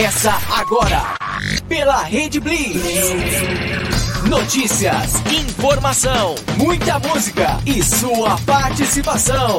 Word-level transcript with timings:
Começa 0.00 0.32
agora 0.56 1.14
pela 1.68 2.02
Rede 2.02 2.40
Blitz. 2.40 2.80
Notícias, 4.30 5.16
informação, 5.30 6.36
muita 6.56 6.98
música 7.00 7.60
e 7.66 7.82
sua 7.82 8.34
participação. 8.46 9.58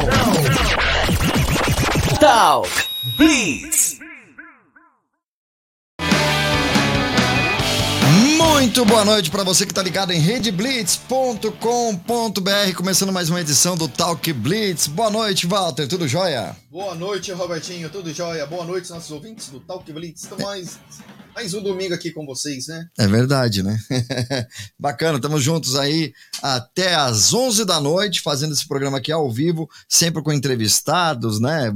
Talk 2.20 2.68
Blitz. 3.16 4.00
Muito 8.54 8.86
boa 8.86 9.06
noite 9.06 9.32
para 9.32 9.44
você 9.44 9.66
que 9.66 9.72
está 9.72 9.82
ligado 9.82 10.12
em 10.12 10.20
redeblitz.com.br, 10.20 12.76
começando 12.76 13.12
mais 13.12 13.30
uma 13.30 13.40
edição 13.40 13.78
do 13.78 13.88
Talk 13.88 14.32
Blitz. 14.34 14.88
Boa 14.88 15.10
noite, 15.10 15.48
Walter, 15.48 15.88
tudo 15.88 16.06
jóia? 16.06 16.56
Boa 16.70 16.94
noite, 16.94 17.32
Robertinho, 17.32 17.90
tudo 17.90 18.14
jóia? 18.14 18.46
Boa 18.46 18.66
noite, 18.66 18.92
nossos 18.92 19.10
ouvintes 19.10 19.48
do 19.48 19.62
Talk 19.62 19.90
Blitz. 19.92 20.24
Estamos 20.24 20.44
mais 20.44 20.80
mais 21.34 21.54
um 21.54 21.64
domingo 21.64 21.94
aqui 21.94 22.12
com 22.12 22.26
vocês, 22.26 22.68
né? 22.68 22.88
É 22.98 23.08
verdade, 23.08 23.64
né? 23.64 23.80
Bacana, 24.78 25.18
estamos 25.18 25.42
juntos 25.42 25.76
aí 25.76 26.14
até 26.42 26.96
às 26.96 27.34
11 27.34 27.66
da 27.66 27.80
noite, 27.80 28.22
fazendo 28.22 28.54
esse 28.54 28.68
programa 28.68 28.98
aqui 28.98 29.12
ao 29.12 29.32
vivo, 29.32 29.70
sempre 29.88 30.22
com 30.22 30.34
entrevistados, 30.34 31.40
né? 31.40 31.72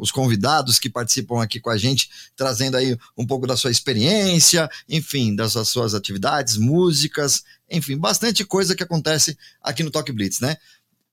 Os 0.00 0.10
convidados 0.10 0.78
que 0.78 0.90
participam 0.90 1.42
aqui 1.42 1.60
com 1.60 1.70
a 1.70 1.76
gente, 1.78 2.10
trazendo 2.36 2.76
aí 2.76 2.96
um 3.16 3.26
pouco 3.26 3.46
da 3.46 3.56
sua 3.56 3.70
experiência, 3.70 4.68
enfim, 4.88 5.34
das 5.34 5.52
suas 5.68 5.94
atividades, 5.94 6.56
músicas, 6.56 7.42
enfim, 7.70 7.96
bastante 7.96 8.44
coisa 8.44 8.74
que 8.74 8.82
acontece 8.82 9.36
aqui 9.62 9.82
no 9.82 9.90
Talk 9.90 10.10
Blitz, 10.12 10.40
né? 10.40 10.56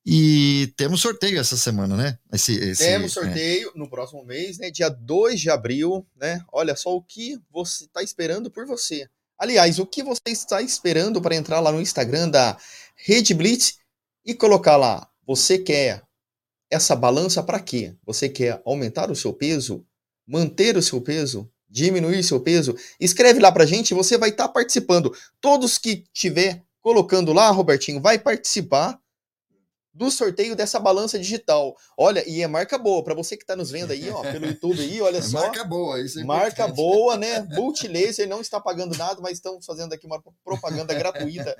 E 0.05 0.73
temos 0.77 1.01
sorteio 1.01 1.39
essa 1.39 1.57
semana, 1.57 1.95
né? 1.95 2.17
Esse, 2.31 2.55
esse, 2.55 2.83
temos 2.83 3.15
é. 3.15 3.21
sorteio 3.21 3.71
é. 3.75 3.77
no 3.77 3.89
próximo 3.89 4.23
mês, 4.23 4.57
né? 4.57 4.71
Dia 4.71 4.89
2 4.89 5.39
de 5.39 5.49
abril, 5.49 6.05
né? 6.15 6.41
Olha 6.51 6.75
só 6.75 6.95
o 6.95 7.01
que 7.01 7.39
você 7.51 7.83
está 7.83 8.01
esperando 8.01 8.49
por 8.49 8.65
você. 8.65 9.07
Aliás, 9.37 9.79
o 9.79 9.85
que 9.85 10.03
você 10.03 10.21
está 10.27 10.61
esperando 10.61 11.21
para 11.21 11.35
entrar 11.35 11.59
lá 11.59 11.71
no 11.71 11.81
Instagram 11.81 12.29
da 12.29 12.57
Rede 12.95 13.33
Blitz 13.33 13.77
e 14.25 14.33
colocar 14.33 14.75
lá, 14.75 15.09
você 15.25 15.57
quer 15.57 16.03
essa 16.69 16.95
balança 16.95 17.41
para 17.41 17.59
quê? 17.59 17.95
Você 18.05 18.29
quer 18.29 18.61
aumentar 18.65 19.09
o 19.09 19.15
seu 19.15 19.33
peso? 19.33 19.85
Manter 20.27 20.77
o 20.77 20.81
seu 20.81 21.01
peso? 21.01 21.49
Diminuir 21.69 22.23
seu 22.23 22.39
peso? 22.39 22.75
Escreve 22.99 23.39
lá 23.39 23.51
pra 23.51 23.65
gente, 23.65 23.93
você 23.93 24.17
vai 24.17 24.29
estar 24.29 24.47
tá 24.47 24.53
participando. 24.53 25.15
Todos 25.39 25.77
que 25.77 26.03
tiver 26.13 26.63
colocando 26.81 27.31
lá, 27.33 27.49
Robertinho, 27.49 28.01
vai 28.01 28.19
participar 28.19 28.99
do 29.93 30.11
sorteio 30.11 30.55
dessa 30.55 30.79
balança 30.79 31.17
digital. 31.17 31.75
Olha, 31.97 32.27
e 32.27 32.41
é 32.41 32.47
marca 32.47 32.77
boa, 32.77 33.03
para 33.03 33.13
você 33.13 33.35
que 33.35 33.43
está 33.43 33.55
nos 33.55 33.71
vendo 33.71 33.91
aí, 33.91 34.09
ó, 34.09 34.21
pelo 34.21 34.45
YouTube 34.47 34.79
aí, 34.79 35.01
olha 35.01 35.17
é 35.17 35.21
só. 35.21 35.41
Marca 35.41 35.63
boa, 35.63 36.01
isso 36.01 36.19
é 36.19 36.23
Marca 36.23 36.63
importante. 36.63 36.75
boa, 36.75 37.17
né? 37.17 37.41
Multilaser 37.51 38.27
não 38.27 38.41
está 38.41 38.59
pagando 38.59 38.97
nada, 38.97 39.19
mas 39.21 39.33
estamos 39.33 39.65
fazendo 39.65 39.93
aqui 39.93 40.05
uma 40.05 40.21
propaganda 40.43 40.93
gratuita 40.93 41.55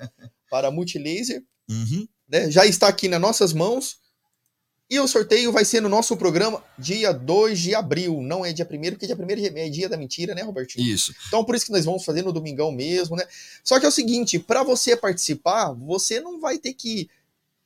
para 0.50 0.70
Multilaser. 0.70 1.42
Uhum. 1.68 2.06
Né? 2.28 2.50
Já 2.50 2.64
está 2.64 2.88
aqui 2.88 3.08
nas 3.08 3.20
nossas 3.20 3.52
mãos. 3.52 3.98
E 4.92 4.98
o 4.98 5.06
sorteio 5.06 5.52
vai 5.52 5.64
ser 5.64 5.80
no 5.80 5.88
nosso 5.88 6.16
programa 6.16 6.64
dia 6.76 7.12
2 7.12 7.60
de 7.60 7.74
abril. 7.76 8.20
Não 8.22 8.44
é 8.44 8.52
dia 8.52 8.66
1 8.68 8.90
porque 8.90 9.06
dia 9.06 9.14
1 9.16 9.56
é 9.56 9.68
dia 9.68 9.88
da 9.88 9.96
mentira, 9.96 10.34
né, 10.34 10.42
Robertinho? 10.42 10.84
Isso. 10.84 11.14
Então, 11.28 11.44
por 11.44 11.54
isso 11.54 11.66
que 11.66 11.70
nós 11.70 11.84
vamos 11.84 12.04
fazer 12.04 12.22
no 12.22 12.32
domingão 12.32 12.72
mesmo, 12.72 13.14
né? 13.14 13.24
Só 13.62 13.78
que 13.78 13.86
é 13.86 13.88
o 13.88 13.92
seguinte, 13.92 14.36
para 14.40 14.64
você 14.64 14.96
participar, 14.96 15.72
você 15.74 16.18
não 16.18 16.40
vai 16.40 16.58
ter 16.58 16.74
que 16.74 17.08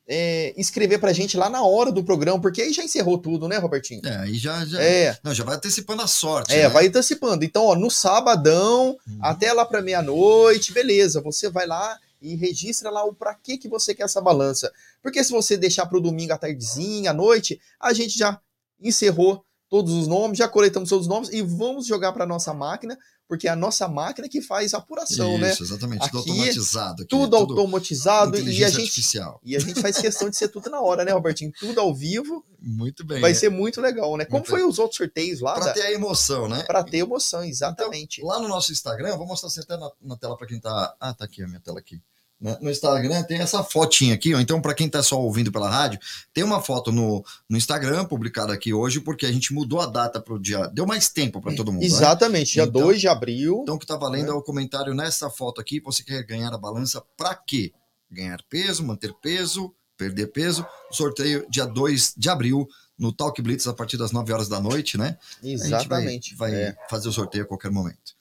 é, 0.07 0.53
escrever 0.55 0.99
pra 0.99 1.13
gente 1.13 1.35
lá 1.35 1.49
na 1.49 1.63
hora 1.63 1.91
do 1.91 2.03
programa, 2.03 2.39
porque 2.39 2.61
aí 2.61 2.71
já 2.71 2.83
encerrou 2.83 3.17
tudo, 3.17 3.47
né, 3.47 3.57
Robertinho? 3.57 4.01
É, 4.05 4.17
aí 4.17 4.35
já, 4.35 4.65
já, 4.65 4.81
é. 4.81 5.17
Não, 5.23 5.33
já 5.33 5.43
vai 5.43 5.55
antecipando 5.55 6.01
a 6.01 6.07
sorte. 6.07 6.53
É, 6.53 6.63
né? 6.63 6.69
vai 6.69 6.87
antecipando. 6.87 7.43
Então, 7.43 7.65
ó, 7.65 7.75
no 7.75 7.89
sabadão, 7.89 8.97
uhum. 9.07 9.19
até 9.21 9.51
lá 9.51 9.65
pra 9.65 9.81
meia-noite, 9.81 10.73
beleza, 10.73 11.21
você 11.21 11.49
vai 11.49 11.65
lá 11.65 11.97
e 12.21 12.35
registra 12.35 12.89
lá 12.89 13.03
o 13.03 13.13
para 13.13 13.33
que 13.35 13.57
que 13.57 13.67
você 13.67 13.93
quer 13.93 14.03
essa 14.03 14.21
balança. 14.21 14.71
Porque 15.01 15.23
se 15.23 15.31
você 15.31 15.57
deixar 15.57 15.85
pro 15.85 16.01
domingo 16.01 16.33
à 16.33 16.37
tardezinha, 16.37 17.11
à 17.11 17.13
noite, 17.13 17.59
a 17.79 17.93
gente 17.93 18.17
já 18.17 18.39
encerrou 18.79 19.43
todos 19.75 19.93
os 19.93 20.07
nomes, 20.07 20.37
já 20.37 20.47
coletamos 20.47 20.87
todos 20.87 21.05
os 21.05 21.09
nomes 21.09 21.29
e 21.33 21.41
vamos 21.41 21.85
jogar 21.85 22.13
para 22.13 22.25
nossa 22.25 22.53
máquina 22.53 22.97
porque 23.27 23.47
é 23.47 23.51
a 23.51 23.55
nossa 23.55 23.87
máquina 23.87 24.29
que 24.29 24.41
faz 24.41 24.73
a 24.73 24.77
apuração, 24.77 25.31
Isso, 25.33 25.41
né? 25.41 25.51
Isso, 25.51 25.63
exatamente, 25.63 26.03
aqui, 26.03 26.11
tudo 26.11 26.29
automatizado. 26.29 27.01
Aqui, 27.01 27.09
tudo, 27.09 27.37
tudo 27.37 27.53
automatizado 27.53 28.37
e 28.37 28.63
a 28.63 28.69
gente 28.69 28.81
artificial. 28.81 29.41
e 29.43 29.55
a 29.55 29.59
gente 29.59 29.81
faz 29.81 29.97
questão 29.97 30.29
de 30.29 30.37
ser 30.37 30.47
tudo 30.47 30.69
na 30.69 30.79
hora, 30.79 31.03
né, 31.03 31.11
Robertinho? 31.11 31.51
Tudo 31.59 31.81
ao 31.81 31.93
vivo. 31.93 32.45
Muito 32.61 33.03
bem. 33.03 33.19
Vai 33.19 33.33
ser 33.33 33.49
muito 33.49 33.81
legal, 33.81 34.15
né? 34.15 34.25
Como 34.25 34.37
muito 34.37 34.49
foi 34.49 34.59
bem. 34.59 34.69
os 34.69 34.77
outros 34.77 34.97
sorteios 34.97 35.41
lá? 35.41 35.55
Para 35.55 35.65
da... 35.65 35.73
ter 35.73 35.81
a 35.81 35.91
emoção, 35.91 36.47
né? 36.47 36.63
Para 36.63 36.83
ter 36.83 36.97
emoção, 36.99 37.43
exatamente. 37.43 38.21
Então, 38.21 38.29
lá 38.29 38.39
no 38.39 38.47
nosso 38.47 38.71
Instagram, 38.71 39.17
vou 39.17 39.25
mostrar 39.25 39.49
você 39.49 39.61
até 39.61 39.75
na, 39.75 39.89
na 40.01 40.15
tela 40.15 40.37
para 40.37 40.47
quem 40.47 40.59
tá. 40.59 40.95
Ah, 40.99 41.13
tá 41.13 41.25
aqui 41.25 41.41
a 41.41 41.47
minha 41.47 41.59
tela 41.59 41.79
aqui. 41.79 41.99
Né? 42.39 42.57
No 42.61 42.69
Instagram 42.69 43.23
tem 43.23 43.39
essa 43.39 43.63
fotinha 43.63 44.13
aqui, 44.13 44.33
ó. 44.33 44.39
Então, 44.39 44.61
para 44.61 44.73
quem 44.73 44.87
está 44.87 45.01
só 45.01 45.19
ouvindo 45.19 45.51
pela 45.51 45.69
rádio, 45.69 45.99
tem 46.33 46.43
uma 46.43 46.61
foto 46.61 46.91
no, 46.91 47.23
no 47.49 47.57
Instagram 47.57 48.05
publicada 48.05 48.53
aqui 48.53 48.73
hoje, 48.73 48.99
porque 48.99 49.25
a 49.25 49.31
gente 49.31 49.53
mudou 49.53 49.79
a 49.79 49.85
data 49.85 50.21
para 50.21 50.33
o 50.33 50.39
dia. 50.39 50.67
Deu 50.67 50.85
mais 50.85 51.09
tempo 51.09 51.41
para 51.41 51.55
todo 51.55 51.71
mundo. 51.71 51.81
Né? 51.81 51.87
Exatamente, 51.87 52.57
né? 52.57 52.63
dia 52.63 52.69
então, 52.69 52.81
2 52.81 53.01
de 53.01 53.07
abril. 53.07 53.59
Então, 53.63 53.75
o 53.75 53.79
que 53.79 53.85
está 53.85 53.95
valendo 53.95 54.27
é. 54.27 54.31
é 54.31 54.33
o 54.33 54.41
comentário 54.41 54.93
nessa 54.93 55.29
foto 55.29 55.61
aqui. 55.61 55.79
Você 55.79 56.03
quer 56.03 56.23
ganhar 56.23 56.53
a 56.53 56.57
balança 56.57 57.01
para 57.17 57.33
quê? 57.35 57.73
Ganhar 58.11 58.41
peso, 58.49 58.83
manter 58.83 59.13
peso, 59.21 59.73
perder 59.97 60.27
peso. 60.27 60.65
Sorteio 60.91 61.45
dia 61.49 61.65
2 61.65 62.15
de 62.17 62.29
abril 62.29 62.67
no 62.97 63.11
Talk 63.11 63.41
Blitz 63.41 63.67
a 63.67 63.73
partir 63.73 63.97
das 63.97 64.11
9 64.11 64.31
horas 64.31 64.47
da 64.47 64.59
noite, 64.59 64.97
né? 64.97 65.17
Exatamente. 65.43 66.35
vai, 66.35 66.51
vai 66.51 66.61
é. 66.61 66.77
fazer 66.89 67.09
o 67.09 67.11
sorteio 67.11 67.43
a 67.43 67.47
qualquer 67.47 67.71
momento. 67.71 68.14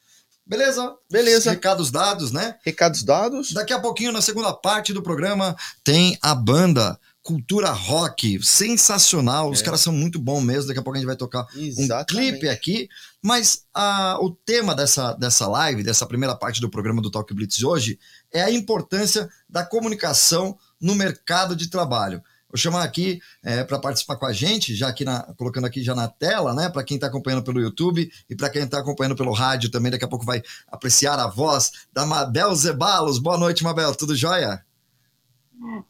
Beleza? 0.46 0.94
Beleza. 1.10 1.50
Recados 1.50 1.90
dados, 1.90 2.30
né? 2.30 2.56
Recados 2.64 3.02
dados. 3.02 3.52
Daqui 3.52 3.72
a 3.72 3.80
pouquinho, 3.80 4.12
na 4.12 4.20
segunda 4.20 4.52
parte 4.52 4.92
do 4.92 5.02
programa, 5.02 5.56
tem 5.82 6.18
a 6.20 6.34
banda 6.34 6.98
Cultura 7.22 7.70
Rock, 7.70 8.38
sensacional. 8.44 9.50
Os 9.50 9.62
é. 9.62 9.64
caras 9.64 9.80
são 9.80 9.94
muito 9.94 10.18
bons 10.18 10.42
mesmo. 10.42 10.68
Daqui 10.68 10.78
a 10.78 10.82
pouco 10.82 10.98
a 10.98 11.00
gente 11.00 11.06
vai 11.06 11.16
tocar 11.16 11.46
Exatamente. 11.56 12.02
um 12.02 12.04
clipe 12.04 12.48
aqui. 12.50 12.88
Mas 13.22 13.64
a, 13.72 14.18
o 14.20 14.30
tema 14.30 14.74
dessa, 14.74 15.14
dessa 15.14 15.48
live, 15.48 15.82
dessa 15.82 16.04
primeira 16.04 16.36
parte 16.36 16.60
do 16.60 16.68
programa 16.68 17.00
do 17.00 17.10
Talk 17.10 17.32
Blitz 17.32 17.62
hoje, 17.62 17.98
é 18.30 18.42
a 18.42 18.50
importância 18.50 19.26
da 19.48 19.64
comunicação 19.64 20.58
no 20.78 20.94
mercado 20.94 21.56
de 21.56 21.70
trabalho. 21.70 22.22
Vou 22.54 22.58
chamar 22.60 22.84
aqui 22.84 23.18
é, 23.44 23.64
para 23.64 23.80
participar 23.80 24.14
com 24.14 24.26
a 24.26 24.32
gente, 24.32 24.76
já 24.76 24.86
aqui 24.86 25.04
na, 25.04 25.26
colocando 25.36 25.66
aqui 25.66 25.82
já 25.82 25.92
na 25.92 26.06
tela, 26.06 26.54
né? 26.54 26.70
Para 26.72 26.84
quem 26.84 26.94
está 26.94 27.08
acompanhando 27.08 27.42
pelo 27.42 27.60
YouTube 27.60 28.08
e 28.30 28.36
para 28.36 28.48
quem 28.48 28.62
está 28.62 28.78
acompanhando 28.78 29.16
pelo 29.16 29.32
rádio 29.32 29.72
também, 29.72 29.90
daqui 29.90 30.04
a 30.04 30.08
pouco 30.08 30.24
vai 30.24 30.40
apreciar 30.70 31.18
a 31.18 31.26
voz 31.26 31.88
da 31.92 32.06
Mabel 32.06 32.54
Zebalos. 32.54 33.18
Boa 33.18 33.36
noite, 33.36 33.64
Mabel, 33.64 33.92
tudo 33.96 34.14
jóia? 34.14 34.60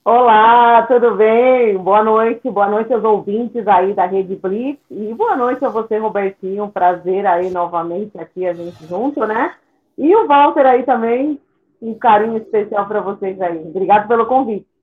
Olá, 0.02 0.86
tudo 0.86 1.14
bem? 1.16 1.76
Boa 1.76 2.02
noite, 2.02 2.50
boa 2.50 2.70
noite 2.70 2.94
aos 2.94 3.04
ouvintes 3.04 3.68
aí 3.68 3.92
da 3.92 4.06
Rede 4.06 4.34
Blitz 4.34 4.80
e 4.90 5.12
boa 5.12 5.36
noite 5.36 5.62
a 5.66 5.68
você, 5.68 5.98
Robertinho. 5.98 6.70
Prazer 6.70 7.26
aí 7.26 7.50
novamente 7.50 8.18
aqui 8.18 8.46
a 8.46 8.54
gente 8.54 8.86
junto, 8.86 9.26
né? 9.26 9.54
E 9.98 10.16
o 10.16 10.26
Walter 10.26 10.64
aí 10.64 10.82
também, 10.84 11.38
um 11.82 11.92
carinho 11.92 12.38
especial 12.38 12.88
para 12.88 13.02
vocês 13.02 13.38
aí. 13.42 13.58
Obrigado 13.58 14.08
pelo 14.08 14.24
convite. 14.24 14.73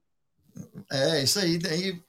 É, 0.91 1.23
isso 1.23 1.39
aí. 1.39 1.57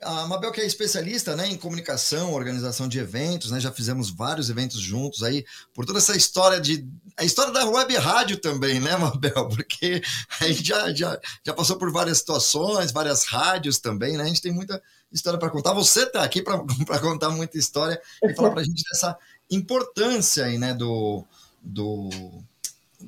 A 0.01 0.27
Mabel, 0.27 0.51
que 0.51 0.61
é 0.61 0.67
especialista 0.67 1.37
né, 1.37 1.47
em 1.47 1.57
comunicação, 1.57 2.33
organização 2.33 2.89
de 2.89 2.99
eventos, 2.99 3.53
né? 3.53 3.61
Já 3.61 3.71
fizemos 3.71 4.11
vários 4.11 4.51
eventos 4.51 4.81
juntos 4.81 5.23
aí, 5.23 5.45
por 5.73 5.87
toda 5.87 6.01
essa 6.01 6.17
história 6.17 6.61
de. 6.61 6.85
A 7.17 7.25
história 7.25 7.53
da 7.53 7.65
web 7.65 7.95
rádio 7.97 8.39
também, 8.39 8.81
né, 8.81 8.97
Mabel? 8.99 9.49
Porque 9.49 10.03
a 10.41 10.49
gente 10.49 10.67
já, 10.67 10.93
já, 10.93 11.21
já 11.47 11.55
passou 11.55 11.79
por 11.79 11.93
várias 11.93 12.19
situações, 12.19 12.91
várias 12.91 13.25
rádios 13.25 13.79
também, 13.79 14.17
né? 14.17 14.25
A 14.25 14.27
gente 14.27 14.43
tem 14.43 14.53
muita 14.53 14.83
história 15.13 15.39
para 15.39 15.51
contar. 15.51 15.73
Você 15.75 16.03
está 16.03 16.25
aqui 16.25 16.43
para 16.43 16.59
contar 17.01 17.31
muita 17.31 17.57
história 17.57 18.01
e 18.23 18.35
falar 18.35 18.51
para 18.51 18.63
a 18.63 18.65
gente 18.65 18.83
dessa 18.91 19.17
importância 19.49 20.45
aí, 20.45 20.59
né, 20.59 20.75
do. 20.75 21.25
do 21.63 22.11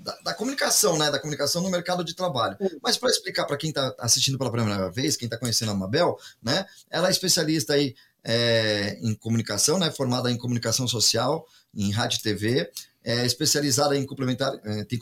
da, 0.03 0.17
da, 0.25 0.35
comunicação, 0.35 0.99
né? 0.99 1.11
Da 1.11 1.19
comunicação 1.19 1.63
no 1.63 1.71
mercado 1.71 2.05
de 2.05 2.15
trabalho. 2.15 2.57
Mas 2.83 2.97
para 2.97 3.11
explicar 3.11 3.45
para 3.45 3.57
quem 3.57 3.71
está 3.71 3.95
assistindo 3.99 4.39
pela 4.39 4.51
primeira 4.51 4.91
vez, 4.91 5.17
quem 5.17 5.27
está 5.27 5.39
conhecendo 5.39 5.71
a 5.71 5.75
Mabel, 5.75 6.19
né? 6.43 6.67
Ela 6.91 7.09
é 7.09 7.11
especialista 7.11 7.75
aí 7.75 7.95
é, 8.25 8.99
em 9.03 9.15
comunicação, 9.15 9.79
né? 9.79 9.91
Formada 9.91 10.31
em 10.31 10.39
comunicação 10.39 10.89
social, 10.89 11.47
em 11.75 11.91
rádio 11.91 12.19
e 12.19 12.23
TV, 12.23 12.71
é 13.05 13.27
especializada 13.27 13.97
em 13.97 14.07
complementar, 14.07 14.59
é, 14.65 14.85
tem 14.85 14.99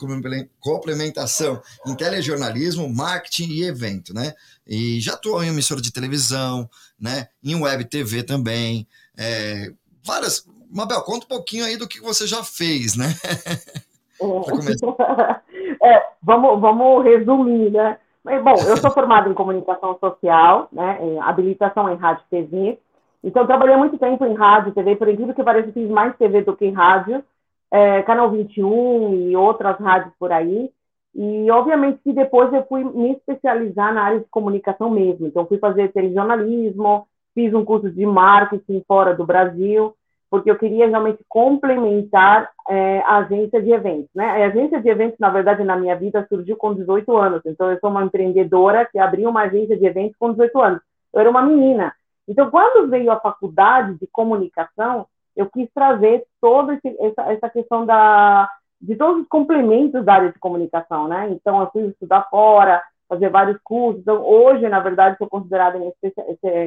complementação 0.59 1.63
em 1.87 1.95
telejornalismo, 1.95 2.89
marketing 2.89 3.49
e 3.49 3.63
evento, 3.63 4.13
né? 4.13 4.33
E 4.67 4.99
já 4.99 5.13
atuou 5.13 5.41
em 5.41 5.47
emissora 5.47 5.81
de 5.81 5.91
televisão, 5.91 6.69
né? 6.99 7.29
Em 7.41 7.55
web 7.55 7.85
TV 7.85 8.23
também, 8.23 8.85
é, 9.15 9.71
várias. 10.03 10.45
Mabel, 10.69 11.01
conta 11.03 11.25
um 11.25 11.29
pouquinho 11.29 11.63
aí 11.63 11.77
do 11.77 11.87
que 11.87 12.01
você 12.01 12.27
já 12.27 12.43
fez, 12.43 12.95
né? 12.95 13.15
é, 15.81 16.03
vamos, 16.21 16.59
vamos 16.59 17.03
resumir, 17.03 17.71
né? 17.71 17.97
Mas, 18.23 18.41
bom, 18.41 18.53
eu 18.67 18.77
sou 18.77 18.89
formada 18.91 19.29
em 19.29 19.33
comunicação 19.33 19.97
social, 19.99 20.69
né, 20.71 20.97
em 21.01 21.19
habilitação 21.19 21.91
em 21.91 21.95
rádio 21.95 22.23
e 22.25 22.29
TV. 22.29 22.79
Então, 23.23 23.45
trabalhei 23.45 23.75
muito 23.75 23.97
tempo 23.97 24.25
em 24.25 24.33
rádio 24.33 24.69
e 24.69 24.73
TV, 24.73 24.95
por 24.95 25.09
incrível 25.09 25.33
que 25.33 25.43
pareça, 25.43 25.71
fiz 25.71 25.89
mais 25.89 26.15
TV 26.15 26.41
do 26.41 26.55
que 26.55 26.69
rádio, 26.69 27.23
é, 27.69 28.01
Canal 28.03 28.31
21 28.31 29.13
e 29.13 29.35
outras 29.35 29.77
rádios 29.77 30.13
por 30.17 30.31
aí. 30.31 30.71
E, 31.13 31.51
obviamente, 31.51 31.99
que 32.03 32.13
depois 32.13 32.51
eu 32.53 32.65
fui 32.65 32.83
me 32.83 33.11
especializar 33.11 33.93
na 33.93 34.03
área 34.03 34.19
de 34.19 34.25
comunicação 34.25 34.89
mesmo. 34.89 35.27
Então, 35.27 35.45
fui 35.45 35.57
fazer 35.57 35.91
telejornalismo, 35.91 37.07
fiz 37.35 37.53
um 37.53 37.65
curso 37.65 37.89
de 37.91 38.05
marketing 38.05 38.83
fora 38.87 39.13
do 39.13 39.25
Brasil, 39.25 39.93
porque 40.33 40.49
eu 40.49 40.57
queria 40.57 40.87
realmente 40.87 41.23
complementar 41.29 42.49
é, 42.67 43.01
a 43.01 43.17
agência 43.17 43.61
de 43.61 43.69
eventos. 43.69 44.09
Né? 44.15 44.25
A 44.25 44.47
agência 44.47 44.81
de 44.81 44.89
eventos, 44.89 45.19
na 45.19 45.29
verdade, 45.29 45.63
na 45.63 45.75
minha 45.75 45.95
vida 45.95 46.25
surgiu 46.27 46.57
com 46.57 46.73
18 46.73 47.15
anos. 47.15 47.41
Então, 47.45 47.69
eu 47.69 47.79
sou 47.79 47.91
uma 47.91 48.03
empreendedora 48.03 48.83
que 48.83 48.97
abriu 48.97 49.29
uma 49.29 49.43
agência 49.43 49.77
de 49.77 49.85
eventos 49.85 50.17
com 50.17 50.31
18 50.31 50.59
anos. 50.59 50.81
Eu 51.13 51.19
era 51.19 51.29
uma 51.29 51.43
menina. 51.43 51.93
Então, 52.27 52.49
quando 52.49 52.89
veio 52.89 53.11
a 53.11 53.19
faculdade 53.19 53.93
de 53.99 54.07
comunicação, 54.07 55.05
eu 55.37 55.47
quis 55.51 55.69
trazer 55.71 56.23
toda 56.41 56.79
essa, 56.83 57.31
essa 57.31 57.49
questão 57.51 57.85
da, 57.85 58.49
de 58.81 58.95
todos 58.95 59.21
os 59.21 59.27
complementos 59.27 60.03
da 60.03 60.15
área 60.15 60.31
de 60.31 60.39
comunicação, 60.39 61.07
né? 61.07 61.29
Então, 61.29 61.61
eu 61.61 61.69
fui 61.69 61.83
estudar 61.89 62.27
fora, 62.31 62.81
fazer 63.07 63.29
vários 63.29 63.59
cursos. 63.63 64.01
Então, 64.01 64.25
hoje, 64.25 64.67
na 64.67 64.79
verdade, 64.79 65.15
sou 65.19 65.27
considerada 65.27 65.77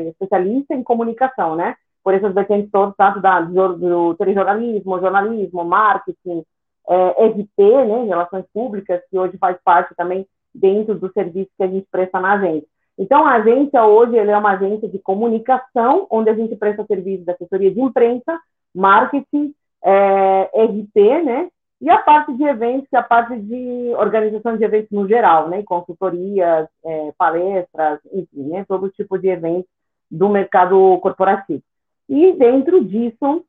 especialista 0.09 0.73
em 0.73 0.85
comunicação, 0.85 1.57
né? 1.57 1.75
Por 2.07 2.15
essas 2.15 2.33
vertentes 2.33 2.71
todas, 2.71 2.95
tanto 2.95 3.21
da, 3.21 3.41
do, 3.41 3.77
do 3.77 4.15
telejornalismo, 4.15 5.01
jornalismo, 5.01 5.65
marketing, 5.65 6.45
é, 6.89 7.27
RP, 7.27 7.59
né, 7.59 8.05
relações 8.05 8.45
públicas, 8.55 9.03
que 9.11 9.19
hoje 9.19 9.37
faz 9.39 9.59
parte 9.65 9.93
também 9.97 10.25
dentro 10.55 10.95
do 10.95 11.13
serviço 11.13 11.51
que 11.57 11.65
a 11.65 11.67
gente 11.67 11.89
presta 11.91 12.21
na 12.21 12.35
agência. 12.35 12.69
Então, 12.97 13.27
a 13.27 13.33
agência 13.33 13.85
hoje 13.85 14.17
é 14.17 14.39
uma 14.39 14.53
agência 14.53 14.89
de 14.89 15.01
comunicação, 15.01 16.07
onde 16.09 16.31
a 16.31 16.35
gente 16.35 16.55
presta 16.55 16.87
serviço 16.87 17.25
de 17.25 17.31
assessoria 17.33 17.73
de 17.73 17.81
imprensa, 17.81 18.39
marketing, 18.73 19.53
é, 19.83 20.43
RP, 20.55 21.25
né, 21.25 21.49
e 21.81 21.91
a 21.91 21.99
parte 21.99 22.33
de 22.35 22.45
eventos, 22.45 22.95
a 22.95 23.03
parte 23.03 23.37
de 23.37 23.93
organização 23.97 24.57
de 24.57 24.63
eventos 24.63 24.93
no 24.93 25.09
geral, 25.09 25.49
né, 25.49 25.65
consultorias, 25.65 26.69
é, 26.85 27.13
palestras, 27.19 27.99
enfim, 28.13 28.45
né, 28.45 28.65
todo 28.69 28.91
tipo 28.91 29.19
de 29.19 29.27
eventos 29.27 29.69
do 30.09 30.29
mercado 30.29 31.01
corporativo. 31.03 31.65
E 32.09 32.33
dentro 32.33 32.85
disso 32.85 33.45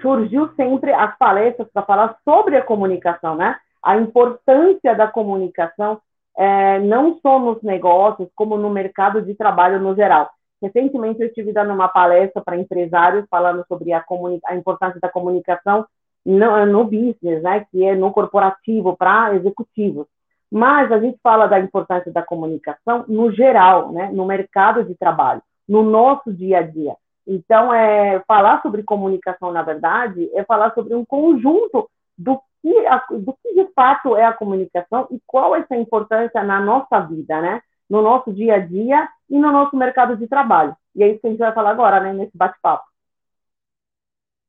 surgiu 0.00 0.50
sempre 0.56 0.92
as 0.92 1.16
palestras 1.16 1.68
para 1.72 1.82
falar 1.82 2.16
sobre 2.24 2.56
a 2.56 2.64
comunicação, 2.64 3.36
né? 3.36 3.56
A 3.82 3.96
importância 3.96 4.94
da 4.94 5.06
comunicação 5.06 6.00
é, 6.36 6.80
não 6.80 7.18
só 7.20 7.38
nos 7.38 7.62
negócios, 7.62 8.28
como 8.34 8.56
no 8.56 8.70
mercado 8.70 9.22
de 9.22 9.34
trabalho 9.34 9.80
no 9.80 9.94
geral. 9.94 10.30
Recentemente 10.60 11.20
eu 11.20 11.28
estive 11.28 11.52
dando 11.52 11.72
uma 11.72 11.88
palestra 11.88 12.42
para 12.42 12.56
empresários 12.56 13.26
falando 13.30 13.64
sobre 13.68 13.92
a, 13.92 14.04
a 14.46 14.56
importância 14.56 14.98
da 15.00 15.08
comunicação 15.08 15.86
no, 16.24 16.66
no, 16.66 16.84
business, 16.84 17.42
né, 17.42 17.66
que 17.70 17.84
é 17.84 17.94
no 17.94 18.10
corporativo 18.10 18.96
para 18.96 19.34
executivos. 19.34 20.06
Mas 20.50 20.90
a 20.90 20.98
gente 20.98 21.18
fala 21.22 21.46
da 21.46 21.60
importância 21.60 22.10
da 22.10 22.22
comunicação 22.22 23.04
no 23.08 23.30
geral, 23.30 23.92
né, 23.92 24.10
no 24.12 24.24
mercado 24.24 24.84
de 24.84 24.94
trabalho, 24.94 25.42
no 25.68 25.82
nosso 25.82 26.32
dia 26.32 26.58
a 26.58 26.62
dia. 26.62 26.96
Então, 27.26 27.72
é, 27.72 28.22
falar 28.26 28.60
sobre 28.62 28.82
comunicação, 28.82 29.52
na 29.52 29.62
verdade, 29.62 30.30
é 30.34 30.44
falar 30.44 30.74
sobre 30.74 30.94
um 30.94 31.04
conjunto 31.04 31.88
do 32.16 32.40
que, 32.60 32.74
do 33.18 33.32
que 33.42 33.54
de 33.54 33.72
fato 33.74 34.16
é 34.16 34.24
a 34.24 34.32
comunicação 34.32 35.06
e 35.10 35.20
qual 35.26 35.54
é 35.54 35.60
essa 35.60 35.76
importância 35.76 36.42
na 36.42 36.60
nossa 36.60 37.00
vida, 37.00 37.40
né? 37.40 37.60
No 37.88 38.02
nosso 38.02 38.32
dia 38.32 38.56
a 38.56 38.58
dia 38.58 39.08
e 39.28 39.38
no 39.38 39.52
nosso 39.52 39.76
mercado 39.76 40.16
de 40.16 40.26
trabalho. 40.26 40.76
E 40.94 41.02
é 41.02 41.08
isso 41.08 41.20
que 41.20 41.26
a 41.26 41.30
gente 41.30 41.38
vai 41.38 41.52
falar 41.52 41.70
agora, 41.70 42.00
né, 42.00 42.12
nesse 42.12 42.36
bate-papo. 42.36 42.84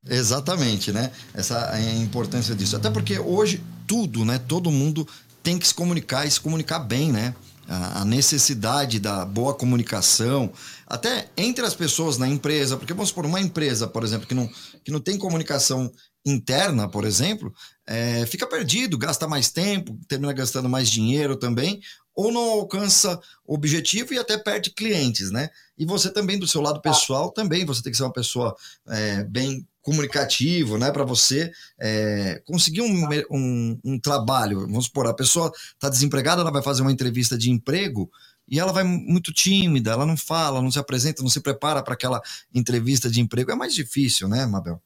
Exatamente, 0.08 0.92
né? 0.92 1.10
Essa 1.34 1.54
é 1.76 1.90
a 1.90 2.02
importância 2.02 2.54
disso. 2.54 2.76
Até 2.76 2.90
porque 2.90 3.18
hoje 3.18 3.62
tudo, 3.88 4.24
né? 4.24 4.38
Todo 4.38 4.70
mundo 4.70 5.06
tem 5.42 5.58
que 5.58 5.66
se 5.66 5.74
comunicar 5.74 6.26
e 6.26 6.30
se 6.30 6.40
comunicar 6.40 6.78
bem, 6.78 7.12
né? 7.12 7.34
A 7.68 8.04
necessidade 8.04 9.00
da 9.00 9.24
boa 9.24 9.54
comunicação, 9.54 10.52
até 10.86 11.28
entre 11.36 11.64
as 11.64 11.74
pessoas 11.74 12.16
na 12.16 12.28
empresa, 12.28 12.76
porque 12.76 12.92
vamos 12.92 13.08
supor, 13.08 13.26
uma 13.26 13.40
empresa, 13.40 13.86
por 13.86 14.04
exemplo, 14.04 14.26
que 14.26 14.34
não, 14.34 14.48
que 14.84 14.92
não 14.92 15.00
tem 15.00 15.18
comunicação 15.18 15.90
interna, 16.24 16.88
por 16.88 17.04
exemplo, 17.04 17.52
é, 17.86 18.26
fica 18.26 18.46
perdido, 18.46 18.98
gasta 18.98 19.28
mais 19.28 19.50
tempo, 19.50 19.98
termina 20.08 20.32
gastando 20.32 20.68
mais 20.68 20.88
dinheiro 20.88 21.36
também, 21.36 21.80
ou 22.14 22.32
não 22.32 22.50
alcança 22.50 23.20
o 23.44 23.54
objetivo 23.54 24.14
e 24.14 24.18
até 24.18 24.38
perde 24.38 24.70
clientes, 24.70 25.30
né? 25.30 25.50
E 25.76 25.84
você 25.84 26.10
também, 26.10 26.38
do 26.38 26.48
seu 26.48 26.60
lado 26.60 26.80
pessoal, 26.80 27.30
também 27.30 27.64
você 27.64 27.82
tem 27.82 27.92
que 27.92 27.96
ser 27.98 28.04
uma 28.04 28.12
pessoa 28.12 28.56
é, 28.88 29.22
bem 29.24 29.66
comunicativo, 29.86 30.76
né, 30.76 30.90
para 30.90 31.04
você 31.04 31.52
é, 31.80 32.42
conseguir 32.44 32.82
um, 32.82 33.08
um, 33.30 33.78
um, 33.84 34.00
trabalho. 34.00 34.62
Vamos 34.62 34.86
supor, 34.86 35.06
a 35.06 35.14
pessoa 35.14 35.52
está 35.54 35.88
desempregada, 35.88 36.40
ela 36.40 36.50
vai 36.50 36.60
fazer 36.60 36.82
uma 36.82 36.90
entrevista 36.90 37.38
de 37.38 37.52
emprego 37.52 38.10
e 38.50 38.58
ela 38.58 38.72
vai 38.72 38.82
muito 38.82 39.32
tímida, 39.32 39.92
ela 39.92 40.04
não 40.04 40.16
fala, 40.16 40.60
não 40.60 40.72
se 40.72 40.78
apresenta, 40.80 41.22
não 41.22 41.28
se 41.28 41.40
prepara 41.40 41.84
para 41.84 41.94
aquela 41.94 42.20
entrevista 42.52 43.08
de 43.08 43.20
emprego. 43.20 43.52
É 43.52 43.54
mais 43.54 43.76
difícil, 43.76 44.28
né, 44.28 44.44
Mabel? 44.44 44.80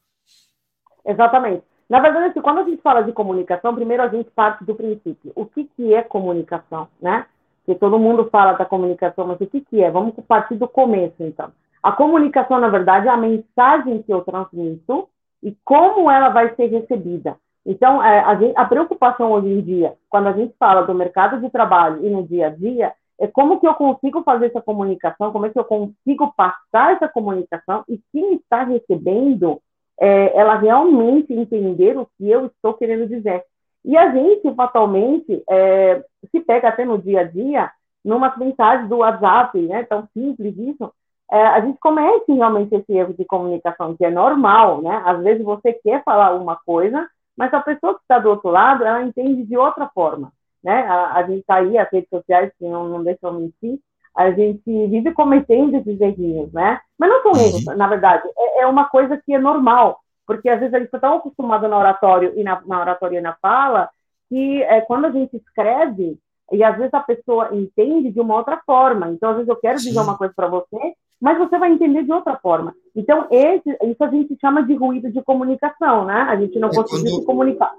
Exatamente. 1.03 1.63
Na 1.89 1.99
verdade, 1.99 2.25
assim, 2.27 2.41
quando 2.41 2.59
a 2.59 2.63
gente 2.63 2.83
fala 2.83 3.01
de 3.01 3.11
comunicação, 3.11 3.73
primeiro 3.73 4.03
a 4.03 4.07
gente 4.07 4.29
parte 4.29 4.63
do 4.63 4.75
princípio. 4.75 5.31
O 5.33 5.47
que, 5.47 5.67
que 5.75 5.95
é 5.95 6.03
comunicação, 6.03 6.87
né? 7.01 7.25
Porque 7.65 7.79
todo 7.79 7.97
mundo 7.97 8.29
fala 8.31 8.53
da 8.53 8.65
comunicação, 8.65 9.25
mas 9.25 9.41
o 9.41 9.47
que, 9.47 9.61
que 9.61 9.81
é? 9.81 9.89
Vamos 9.89 10.13
partir 10.27 10.55
do 10.55 10.67
começo, 10.67 11.15
então. 11.19 11.51
A 11.81 11.91
comunicação, 11.91 12.59
na 12.59 12.69
verdade, 12.69 13.07
é 13.07 13.11
a 13.11 13.17
mensagem 13.17 14.01
que 14.03 14.13
eu 14.13 14.21
transmito 14.21 15.09
e 15.41 15.55
como 15.63 16.09
ela 16.09 16.29
vai 16.29 16.53
ser 16.55 16.67
recebida. 16.67 17.37
Então, 17.65 18.03
é, 18.03 18.19
a, 18.19 18.35
gente, 18.35 18.57
a, 18.57 18.65
preocupação 18.65 19.31
hoje 19.31 19.47
em 19.47 19.61
dia, 19.61 19.93
quando 20.09 20.27
a 20.27 20.33
gente 20.33 20.53
fala 20.59 20.81
do 20.81 20.93
mercado 20.93 21.39
de 21.39 21.49
trabalho 21.49 22.05
e 22.05 22.09
no 22.09 22.25
dia 22.25 22.47
a 22.47 22.49
dia, 22.49 22.93
é 23.19 23.27
como 23.27 23.59
que 23.59 23.67
eu 23.67 23.73
consigo 23.75 24.23
fazer 24.23 24.47
essa 24.47 24.61
comunicação, 24.61 25.31
como 25.31 25.45
é 25.45 25.49
que 25.49 25.59
eu 25.59 25.63
consigo 25.63 26.33
passar 26.35 26.93
essa 26.93 27.07
comunicação 27.07 27.83
e 27.87 28.01
quem 28.11 28.35
está 28.35 28.63
recebendo, 28.63 29.61
é, 29.99 30.35
ela 30.35 30.55
realmente 30.55 31.31
entender 31.31 31.97
o 31.97 32.07
que 32.17 32.27
eu 32.27 32.47
estou 32.47 32.73
querendo 32.73 33.07
dizer. 33.07 33.43
E 33.85 33.95
a 33.95 34.11
gente, 34.11 34.53
fatalmente, 34.55 35.43
é, 35.47 36.03
se 36.31 36.39
pega 36.39 36.69
até 36.69 36.83
no 36.83 36.97
dia 36.97 37.21
a 37.21 37.23
dia, 37.23 37.71
numa 38.03 38.35
mensagem 38.37 38.87
do 38.87 38.97
WhatsApp, 38.97 39.59
né, 39.59 39.83
tão 39.83 40.07
simples 40.13 40.57
isso, 40.57 40.91
é, 41.31 41.41
a 41.41 41.61
gente 41.61 41.79
comete 41.79 42.31
realmente 42.33 42.75
esse 42.75 42.91
erro 42.91 43.13
de 43.13 43.23
comunicação, 43.23 43.95
que 43.95 44.03
é 44.03 44.11
normal, 44.11 44.81
né? 44.81 45.01
Às 45.05 45.23
vezes 45.23 45.43
você 45.43 45.71
quer 45.71 46.03
falar 46.03 46.33
uma 46.33 46.57
coisa, 46.57 47.07
mas 47.37 47.53
a 47.53 47.61
pessoa 47.61 47.95
que 47.95 48.01
está 48.01 48.19
do 48.19 48.29
outro 48.29 48.49
lado, 48.49 48.83
ela 48.83 49.01
entende 49.01 49.43
de 49.43 49.57
outra 49.57 49.89
forma, 49.93 50.33
né? 50.61 50.81
A, 50.81 51.13
a 51.13 51.23
gente 51.23 51.39
está 51.39 51.55
aí, 51.55 51.77
as 51.77 51.89
redes 51.89 52.09
sociais, 52.09 52.51
que 52.59 52.65
não, 52.65 52.89
não 52.89 53.01
deixam 53.01 53.33
mentir, 53.33 53.79
a 54.13 54.29
gente 54.31 54.61
vive 54.65 55.13
cometendo 55.13 55.75
esses 55.75 56.01
errinhos, 56.01 56.51
né? 56.51 56.81
Mas 56.99 57.09
não 57.09 57.21
são 57.23 57.31
erros, 57.41 57.65
uhum. 57.65 57.77
na 57.77 57.87
verdade, 57.87 58.23
é, 58.37 58.63
é, 58.63 58.67
uma 58.67 58.89
coisa 58.89 59.15
que 59.15 59.33
é 59.33 59.39
normal, 59.39 60.01
porque 60.27 60.49
às 60.49 60.59
vezes 60.59 60.73
a 60.73 60.79
gente 60.79 60.87
está 60.87 60.99
tão 60.99 61.15
acostumado 61.15 61.65
no 61.65 61.77
oratório 61.77 62.33
e 62.35 62.43
na, 62.43 62.61
na 62.65 62.81
oratória 62.81 63.19
e 63.19 63.21
na 63.21 63.37
fala, 63.41 63.89
que 64.27 64.63
é, 64.63 64.81
quando 64.81 65.05
a 65.05 65.11
gente 65.11 65.37
escreve, 65.37 66.19
e 66.51 66.61
às 66.61 66.77
vezes 66.77 66.93
a 66.93 66.99
pessoa 66.99 67.55
entende 67.55 68.11
de 68.11 68.19
uma 68.19 68.35
outra 68.35 68.61
forma. 68.65 69.09
Então, 69.09 69.29
às 69.29 69.35
vezes 69.37 69.47
eu 69.47 69.55
quero 69.55 69.77
dizer 69.77 69.99
uma 69.99 70.17
coisa 70.17 70.33
para 70.35 70.47
você, 70.47 70.93
mas 71.21 71.37
você 71.37 71.59
vai 71.59 71.71
entender 71.71 72.03
de 72.03 72.11
outra 72.11 72.35
forma. 72.37 72.73
Então, 72.95 73.27
esse, 73.29 73.69
isso 73.83 74.03
a 74.03 74.07
gente 74.07 74.35
chama 74.41 74.63
de 74.63 74.73
ruído 74.73 75.11
de 75.11 75.21
comunicação, 75.21 76.05
né? 76.05 76.25
A 76.27 76.35
gente 76.35 76.57
não 76.57 76.69
é 76.69 76.73
consegue 76.73 77.03
quando, 77.03 77.19
se 77.19 77.25
comunicar. 77.25 77.71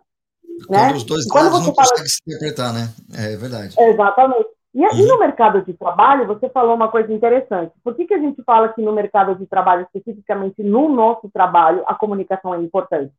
Quando 0.69 0.81
né? 0.81 0.93
os 0.95 1.05
dois 1.05 1.27
lados 1.27 1.67
não 1.67 1.75
fala... 1.75 1.89
conseguem 1.89 2.07
se 2.07 2.21
interpretar, 2.25 2.73
né? 2.73 2.89
É 3.19 3.37
verdade. 3.37 3.75
Exatamente. 3.77 4.47
E, 4.75 4.81
uhum. 4.81 5.07
no 5.09 5.19
mercado 5.19 5.61
de 5.63 5.75
trabalho, 5.75 6.27
você 6.27 6.49
falou 6.49 6.75
uma 6.75 6.89
coisa 6.89 7.13
interessante. 7.13 7.73
Por 7.83 7.95
que, 7.95 8.07
que 8.07 8.15
a 8.15 8.19
gente 8.19 8.43
fala 8.45 8.69
que 8.71 8.81
no 8.81 8.93
mercado 8.93 9.35
de 9.35 9.45
trabalho, 9.45 9.83
especificamente 9.83 10.63
no 10.63 10.89
nosso 10.89 11.29
trabalho, 11.29 11.83
a 11.87 11.95
comunicação 11.95 12.55
é 12.55 12.59
importante? 12.59 13.13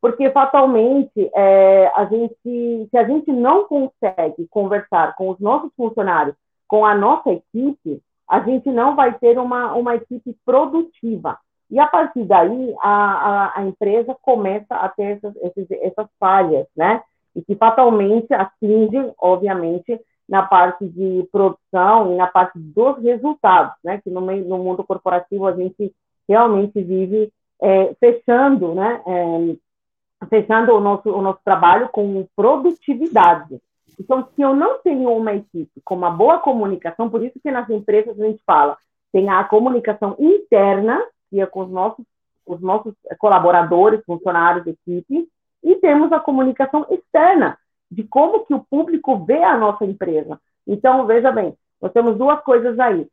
Porque, 0.00 0.30
fatalmente, 0.30 1.30
é, 1.34 1.90
a 1.96 2.04
gente, 2.04 2.88
se 2.90 2.96
a 2.96 3.04
gente 3.04 3.32
não 3.32 3.64
consegue 3.64 4.46
conversar 4.48 5.16
com 5.16 5.30
os 5.30 5.40
nossos 5.40 5.70
funcionários, 5.76 6.36
com 6.68 6.86
a 6.86 6.94
nossa 6.94 7.30
equipe, 7.30 8.00
a 8.30 8.38
gente 8.38 8.70
não 8.70 8.94
vai 8.94 9.12
ter 9.18 9.36
uma, 9.38 9.74
uma 9.74 9.96
equipe 9.96 10.36
produtiva. 10.46 11.36
E, 11.68 11.80
a 11.80 11.86
partir 11.86 12.24
daí, 12.24 12.74
a, 12.80 12.90
a, 12.90 13.60
a 13.60 13.66
empresa 13.66 14.16
começa 14.22 14.72
a 14.76 14.88
ter 14.88 15.18
essas, 15.18 15.34
essas, 15.70 16.06
falhas, 16.18 16.66
né? 16.76 17.02
E 17.34 17.42
que 17.42 17.56
fatalmente 17.56 18.32
atingem, 18.32 19.12
obviamente, 19.18 20.00
na 20.28 20.44
parte 20.44 20.88
de 20.88 21.28
produção 21.32 22.12
e 22.12 22.16
na 22.16 22.28
parte 22.28 22.56
dos 22.56 22.98
resultados, 23.02 23.74
né? 23.82 24.00
Que 24.02 24.10
no, 24.10 24.20
meio, 24.20 24.44
no 24.44 24.58
mundo 24.58 24.84
corporativo 24.84 25.48
a 25.48 25.52
gente 25.52 25.92
realmente 26.28 26.80
vive 26.80 27.32
é, 27.60 27.94
fechando, 27.98 28.74
né? 28.76 29.02
É, 29.06 30.26
fechando 30.28 30.72
o 30.72 30.80
nosso, 30.80 31.10
o 31.10 31.20
nosso 31.20 31.40
trabalho 31.44 31.88
com 31.88 32.26
produtividade. 32.36 33.60
Então, 33.98 34.28
se 34.34 34.42
eu 34.42 34.54
não 34.54 34.78
tenho 34.78 35.10
uma 35.14 35.34
equipe 35.34 35.80
com 35.84 35.94
uma 35.94 36.10
boa 36.10 36.38
comunicação, 36.38 37.08
por 37.10 37.24
isso 37.24 37.38
que 37.42 37.50
nas 37.50 37.68
empresas 37.70 38.18
a 38.18 38.24
gente 38.24 38.42
fala, 38.44 38.76
tem 39.12 39.28
a 39.28 39.42
comunicação 39.44 40.16
interna, 40.18 41.02
que 41.28 41.40
é 41.40 41.46
com 41.46 41.60
os 41.60 41.70
nossos, 41.70 42.04
os 42.46 42.60
nossos 42.60 42.94
colaboradores, 43.18 44.04
funcionários, 44.04 44.66
equipe, 44.66 45.28
e 45.62 45.76
temos 45.76 46.12
a 46.12 46.20
comunicação 46.20 46.86
externa, 46.90 47.58
de 47.90 48.04
como 48.04 48.46
que 48.46 48.54
o 48.54 48.64
público 48.70 49.24
vê 49.24 49.42
a 49.42 49.56
nossa 49.56 49.84
empresa. 49.84 50.40
Então, 50.66 51.06
veja 51.06 51.32
bem, 51.32 51.54
nós 51.80 51.92
temos 51.92 52.16
duas 52.16 52.40
coisas 52.42 52.78
aí. 52.78 53.06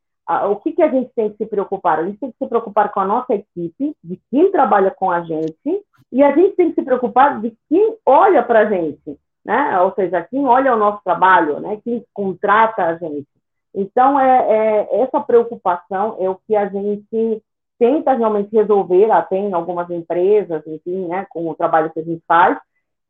O 0.50 0.58
que, 0.58 0.74
que 0.74 0.84
a 0.84 0.90
gente 0.90 1.10
tem 1.16 1.30
que 1.30 1.38
se 1.38 1.46
preocupar? 1.46 2.00
A 2.00 2.06
gente 2.06 2.20
tem 2.20 2.32
que 2.32 2.38
se 2.38 2.48
preocupar 2.48 2.92
com 2.92 3.00
a 3.00 3.06
nossa 3.06 3.34
equipe, 3.34 3.96
de 4.04 4.22
quem 4.30 4.52
trabalha 4.52 4.92
com 4.92 5.10
a 5.10 5.22
gente, 5.22 5.84
e 6.12 6.22
a 6.22 6.36
gente 6.36 6.56
tem 6.56 6.70
que 6.70 6.76
se 6.76 6.86
preocupar 6.86 7.42
de 7.42 7.56
quem 7.70 7.98
olha 8.06 8.44
para 8.44 8.60
a 8.60 8.66
gente, 8.66 9.18
né? 9.48 9.80
Ou 9.80 9.94
seja, 9.94 10.22
quem 10.22 10.46
olha 10.46 10.76
o 10.76 10.78
nosso 10.78 11.02
trabalho, 11.06 11.62
né? 11.62 11.80
Quem 11.82 12.04
contrata 12.14 12.84
a 12.84 12.98
gente. 12.98 13.26
Então, 13.74 14.20
é, 14.20 14.46
é 14.50 15.02
essa 15.02 15.22
preocupação 15.22 16.18
é 16.20 16.30
o 16.30 16.38
que 16.46 16.54
a 16.54 16.68
gente 16.68 17.42
tenta 17.80 18.14
realmente 18.14 18.54
resolver 18.54 19.10
até 19.10 19.38
em 19.38 19.54
algumas 19.54 19.90
empresas, 19.90 20.68
enfim, 20.68 21.08
né? 21.08 21.26
Com 21.30 21.48
o 21.48 21.56
trabalho 21.56 21.90
que 21.92 22.02
a 22.02 22.04
gente 22.04 22.22
faz. 22.28 22.58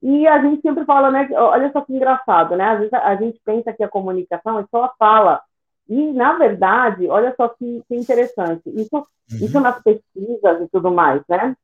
E 0.04 0.28
a 0.28 0.40
gente 0.40 0.62
sempre 0.62 0.86
fala, 0.86 1.10
né? 1.10 1.28
Olha 1.34 1.72
só 1.72 1.82
que 1.82 1.96
engraçado, 1.96 2.56
né? 2.56 2.66
Às 2.66 2.80
vezes 2.80 2.94
a 2.94 3.16
gente 3.16 3.42
pensa 3.44 3.74
que 3.74 3.84
a 3.84 3.90
comunicação 3.90 4.60
é 4.60 4.66
só 4.70 4.84
a 4.84 4.94
fala. 5.00 5.42
E, 5.90 6.12
na 6.14 6.34
verdade, 6.34 7.08
olha 7.08 7.34
só 7.36 7.48
que, 7.48 7.82
que 7.88 7.96
interessante. 7.96 8.62
Isso, 8.68 8.96
uhum. 8.96 9.06
isso 9.42 9.60
nas 9.60 9.82
pesquisas 9.82 10.62
e 10.62 10.68
tudo 10.72 10.92
mais, 10.92 11.24
né? 11.28 11.56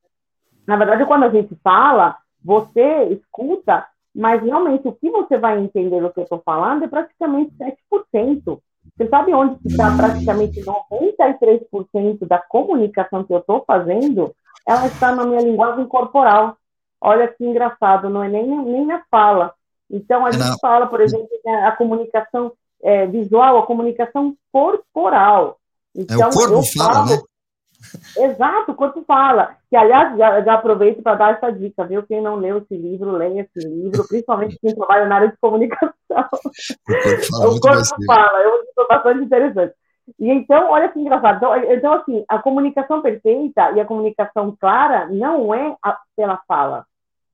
Na 0.66 0.78
verdade, 0.78 1.06
quando 1.06 1.26
a 1.26 1.30
gente 1.30 1.54
fala, 1.64 2.18
você 2.44 3.04
escuta, 3.12 3.86
mas 4.14 4.42
realmente 4.44 4.88
o 4.88 4.94
que 4.94 5.10
você 5.10 5.38
vai 5.38 5.60
entender 5.60 6.02
do 6.02 6.12
que 6.12 6.20
eu 6.20 6.24
estou 6.24 6.42
falando 6.46 6.84
é 6.84 6.88
praticamente 6.88 7.52
7%. 7.58 8.60
Você 8.96 9.08
sabe 9.10 9.34
onde 9.34 9.58
está 9.66 9.96
praticamente 9.96 10.62
93% 10.62 12.28
da 12.28 12.38
comunicação 12.38 13.24
que 13.24 13.34
eu 13.34 13.40
estou 13.40 13.64
fazendo? 13.66 14.36
Ela 14.68 14.86
está 14.86 15.16
na 15.16 15.26
minha 15.26 15.42
linguagem 15.42 15.86
corporal. 15.88 16.56
Olha 17.02 17.28
que 17.28 17.44
engraçado, 17.44 18.10
não 18.10 18.24
é 18.24 18.30
nem, 18.30 18.48
nem 18.48 18.86
na 18.86 19.04
fala. 19.10 19.54
Então, 19.90 20.26
a 20.26 20.32
gente 20.32 20.48
não. 20.48 20.60
fala, 20.60 20.88
por 20.88 21.02
exemplo, 21.02 21.28
a 21.64 21.72
comunicação 21.72 22.52
é, 22.82 23.06
visual, 23.08 23.58
a 23.58 23.66
comunicação 23.66 24.36
corporal. 24.52 25.58
Então, 25.96 26.22
é, 26.22 26.26
o 26.26 26.30
então, 26.30 26.40
corpo 26.40 26.64
fala, 26.78 26.94
falo, 26.94 27.10
né? 27.10 27.22
Exato, 28.18 28.72
o 28.72 28.76
corpo 28.76 29.04
fala. 29.06 29.56
Que, 29.70 29.76
aliás, 29.76 30.18
já, 30.18 30.42
já 30.42 30.54
aproveito 30.54 31.02
para 31.02 31.16
dar 31.16 31.34
essa 31.34 31.52
dica, 31.52 31.86
viu? 31.86 32.04
Quem 32.04 32.22
não 32.22 32.36
leu 32.36 32.60
esse 32.60 32.76
livro, 32.76 33.12
leia 33.12 33.42
esse 33.42 33.68
livro, 33.68 34.06
principalmente 34.08 34.58
quem 34.60 34.76
trabalha 34.76 35.06
na 35.06 35.16
área 35.16 35.30
de 35.30 35.38
comunicação. 35.38 35.94
O 36.10 37.60
corpo 37.60 38.06
fala, 38.06 38.42
é 38.42 38.48
uma 38.48 38.60
dica 38.60 38.86
bastante 38.90 39.24
interessante. 39.24 39.74
E 40.20 40.30
então, 40.30 40.70
olha 40.70 40.90
que 40.90 41.00
engraçado. 41.00 41.38
Então, 41.38 41.56
então, 41.74 41.94
assim, 41.94 42.26
a 42.28 42.40
comunicação 42.40 43.02
perfeita 43.02 43.72
e 43.72 43.80
a 43.80 43.86
comunicação 43.86 44.56
clara 44.60 45.08
não 45.08 45.54
é 45.54 45.76
a, 45.82 45.98
pela 46.16 46.42
fala, 46.48 46.86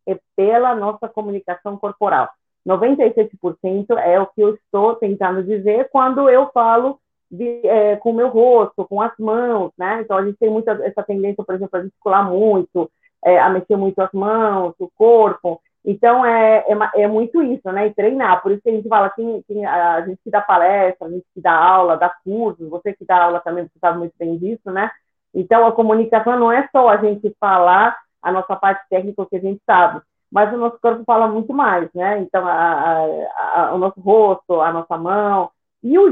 é 0.07 0.17
pela 0.35 0.75
nossa 0.75 1.07
comunicação 1.07 1.77
corporal. 1.77 2.29
97% 2.67 3.97
é 3.97 4.19
o 4.19 4.27
que 4.27 4.41
eu 4.41 4.53
estou 4.53 4.95
tentando 4.95 5.43
dizer 5.43 5.89
quando 5.91 6.29
eu 6.29 6.51
falo 6.53 6.99
de, 7.31 7.61
é, 7.65 7.95
com 7.97 8.11
o 8.11 8.13
meu 8.13 8.29
rosto, 8.29 8.85
com 8.87 9.01
as 9.01 9.15
mãos, 9.19 9.71
né? 9.77 10.01
Então 10.01 10.17
a 10.17 10.25
gente 10.25 10.37
tem 10.37 10.49
muita 10.49 10.71
essa 10.83 11.03
tendência, 11.03 11.43
por 11.43 11.55
exemplo, 11.55 11.77
a 11.77 11.83
gesticular 11.83 12.29
muito, 12.29 12.89
é, 13.23 13.39
a 13.39 13.49
mexer 13.49 13.75
muito 13.75 13.99
as 13.99 14.11
mãos, 14.11 14.73
o 14.79 14.89
corpo. 14.95 15.61
Então 15.85 16.25
é, 16.25 16.65
é, 16.67 17.03
é, 17.03 17.07
muito 17.07 17.41
isso, 17.41 17.71
né? 17.71 17.87
E 17.87 17.93
treinar. 17.93 18.41
Por 18.41 18.51
isso 18.51 18.61
que 18.61 18.69
a 18.69 18.73
gente 18.73 18.87
fala, 18.87 19.09
quem, 19.11 19.43
a 19.65 20.01
gente 20.01 20.19
que 20.23 20.29
dá 20.29 20.41
palestra, 20.41 21.07
a 21.07 21.09
gente 21.09 21.25
que 21.33 21.41
dá 21.41 21.53
aula, 21.53 21.97
dá 21.97 22.09
cursos, 22.23 22.67
você 22.69 22.93
que 22.93 23.05
dá 23.05 23.23
aula 23.23 23.39
também, 23.39 23.63
você 23.65 23.79
sabe 23.79 23.99
muito 23.99 24.13
bem 24.17 24.37
disso, 24.37 24.71
né? 24.71 24.91
Então 25.33 25.65
a 25.65 25.71
comunicação 25.71 26.37
não 26.39 26.51
é 26.51 26.67
só 26.71 26.89
a 26.89 26.97
gente 26.97 27.35
falar 27.39 27.95
a 28.21 28.31
nossa 28.31 28.55
parte 28.55 28.87
técnica 28.89 29.25
que 29.25 29.37
a 29.37 29.39
gente 29.39 29.61
sabe, 29.65 30.01
mas 30.31 30.53
o 30.53 30.57
nosso 30.57 30.77
corpo 30.81 31.03
fala 31.05 31.27
muito 31.27 31.53
mais, 31.53 31.89
né? 31.93 32.19
Então 32.19 32.45
a, 32.45 32.51
a, 32.51 33.69
a, 33.69 33.73
o 33.75 33.77
nosso 33.77 33.99
rosto, 34.01 34.59
a 34.59 34.71
nossa 34.73 34.97
mão 34.97 35.49
e 35.83 35.97
o 35.97 36.11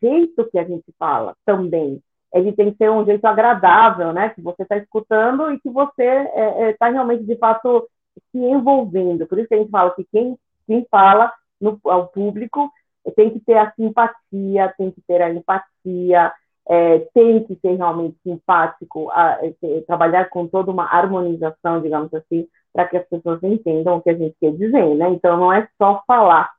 jeito 0.00 0.48
que 0.50 0.58
a 0.58 0.64
gente 0.64 0.92
fala 0.98 1.34
também. 1.44 2.00
Ele 2.32 2.52
tem 2.52 2.72
que 2.72 2.78
ser 2.78 2.90
um 2.90 3.04
jeito 3.04 3.24
agradável, 3.24 4.12
né? 4.12 4.30
Que 4.30 4.42
você 4.42 4.62
está 4.62 4.76
escutando 4.76 5.52
e 5.52 5.60
que 5.60 5.70
você 5.70 6.02
está 6.02 6.40
é, 6.40 6.70
é, 6.70 6.72
tá 6.72 6.88
realmente, 6.88 7.24
de 7.24 7.36
fato, 7.36 7.88
se 8.32 8.38
envolvendo. 8.38 9.26
Por 9.26 9.38
isso 9.38 9.48
que 9.48 9.54
a 9.54 9.58
gente 9.58 9.70
fala 9.70 9.94
que 9.94 10.04
quem, 10.10 10.36
quem 10.66 10.86
fala 10.90 11.32
no, 11.60 11.78
ao 11.84 12.08
público 12.08 12.70
tem 13.16 13.30
que 13.30 13.40
ter 13.40 13.56
a 13.56 13.72
simpatia, 13.72 14.74
tem 14.76 14.90
que 14.90 15.00
ter 15.02 15.22
a 15.22 15.32
empatia, 15.32 16.32
é, 16.68 16.98
tem 17.14 17.44
que 17.44 17.54
ser 17.56 17.76
realmente 17.76 18.16
simpático, 18.22 19.10
a, 19.10 19.34
a, 19.34 19.46
é, 19.46 19.80
trabalhar 19.86 20.28
com 20.30 20.46
toda 20.46 20.70
uma 20.70 20.84
harmonização, 20.84 21.82
digamos 21.82 22.12
assim, 22.14 22.48
para 22.72 22.88
que 22.88 22.96
as 22.96 23.06
pessoas 23.06 23.42
entendam 23.42 23.96
o 23.96 24.02
que 24.02 24.10
a 24.10 24.16
gente 24.16 24.34
quer 24.40 24.52
dizer, 24.52 24.94
né? 24.94 25.10
Então, 25.10 25.36
não 25.36 25.52
é 25.52 25.68
só 25.78 26.02
falar, 26.06 26.50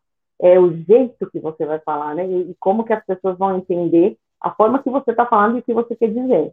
é 0.42 0.60
o 0.60 0.72
jeito 0.84 1.30
que 1.32 1.39
você 1.39 1.65
vai 1.65 1.80
falar, 1.80 2.15
né? 2.15 2.25
E, 2.27 2.56
como 2.60 2.84
que 2.84 2.94
as 2.94 3.04
pessoas 3.06 3.38
vão 3.38 3.58
entender 3.58 4.18
a 4.42 4.51
forma 4.51 4.82
que 4.82 4.89
você 4.89 5.12
está 5.12 5.25
falando 5.25 5.58
e 5.58 5.60
o 5.60 5.63
que 5.63 5.74
você 5.74 5.96
quer 5.96 6.10
dizer. 6.10 6.51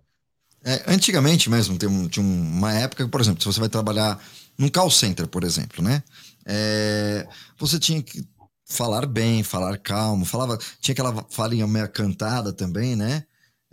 É, 0.64 0.92
antigamente 0.92 1.50
mesmo, 1.50 1.76
tem 1.76 1.88
um, 1.88 2.08
tinha 2.08 2.24
uma 2.24 2.72
época, 2.72 3.06
por 3.08 3.20
exemplo, 3.20 3.42
se 3.42 3.46
você 3.46 3.58
vai 3.58 3.68
trabalhar 3.68 4.18
num 4.56 4.68
call 4.68 4.90
center, 4.90 5.26
por 5.26 5.42
exemplo, 5.42 5.82
né? 5.82 6.02
É, 6.46 7.26
você 7.58 7.78
tinha 7.78 8.02
que 8.02 8.22
falar 8.64 9.06
bem, 9.06 9.42
falar 9.42 9.76
calmo, 9.78 10.24
falava, 10.24 10.56
tinha 10.80 10.92
aquela 10.92 11.24
falinha 11.30 11.66
meio 11.66 11.90
cantada 11.90 12.52
também, 12.52 12.96
né? 12.96 13.24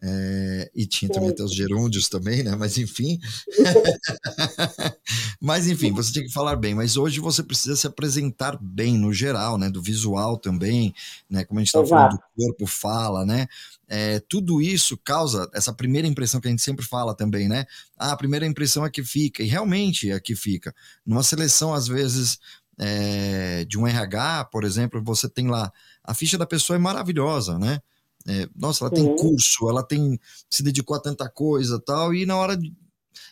É, 0.01 0.71
e 0.73 0.85
tinha 0.85 1.11
também 1.11 1.29
até 1.29 1.43
os 1.43 1.53
gerúndios 1.53 2.07
também, 2.07 2.41
né? 2.41 2.55
Mas 2.55 2.77
enfim. 2.77 3.19
mas 5.41 5.67
enfim, 5.67 5.91
você 5.91 6.13
tinha 6.13 6.25
que 6.25 6.31
falar 6.31 6.55
bem. 6.55 6.73
Mas 6.73 6.95
hoje 6.95 7.19
você 7.19 7.43
precisa 7.43 7.75
se 7.75 7.85
apresentar 7.85 8.57
bem 8.61 8.97
no 8.97 9.13
geral, 9.13 9.57
né? 9.57 9.69
Do 9.69 9.81
visual 9.81 10.37
também, 10.37 10.93
né? 11.29 11.43
Como 11.43 11.59
a 11.59 11.61
gente 11.61 11.69
estava 11.69 11.85
falando 11.85 12.13
do 12.13 12.45
corpo 12.45 12.65
fala, 12.65 13.25
né? 13.25 13.47
É, 13.87 14.19
tudo 14.21 14.61
isso 14.61 14.95
causa 14.97 15.49
essa 15.53 15.73
primeira 15.73 16.07
impressão 16.07 16.39
que 16.39 16.47
a 16.47 16.51
gente 16.51 16.61
sempre 16.61 16.85
fala 16.85 17.13
também, 17.13 17.49
né? 17.49 17.65
Ah, 17.97 18.13
a 18.13 18.17
primeira 18.17 18.45
impressão 18.45 18.85
é 18.85 18.89
que 18.89 19.03
fica, 19.03 19.43
e 19.43 19.47
realmente 19.47 20.11
é 20.11 20.19
que 20.19 20.35
fica. 20.35 20.73
Numa 21.05 21.23
seleção, 21.23 21.73
às 21.73 21.87
vezes, 21.87 22.39
é, 22.77 23.65
de 23.65 23.77
um 23.77 23.85
RH, 23.85 24.45
por 24.45 24.63
exemplo, 24.63 25.03
você 25.03 25.27
tem 25.27 25.47
lá, 25.47 25.71
a 26.03 26.13
ficha 26.13 26.37
da 26.37 26.45
pessoa 26.45 26.77
é 26.77 26.79
maravilhosa, 26.79 27.59
né? 27.59 27.81
É, 28.27 28.47
nossa, 28.55 28.83
ela 28.83 28.93
tem 28.93 29.15
curso, 29.15 29.69
ela 29.69 29.83
tem 29.83 30.19
se 30.49 30.61
dedicou 30.61 30.95
a 30.95 30.99
tanta 30.99 31.29
coisa 31.29 31.81
tal, 31.83 32.13
e 32.13 32.25
na 32.25 32.35
hora 32.35 32.55
de, 32.55 32.73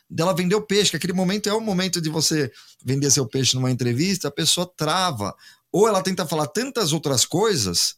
dela 0.10 0.34
vender 0.34 0.56
o 0.56 0.62
peixe, 0.62 0.91
que 0.91 0.98
aquele 0.98 1.13
momento 1.13 1.50
é 1.50 1.53
o 1.53 1.62
momento 1.62 2.00
de 2.01 2.10
você 2.10 2.51
vender 2.84 3.12
seu 3.12 3.27
peixe 3.27 3.56
numa 3.56 3.72
entrevista, 3.72 4.27
a 4.27 4.32
pessoa 4.32 4.72
trava. 4.77 5.36
Ou 5.72 5.88
ela 5.88 6.01
tenta 6.01 6.25
falar 6.25 6.48
tantas 6.48 6.94
outras 6.94 7.25
coisas 7.25 7.96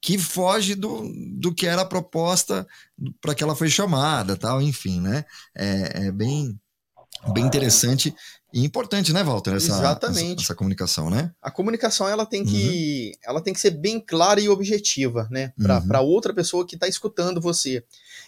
que 0.00 0.18
foge 0.18 0.74
do, 0.74 1.10
do 1.38 1.54
que 1.54 1.66
era 1.66 1.82
a 1.82 1.86
proposta 1.86 2.66
para 3.20 3.34
que 3.34 3.42
ela 3.42 3.56
foi 3.56 3.68
chamada, 3.68 4.36
tal, 4.36 4.60
enfim, 4.60 5.00
né? 5.00 5.24
É, 5.54 6.06
é 6.06 6.12
bem 6.12 6.58
bem 7.34 7.44
interessante 7.44 8.14
e 8.52 8.64
importante, 8.64 9.12
né, 9.12 9.22
Walter? 9.22 9.54
Essa, 9.54 9.66
Exatamente. 9.66 10.32
Essa, 10.34 10.42
essa, 10.42 10.54
comunicação, 10.54 11.08
né? 11.10 11.32
A 11.40 11.50
comunicação 11.50 12.08
ela 12.08 12.26
tem 12.26 12.44
que, 12.44 13.12
uhum. 13.14 13.30
ela 13.30 13.40
tem 13.40 13.54
que 13.54 13.60
ser 13.60 13.70
bem 13.70 14.00
clara 14.00 14.40
e 14.40 14.48
objetiva, 14.48 15.28
né, 15.30 15.52
para 15.56 16.00
uhum. 16.00 16.08
outra 16.08 16.34
pessoa 16.34 16.66
que 16.66 16.74
está 16.74 16.88
escutando 16.88 17.40
você. 17.40 17.84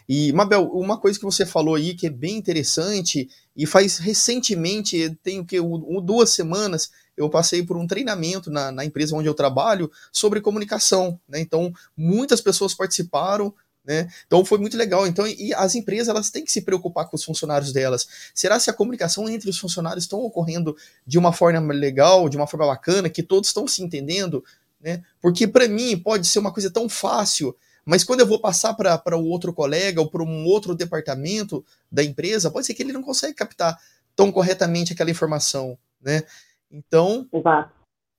E 0.09 0.33
Mabel, 0.33 0.69
uma 0.73 0.99
coisa 0.99 1.19
que 1.19 1.25
você 1.25 1.47
falou 1.47 1.75
aí 1.75 1.95
que 1.95 2.07
é 2.07 2.11
bem 2.11 2.37
interessante 2.37 3.29
e 3.57 3.67
faz 3.67 3.99
recentemente, 3.99 5.17
tenho 5.23 5.45
que 5.45 5.59
duas 6.03 6.31
semanas 6.31 6.91
eu 7.17 7.29
passei 7.29 7.63
por 7.63 7.77
um 7.77 7.87
treinamento 7.87 8.51
na, 8.51 8.73
na 8.73 8.85
empresa 8.85 9.15
onde 9.15 9.29
eu 9.29 9.35
trabalho 9.35 9.91
sobre 10.11 10.41
comunicação, 10.41 11.21
né? 11.29 11.41
Então 11.41 11.73
muitas 11.97 12.41
pessoas 12.41 12.75
participaram, 12.75 13.55
né? 13.85 14.09
Então 14.27 14.45
foi 14.45 14.59
muito 14.59 14.77
legal. 14.77 15.07
Então, 15.07 15.27
e 15.27 15.53
as 15.55 15.75
empresas 15.75 16.09
elas 16.09 16.31
têm 16.31 16.45
que 16.45 16.53
se 16.53 16.63
preocupar 16.63 17.09
com 17.09 17.17
os 17.17 17.25
funcionários 17.25 17.73
delas. 17.73 18.07
Será 18.35 18.59
se 18.61 18.71
a 18.71 18.73
comunicação 18.73 19.29
entre 19.29 19.51
os 19.51 19.59
funcionários 19.59 20.05
estão 20.05 20.21
ocorrendo 20.21 20.77
de 21.07 21.19
uma 21.19 21.33
forma 21.33 21.73
legal, 21.73 22.29
de 22.29 22.37
uma 22.37 22.47
forma 22.47 22.67
bacana, 22.67 23.11
que 23.11 23.23
todos 23.23 23.49
estão 23.49 23.67
se 23.67 23.83
entendendo? 23.83 24.45
Né? 24.81 25.03
Porque 25.21 25.47
para 25.47 25.69
mim 25.69 25.99
pode 25.99 26.27
ser 26.27 26.39
uma 26.39 26.53
coisa 26.53 26.71
tão 26.71 26.89
fácil, 26.89 27.57
mas 27.85 28.05
quando 28.05 28.21
eu 28.21 28.27
vou 28.27 28.41
passar 28.41 28.75
para 28.75 29.17
o 29.17 29.27
outro 29.27 29.53
colega 29.53 30.01
ou 30.01 30.09
para 30.09 30.23
um 30.23 30.45
outro 30.45 30.75
departamento 30.75 31.65
da 31.91 32.03
empresa, 32.03 32.51
pode 32.51 32.67
ser 32.67 32.75
que 32.75 32.83
ele 32.83 32.93
não 32.93 33.03
consegue 33.03 33.35
captar 33.35 33.79
tão 34.15 34.31
corretamente 34.31 34.93
aquela 34.93 35.11
informação, 35.11 35.77
né? 36.01 36.23
Então, 36.71 37.29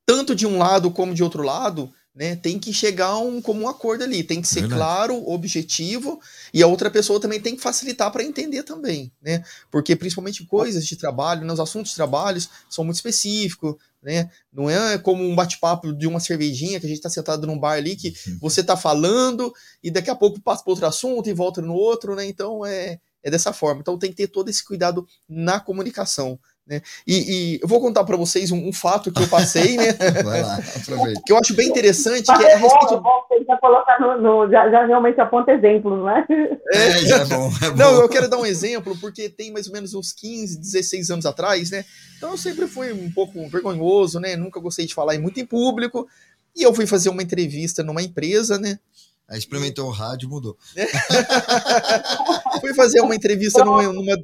tanto 0.06 0.36
de 0.36 0.46
um 0.46 0.58
lado 0.58 0.92
como 0.92 1.14
de 1.14 1.24
outro 1.24 1.44
lado, 1.44 1.92
né? 2.16 2.36
Tem 2.36 2.60
que 2.60 2.72
chegar 2.72 3.08
a 3.08 3.18
um 3.18 3.42
comum 3.42 3.68
acordo 3.68 4.04
ali, 4.04 4.24
tem 4.24 4.42
que 4.42 4.48
ser 4.48 4.62
Verdade. 4.62 4.80
claro, 4.80 5.30
objetivo, 5.30 6.20
e 6.54 6.62
a 6.62 6.68
outra 6.68 6.92
pessoa 6.92 7.20
também 7.20 7.40
tem 7.40 7.56
que 7.56 7.62
facilitar 7.62 8.12
para 8.12 8.24
entender 8.24 8.64
também, 8.64 9.12
né? 9.22 9.44
Porque 9.72 9.96
principalmente 9.96 10.46
coisas 10.46 10.86
de 10.86 10.96
trabalho, 10.96 11.46
né, 11.46 11.52
os 11.52 11.60
assuntos 11.60 11.92
de 11.92 11.96
trabalho 11.96 12.42
são 12.70 12.84
muito 12.84 12.98
específicos, 12.98 13.76
né? 14.02 14.30
Não 14.52 14.70
é 14.70 14.98
como 14.98 15.24
um 15.24 15.34
bate-papo 15.34 15.92
de 15.94 16.06
uma 16.06 16.20
cervejinha 16.20 16.80
que 16.80 16.86
a 16.86 16.90
gente 16.90 17.00
está 17.00 17.10
sentado 17.10 17.48
num 17.48 17.58
bar 17.58 17.78
ali 17.78 17.96
que 17.96 18.14
uhum. 18.28 18.38
você 18.42 18.62
está 18.62 18.78
falando 18.78 19.52
e 19.82 19.90
daqui 19.90 20.10
a 20.10 20.16
pouco 20.16 20.40
passa 20.40 20.64
para 20.64 20.72
outro 20.72 20.86
assunto 20.86 21.30
e 21.30 21.34
volta 21.34 21.62
no 21.62 21.74
outro, 21.74 22.16
né? 22.16 22.26
Então 22.26 22.64
é, 22.64 23.00
é 23.24 23.32
dessa 23.32 23.54
forma. 23.54 23.82
Então 23.82 23.98
tem 23.98 24.12
que 24.12 24.18
ter 24.18 24.28
todo 24.28 24.50
esse 24.50 24.64
cuidado 24.64 25.08
na 25.28 25.60
comunicação. 25.60 26.38
Né? 26.66 26.82
E, 27.06 27.16
e, 27.56 27.60
eu 27.62 27.68
vou 27.68 27.82
contar 27.82 28.06
para 28.06 28.16
vocês 28.16 28.50
um, 28.50 28.70
um, 28.70 28.72
fato 28.72 29.12
que 29.12 29.22
eu 29.22 29.28
passei, 29.28 29.76
né? 29.76 29.92
Vai 30.24 30.42
lá, 30.42 30.60
aproveita. 30.82 31.22
que 31.26 31.34
eu 31.34 31.38
acho 31.38 31.54
bem 31.54 31.68
interessante. 31.68 32.26
que 32.26 32.44
é, 32.44 32.54
a 32.54 32.58
respeito... 32.58 33.02
bom, 33.02 33.24
já 33.46 33.58
colocar 33.58 34.00
no, 34.00 34.22
no 34.22 34.50
já, 34.50 34.70
já, 34.70 34.86
realmente 34.86 35.20
aponta 35.20 35.52
exemplos, 35.52 36.06
né? 36.06 36.26
É, 36.72 36.78
é, 36.78 37.12
é 37.12 37.26
bom, 37.26 37.52
é 37.62 37.70
bom. 37.70 37.76
Não, 37.76 38.02
eu 38.02 38.08
quero 38.08 38.30
dar 38.30 38.38
um 38.38 38.46
exemplo, 38.46 38.98
porque 39.02 39.28
tem 39.28 39.52
mais 39.52 39.68
ou 39.68 39.74
menos 39.74 39.94
uns 39.94 40.14
15, 40.14 40.58
16 40.58 41.12
anos 41.12 41.26
atrás, 41.26 41.70
né? 41.70 41.84
Então 42.18 42.32
eu 42.32 42.38
sempre 42.38 42.66
fui 42.66 42.94
um 42.94 43.12
pouco 43.12 43.46
vergonhoso, 43.50 44.22
né? 44.22 44.38
Nunca 44.38 44.62
gostei 44.62 44.86
de 44.86 44.94
falar 44.94 45.20
muito 45.20 45.42
em 45.42 45.46
público. 45.46 46.08
E 46.56 46.64
eu 46.64 46.74
fui 46.74 46.88
fazer 46.88 47.10
uma 47.10 47.24
entrevista 47.24 47.84
numa 47.84 48.02
empresa, 48.02 48.58
né? 48.58 48.80
Aí 49.28 49.38
experimentou 49.38 49.88
o 49.88 49.92
rádio 49.92 50.30
mudou. 50.30 50.58
fui 52.62 52.74
fazer 52.74 53.02
uma 53.02 53.16
entrevista 53.16 53.66
numa, 53.66 53.84
numa 53.84 54.16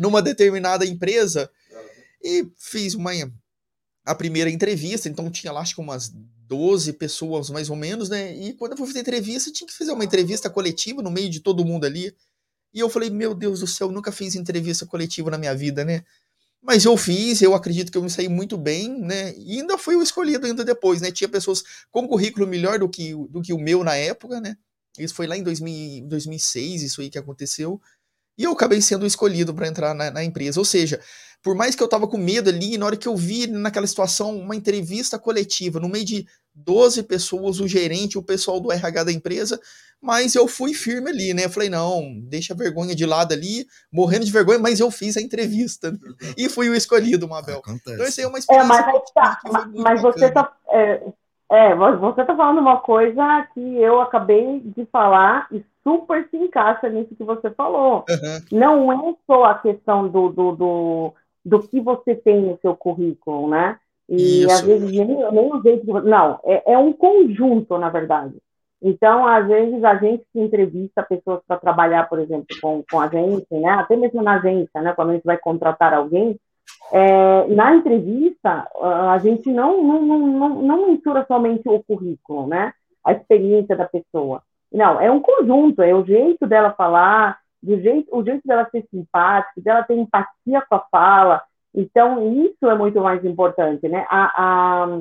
numa 0.00 0.22
determinada 0.22 0.86
empresa 0.86 1.50
e 2.24 2.48
fiz 2.56 2.94
uma 2.94 3.10
a 4.02 4.14
primeira 4.14 4.48
entrevista, 4.48 5.10
então 5.10 5.30
tinha 5.30 5.52
lá 5.52 5.60
acho 5.60 5.74
que 5.74 5.80
umas 5.80 6.10
12 6.48 6.94
pessoas 6.94 7.50
mais 7.50 7.68
ou 7.68 7.76
menos, 7.76 8.08
né? 8.08 8.34
E 8.34 8.54
quando 8.54 8.72
eu 8.72 8.78
fui 8.78 8.86
fazer 8.86 9.00
entrevista, 9.00 9.52
tinha 9.52 9.68
que 9.68 9.76
fazer 9.76 9.92
uma 9.92 10.04
entrevista 10.04 10.48
coletiva 10.48 11.02
no 11.02 11.10
meio 11.10 11.28
de 11.28 11.40
todo 11.40 11.66
mundo 11.66 11.84
ali. 11.84 12.14
E 12.72 12.80
eu 12.80 12.88
falei, 12.88 13.10
meu 13.10 13.34
Deus 13.34 13.60
do 13.60 13.66
céu, 13.66 13.92
nunca 13.92 14.10
fiz 14.10 14.34
entrevista 14.34 14.86
coletiva 14.86 15.30
na 15.30 15.36
minha 15.36 15.54
vida, 15.54 15.84
né? 15.84 16.02
Mas 16.62 16.86
eu 16.86 16.96
fiz, 16.96 17.42
eu 17.42 17.54
acredito 17.54 17.92
que 17.92 17.98
eu 17.98 18.02
me 18.02 18.10
saí 18.10 18.28
muito 18.28 18.56
bem, 18.56 18.88
né? 18.88 19.34
E 19.36 19.60
ainda 19.60 19.76
fui 19.76 19.96
o 19.96 20.02
escolhido 20.02 20.46
ainda 20.46 20.64
depois, 20.64 21.02
né? 21.02 21.12
Tinha 21.12 21.28
pessoas 21.28 21.62
com 21.90 22.08
currículo 22.08 22.46
melhor 22.46 22.78
do 22.78 22.88
que, 22.88 23.12
do 23.28 23.42
que 23.42 23.52
o 23.52 23.58
meu 23.58 23.84
na 23.84 23.96
época, 23.96 24.40
né? 24.40 24.56
Isso 24.98 25.14
foi 25.14 25.26
lá 25.26 25.36
em 25.36 25.42
2000, 25.42 26.06
2006, 26.08 26.82
isso 26.82 27.00
aí 27.02 27.10
que 27.10 27.18
aconteceu. 27.18 27.80
E 28.40 28.44
eu 28.44 28.52
acabei 28.52 28.80
sendo 28.80 29.06
escolhido 29.06 29.52
para 29.52 29.68
entrar 29.68 29.92
na, 29.92 30.10
na, 30.10 30.24
empresa. 30.24 30.58
Ou 30.58 30.64
seja, 30.64 30.98
por 31.42 31.54
mais 31.54 31.74
que 31.74 31.82
eu 31.82 31.88
tava 31.88 32.08
com 32.08 32.16
medo 32.16 32.48
ali, 32.48 32.78
na 32.78 32.86
hora 32.86 32.96
que 32.96 33.06
eu 33.06 33.14
vi 33.14 33.46
naquela 33.46 33.86
situação 33.86 34.34
uma 34.34 34.56
entrevista 34.56 35.18
coletiva, 35.18 35.78
no 35.78 35.90
meio 35.90 36.06
de 36.06 36.26
12 36.54 37.02
pessoas, 37.02 37.60
o 37.60 37.68
gerente, 37.68 38.16
o 38.16 38.22
pessoal 38.22 38.58
do 38.58 38.72
RH 38.72 39.04
da 39.04 39.12
empresa, 39.12 39.60
mas 40.00 40.34
eu 40.34 40.48
fui 40.48 40.72
firme 40.72 41.10
ali, 41.10 41.34
né? 41.34 41.44
Eu 41.44 41.50
falei, 41.50 41.68
não, 41.68 42.18
deixa 42.22 42.54
a 42.54 42.56
vergonha 42.56 42.94
de 42.94 43.04
lado 43.04 43.34
ali, 43.34 43.66
morrendo 43.92 44.24
de 44.24 44.32
vergonha, 44.32 44.58
mas 44.58 44.80
eu 44.80 44.90
fiz 44.90 45.18
a 45.18 45.20
entrevista. 45.20 45.90
Né? 45.90 45.98
E 46.34 46.48
fui 46.48 46.70
o 46.70 46.74
escolhido, 46.74 47.28
Mabel. 47.28 47.58
Acontece. 47.58 47.92
Então, 47.92 48.06
isso 48.06 48.20
aí 48.20 48.24
é 48.24 48.28
uma 48.28 48.38
experiência. 48.38 48.74
É, 48.74 48.82
mas, 48.82 49.10
tá, 49.12 49.40
mas 49.74 50.00
você 50.00 50.30
tá. 50.30 50.50
É, 50.70 51.02
é, 51.50 51.74
você 51.74 52.24
tá 52.24 52.36
falando 52.36 52.58
uma 52.58 52.78
coisa 52.78 53.46
que 53.52 53.76
eu 53.78 54.00
acabei 54.00 54.60
de 54.60 54.86
falar 54.86 55.48
e 55.50 55.64
super 55.82 56.28
se 56.30 56.36
encaixa 56.36 56.88
nisso 56.88 57.16
que 57.16 57.24
você 57.24 57.50
falou. 57.50 58.04
Uhum. 58.08 58.58
Não 58.58 58.92
é 58.92 59.14
só 59.26 59.44
a 59.44 59.58
questão 59.58 60.06
do, 60.06 60.28
do, 60.28 60.52
do, 60.52 61.14
do, 61.44 61.58
que 61.68 61.80
você 61.80 62.14
tem 62.14 62.40
no 62.40 62.56
seu 62.62 62.76
currículo, 62.76 63.48
né? 63.48 63.78
E 64.08 64.42
Isso. 64.42 64.52
às 64.52 64.60
vezes 64.60 64.92
nem, 64.92 65.06
nem 65.06 65.52
o 65.52 65.60
jeito 65.60 65.84
que 65.84 65.92
você... 65.92 66.08
Não, 66.08 66.38
é, 66.44 66.72
é 66.74 66.78
um 66.78 66.92
conjunto, 66.92 67.76
na 67.78 67.88
verdade. 67.88 68.36
Então, 68.80 69.26
às 69.26 69.46
vezes, 69.46 69.82
a 69.84 69.96
gente 69.96 70.24
que 70.32 70.40
entrevista 70.40 71.02
pessoas 71.02 71.40
para 71.46 71.58
trabalhar, 71.58 72.08
por 72.08 72.18
exemplo, 72.18 72.46
com, 72.62 72.82
com 72.88 73.00
a 73.00 73.08
gente, 73.08 73.46
né? 73.50 73.70
até 73.70 73.96
mesmo 73.96 74.22
na 74.22 74.36
agência, 74.36 74.80
né? 74.80 74.92
quando 74.94 75.10
a 75.10 75.14
gente 75.14 75.24
vai 75.24 75.36
contratar 75.36 75.92
alguém, 75.92 76.38
é, 76.92 77.46
na 77.48 77.76
entrevista, 77.76 78.68
a 79.10 79.18
gente 79.18 79.50
não, 79.52 79.82
não, 79.82 80.02
não, 80.02 80.48
não, 80.62 80.86
mensura 80.88 81.24
somente 81.26 81.68
o 81.68 81.82
currículo, 81.82 82.46
né? 82.46 82.72
a 83.04 83.12
experiência 83.12 83.76
da 83.76 83.86
pessoa. 83.86 84.42
Não, 84.72 85.00
é 85.00 85.10
um 85.10 85.20
conjunto, 85.20 85.82
é 85.82 85.94
o 85.94 86.04
jeito 86.04 86.46
dela 86.46 86.72
falar, 86.72 87.38
do 87.62 87.80
jeito, 87.80 88.08
o 88.16 88.24
jeito 88.24 88.46
dela 88.46 88.68
ser 88.70 88.86
simpática, 88.90 89.60
dela 89.60 89.82
ter 89.82 89.96
empatia 89.96 90.62
com 90.68 90.74
a 90.74 90.84
fala. 90.90 91.42
Então, 91.74 92.32
isso 92.44 92.68
é 92.68 92.74
muito 92.74 93.00
mais 93.00 93.24
importante, 93.24 93.88
né? 93.88 94.06
A, 94.08 94.32
a, 94.36 95.00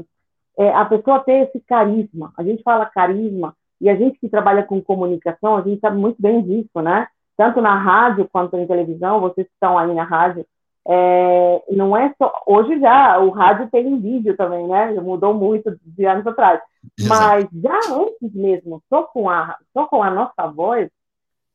é, 0.58 0.73
a 0.73 0.86
pessoa 0.86 1.19
ter 1.19 1.47
esse 1.47 1.60
carisma. 1.62 2.34
A 2.38 2.43
gente 2.43 2.63
fala 2.63 2.86
carisma, 2.86 3.55
e 3.82 3.89
a 3.89 3.95
gente 3.95 4.19
que 4.19 4.27
trabalha 4.27 4.63
com 4.63 4.82
comunicação, 4.82 5.55
a 5.55 5.62
gente 5.62 5.79
sabe 5.79 5.97
muito 5.97 6.21
bem 6.21 6.41
disso, 6.41 6.82
né? 6.82 7.08
Tanto 7.38 7.62
na 7.62 7.77
rádio 7.77 8.27
quanto 8.32 8.58
em 8.58 8.67
televisão, 8.67 9.21
vocês 9.21 9.47
que 9.47 9.53
estão 9.53 9.77
aí 9.77 9.93
na 9.93 10.03
rádio, 10.03 10.45
é, 10.91 11.63
não 11.69 11.95
é 11.95 12.12
só. 12.17 12.34
Hoje 12.47 12.80
já 12.80 13.19
o 13.19 13.30
rádio 13.30 13.69
tem 13.69 13.99
vídeo 13.99 14.36
também, 14.36 14.67
né? 14.67 14.91
Mudou 14.93 15.36
muito 15.36 15.78
de 15.86 16.04
anos 16.04 16.25
atrás. 16.25 16.60
Exato. 16.99 17.21
Mas 17.21 17.47
já 17.62 17.93
antes 17.93 18.34
mesmo, 18.34 18.82
só 18.89 19.04
com 19.04 19.30
a, 19.30 19.56
só 19.71 19.86
com 19.86 20.02
a 20.02 20.10
nossa 20.10 20.47
voz, 20.47 20.89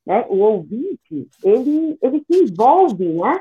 né? 0.06 0.24
O 0.28 0.38
ouvinte, 0.38 1.28
ele, 1.42 1.98
ele 2.00 2.24
se 2.30 2.44
envolve, 2.44 3.08
né? 3.08 3.40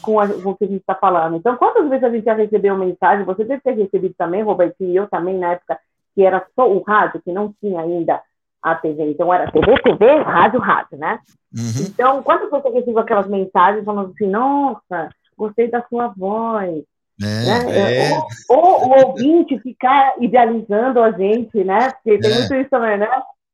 Com, 0.00 0.18
a, 0.18 0.28
com 0.28 0.50
o 0.50 0.56
que 0.56 0.64
a 0.64 0.68
gente 0.68 0.80
está 0.80 0.94
falando. 0.94 1.36
Então, 1.36 1.54
quantas 1.56 1.86
vezes 1.88 2.04
a 2.04 2.10
gente 2.10 2.24
já 2.24 2.32
recebeu 2.32 2.74
mensagem? 2.78 3.26
Você 3.26 3.44
deve 3.44 3.60
ter 3.60 3.72
recebido 3.72 4.14
também, 4.16 4.42
Robertinho, 4.42 4.90
e 4.90 4.96
eu 4.96 5.06
também, 5.06 5.36
na 5.36 5.52
época 5.52 5.78
que 6.14 6.22
era 6.22 6.46
só 6.54 6.70
o 6.70 6.82
rádio, 6.82 7.20
que 7.20 7.30
não 7.30 7.52
tinha 7.60 7.80
ainda 7.80 8.22
a 8.62 8.74
TV. 8.74 9.10
Então, 9.10 9.34
era 9.34 9.50
TV, 9.50 9.74
TV, 9.82 10.20
rádio, 10.22 10.60
rádio, 10.60 10.96
né? 10.96 11.18
Uhum. 11.54 11.86
Então, 11.88 12.22
quando 12.22 12.48
você 12.48 12.70
recebeu 12.70 13.00
aquelas 13.00 13.26
mensagens 13.26 13.84
falando 13.84 14.12
assim, 14.12 14.28
nossa, 14.28 15.10
gostei 15.36 15.70
da 15.70 15.82
sua 15.88 16.08
voz. 16.08 16.82
É, 17.22 17.24
né? 17.24 18.10
é. 18.10 18.18
Ou, 18.48 18.58
ou, 18.58 18.88
o 18.88 19.06
ouvinte 19.06 19.58
ficar 19.60 20.14
idealizando 20.20 21.00
a 21.00 21.10
gente, 21.12 21.64
né? 21.64 21.90
Porque 21.90 22.18
tem 22.18 22.30
é. 22.30 22.38
muito 22.38 22.54
isso 22.54 22.70
também, 22.70 22.98
né? 22.98 23.08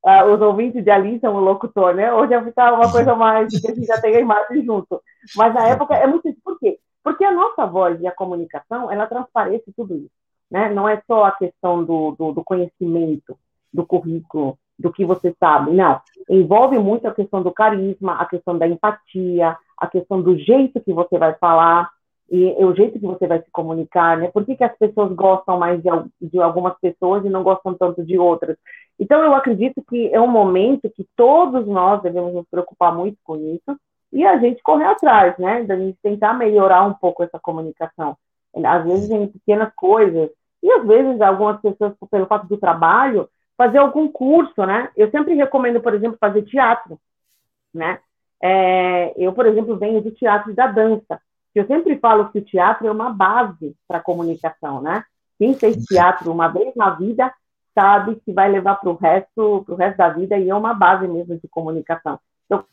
Ah, 0.05 0.25
os 0.25 0.41
ouvintes 0.41 0.81
idealizam 0.81 1.35
o 1.35 1.41
locutor, 1.41 1.95
né? 1.95 2.13
Hoje 2.13 2.41
ficar 2.43 2.73
uma 2.73 2.91
coisa 2.91 3.15
mais 3.15 3.49
que 3.49 3.71
a 3.71 3.75
gente 3.75 3.87
já 3.87 4.01
tem 4.01 4.17
a 4.17 4.21
imagem 4.21 4.65
junto. 4.65 5.01
Mas 5.37 5.55
na 5.55 5.69
época 5.69 5.95
é 5.95 6.07
muito 6.09 6.29
isso. 6.29 6.41
Por 6.45 6.59
quê? 6.59 6.79
Porque 7.05 7.25
a 7.25 7.31
nossa 7.31 7.67
voz 7.67 8.01
e 8.01 8.07
a 8.07 8.13
comunicação, 8.13 8.91
ela 8.91 9.07
transparece 9.07 9.73
tudo 9.77 9.97
isso. 9.97 10.11
Né? 10.51 10.71
Não 10.71 10.89
é 10.89 11.01
só 11.07 11.25
a 11.25 11.33
questão 11.33 11.85
do, 11.85 12.17
do, 12.19 12.33
do 12.33 12.45
conhecimento, 12.45 13.39
do 13.73 13.87
currículo, 13.87 14.59
do 14.77 14.93
que 14.93 15.05
você 15.05 15.35
sabe. 15.39 15.71
Não. 15.71 16.01
Envolve 16.29 16.79
muito 16.79 17.07
a 17.07 17.15
questão 17.15 17.43
do 17.43 17.53
carisma, 17.53 18.15
a 18.15 18.27
questão 18.27 18.59
da 18.59 18.67
empatia, 18.67 19.57
a 19.83 19.89
questão 19.89 20.23
do 20.23 20.39
jeito 20.39 20.81
que 20.81 20.93
você 20.93 21.19
vai 21.19 21.35
falar 21.35 21.91
e, 22.31 22.65
o 22.65 22.73
jeito 22.73 23.01
que 23.01 23.05
você 23.05 23.27
vai 23.27 23.43
se 23.43 23.51
comunicar, 23.51 24.17
né? 24.17 24.31
Por 24.31 24.47
que, 24.47 24.55
que 24.55 24.63
as 24.63 24.77
pessoas 24.79 25.13
gostam 25.13 25.59
mais 25.59 25.83
de, 25.83 25.89
de 26.21 26.41
algumas 26.41 26.79
pessoas 26.79 27.25
e 27.25 27.29
não 27.29 27.43
gostam 27.43 27.75
tanto 27.75 28.05
de 28.05 28.17
outras? 28.17 28.57
Então, 28.97 29.21
eu 29.25 29.35
acredito 29.35 29.83
que 29.89 30.09
é 30.15 30.21
um 30.21 30.29
momento 30.29 30.89
que 30.89 31.05
todos 31.17 31.67
nós 31.67 32.01
devemos 32.01 32.33
nos 32.33 32.47
preocupar 32.49 32.95
muito 32.95 33.19
com 33.25 33.37
isso 33.37 33.77
e 34.13 34.25
a 34.25 34.39
gente 34.39 34.63
correr 34.63 34.87
atrás, 34.87 35.37
né? 35.37 35.65
Da 35.65 35.77
gente 35.77 35.99
tentar 36.01 36.33
melhorar 36.35 36.85
um 36.85 36.95
pouco 36.95 37.25
essa 37.25 37.41
comunicação. 37.41 38.17
Às 38.65 38.85
vezes 38.85 39.11
em 39.11 39.27
pequenas 39.27 39.73
coisas, 39.75 40.31
e 40.63 40.71
às 40.71 40.87
vezes 40.87 41.21
algumas 41.21 41.61
pessoas, 41.61 41.93
pelo 42.09 42.27
fato 42.27 42.47
do 42.47 42.57
trabalho, 42.57 43.29
fazer 43.57 43.79
algum 43.79 44.07
curso, 44.07 44.65
né? 44.65 44.91
Eu 44.97 45.11
sempre 45.11 45.35
recomendo, 45.35 45.81
por 45.81 45.93
exemplo, 45.93 46.17
fazer 46.21 46.43
teatro, 46.43 47.01
né? 47.75 47.99
É, 48.43 49.15
eu, 49.17 49.33
por 49.33 49.47
exemplo, 49.47 49.77
venho 49.77 50.03
do 50.03 50.11
teatro 50.11 50.51
e 50.51 50.55
da 50.55 50.67
dança. 50.67 51.21
Eu 51.55 51.67
sempre 51.67 51.97
falo 51.99 52.31
que 52.31 52.39
o 52.39 52.45
teatro 52.45 52.87
é 52.87 52.91
uma 52.91 53.11
base 53.11 53.77
para 53.87 53.99
a 53.99 54.03
comunicação, 54.03 54.83
né? 54.83 55.05
Quem 55.39 55.55
fez 55.55 55.85
teatro 55.85 56.33
uma 56.33 56.49
vez 56.49 56.75
na 56.75 56.91
vida 56.91 57.33
sabe 57.75 58.17
que 58.17 58.33
vai 58.33 58.51
levar 58.51 58.77
para 58.77 58.91
o 58.91 58.97
resto, 58.97 59.63
pro 59.65 59.77
resto 59.77 59.99
da 59.99 60.09
vida 60.09 60.37
e 60.39 60.49
é 60.49 60.55
uma 60.55 60.75
base 60.75 61.07
mesmo 61.07 61.39
de 61.39 61.49
comunicação. 61.49 62.19
Então, 62.47 62.65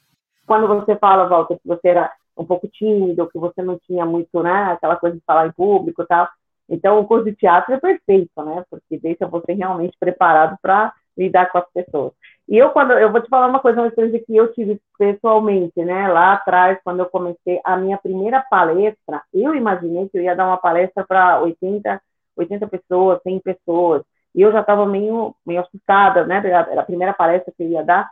quando 0.45 0.67
você 0.67 0.95
fala, 0.95 1.27
Walter, 1.27 1.57
que 1.59 1.67
você 1.67 1.89
era 1.89 2.11
um 2.37 2.45
pouco 2.45 2.67
tímido, 2.67 3.29
que 3.29 3.37
você 3.37 3.61
não 3.61 3.77
tinha 3.79 4.05
muito, 4.05 4.41
né, 4.41 4.71
aquela 4.71 4.95
coisa 4.95 5.15
de 5.15 5.23
falar 5.25 5.47
em 5.47 5.51
público 5.51 6.01
e 6.01 6.07
tal, 6.07 6.27
então 6.69 6.99
o 6.99 7.05
curso 7.05 7.25
de 7.25 7.35
teatro 7.35 7.73
é 7.73 7.79
perfeito, 7.79 8.43
né, 8.43 8.63
porque 8.69 8.97
deixa 8.97 9.27
você 9.27 9.53
realmente 9.53 9.97
preparado 9.99 10.57
para 10.61 10.93
lidar 11.17 11.51
com 11.51 11.57
as 11.57 11.69
pessoas. 11.71 12.13
E 12.49 12.57
eu, 12.57 12.71
quando 12.71 12.93
eu 12.93 13.11
vou 13.11 13.21
te 13.21 13.29
falar 13.29 13.47
uma 13.47 13.59
coisa, 13.59 13.79
uma 13.79 13.87
experiência 13.89 14.25
que 14.25 14.35
eu 14.35 14.51
tive 14.53 14.81
pessoalmente, 14.97 15.85
né? 15.85 16.07
Lá 16.07 16.33
atrás, 16.33 16.79
quando 16.83 16.99
eu 16.99 17.05
comecei 17.05 17.61
a 17.63 17.77
minha 17.77 17.95
primeira 17.99 18.41
palestra, 18.49 19.21
eu 19.31 19.53
imaginei 19.53 20.09
que 20.09 20.17
eu 20.17 20.23
ia 20.23 20.35
dar 20.35 20.47
uma 20.47 20.57
palestra 20.57 21.05
para 21.05 21.39
80, 21.41 22.01
80 22.35 22.67
pessoas, 22.67 23.21
100 23.21 23.39
pessoas. 23.41 24.01
E 24.33 24.41
eu 24.41 24.51
já 24.51 24.61
estava 24.61 24.83
meio, 24.87 25.35
meio 25.45 25.61
assustada, 25.61 26.25
né? 26.25 26.37
Era 26.37 26.81
a 26.81 26.85
primeira 26.85 27.13
palestra 27.13 27.53
que 27.55 27.61
eu 27.63 27.67
ia 27.69 27.83
dar. 27.83 28.09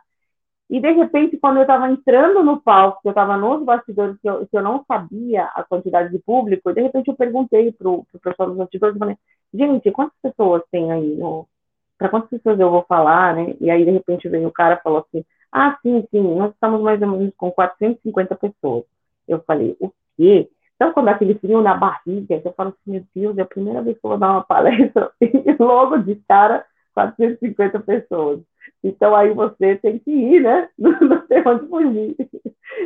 E, 0.69 0.79
de 0.79 0.91
repente, 0.91 1.37
quando 1.37 1.57
eu 1.57 1.63
estava 1.63 1.89
entrando 1.89 2.43
no 2.43 2.61
palco, 2.61 3.01
que 3.01 3.07
eu 3.07 3.11
estava 3.11 3.37
nos 3.37 3.63
bastidores, 3.63 4.19
que 4.21 4.29
eu, 4.29 4.45
que 4.47 4.55
eu 4.57 4.61
não 4.61 4.83
sabia 4.87 5.45
a 5.45 5.63
quantidade 5.63 6.11
de 6.11 6.19
público, 6.19 6.73
de 6.73 6.81
repente 6.81 7.07
eu 7.07 7.15
perguntei 7.15 7.71
para 7.71 7.89
o 7.89 8.05
pessoal 8.21 8.49
dos 8.49 8.57
bastidores, 8.57 8.97
falei, 8.99 9.17
gente, 9.53 9.91
quantas 9.91 10.17
pessoas 10.21 10.61
tem 10.71 10.91
aí 10.91 11.15
no, 11.15 11.47
para 11.97 12.09
quantas 12.09 12.29
pessoas 12.29 12.59
eu 12.59 12.69
vou 12.69 12.83
falar, 12.87 13.35
né? 13.35 13.55
E 13.59 13.69
aí, 13.69 13.83
de 13.85 13.91
repente, 13.91 14.29
veio 14.29 14.47
o 14.47 14.51
cara 14.51 14.75
e 14.75 14.83
falou 14.83 14.99
assim, 14.99 15.25
ah, 15.51 15.77
sim, 15.81 16.05
sim, 16.11 16.21
nós 16.35 16.53
estamos 16.53 16.81
mais 16.81 17.01
ou 17.01 17.07
menos 17.07 17.33
com 17.35 17.51
450 17.51 18.35
pessoas. 18.35 18.83
Eu 19.27 19.41
falei, 19.45 19.75
o 19.79 19.91
quê? 20.15 20.49
Então, 20.75 20.93
quando 20.93 21.09
aquele 21.09 21.35
frio 21.39 21.61
na 21.61 21.73
barriga, 21.73 22.41
eu 22.43 22.53
falo 22.53 22.69
assim, 22.69 22.91
meu 22.91 23.03
Deus, 23.15 23.37
é 23.37 23.41
a 23.41 23.45
primeira 23.45 23.81
vez 23.81 23.97
que 23.99 24.05
eu 24.05 24.09
vou 24.11 24.19
dar 24.19 24.31
uma 24.31 24.43
palestra, 24.43 25.11
e 25.21 25.55
logo 25.59 25.97
de 25.97 26.15
cara, 26.27 26.65
450 26.93 27.79
pessoas. 27.79 28.41
Então, 28.83 29.15
aí 29.15 29.33
você 29.33 29.75
tem 29.77 29.99
que 29.99 30.11
ir, 30.11 30.41
né? 30.41 30.69
Não 30.77 31.25
tem 31.27 31.47
onde 31.47 31.67
fugir. 31.67 32.15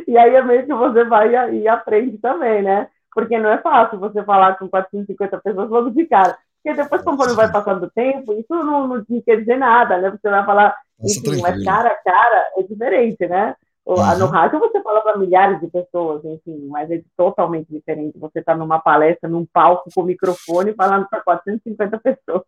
E 0.06 0.16
aí 0.16 0.34
é 0.34 0.42
meio 0.42 0.66
que 0.66 0.72
você 0.72 1.04
vai 1.04 1.54
e 1.54 1.68
aprende 1.68 2.18
também, 2.18 2.62
né? 2.62 2.88
Porque 3.14 3.38
não 3.38 3.50
é 3.50 3.58
fácil 3.58 3.98
você 3.98 4.22
falar 4.24 4.56
com 4.56 4.68
450 4.68 5.38
pessoas 5.38 5.68
logo 5.68 5.90
de 5.90 6.06
cara. 6.06 6.38
Porque 6.62 6.80
depois, 6.80 7.02
conforme 7.02 7.34
vai 7.34 7.50
passando 7.50 7.84
o 7.84 7.90
tempo, 7.90 8.32
isso 8.34 8.54
não, 8.54 8.86
não 8.86 9.04
quer 9.24 9.40
dizer 9.40 9.56
nada, 9.56 9.98
né? 9.98 10.10
Você 10.10 10.30
vai 10.30 10.44
falar, 10.44 10.76
enfim, 11.02 11.40
mas 11.40 11.64
cara 11.64 11.88
a 11.88 11.96
cara 11.96 12.50
é 12.56 12.62
diferente, 12.62 13.26
né? 13.26 13.56
Uhum. 13.84 14.18
No 14.18 14.26
rádio 14.26 14.60
você 14.60 14.80
fala 14.80 15.00
para 15.00 15.18
milhares 15.18 15.60
de 15.60 15.66
pessoas, 15.66 16.24
enfim, 16.24 16.68
mas 16.68 16.88
é 16.88 17.02
totalmente 17.16 17.66
diferente. 17.68 18.16
Você 18.16 18.38
está 18.38 18.54
numa 18.54 18.78
palestra, 18.78 19.28
num 19.28 19.44
palco 19.44 19.90
com 19.92 20.04
microfone, 20.04 20.72
falando 20.72 21.08
para 21.08 21.20
450 21.20 21.98
pessoas. 21.98 22.44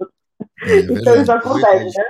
É, 0.62 0.78
então 0.94 1.16
isso 1.16 1.32
acontece, 1.32 1.98
né? 1.98 2.04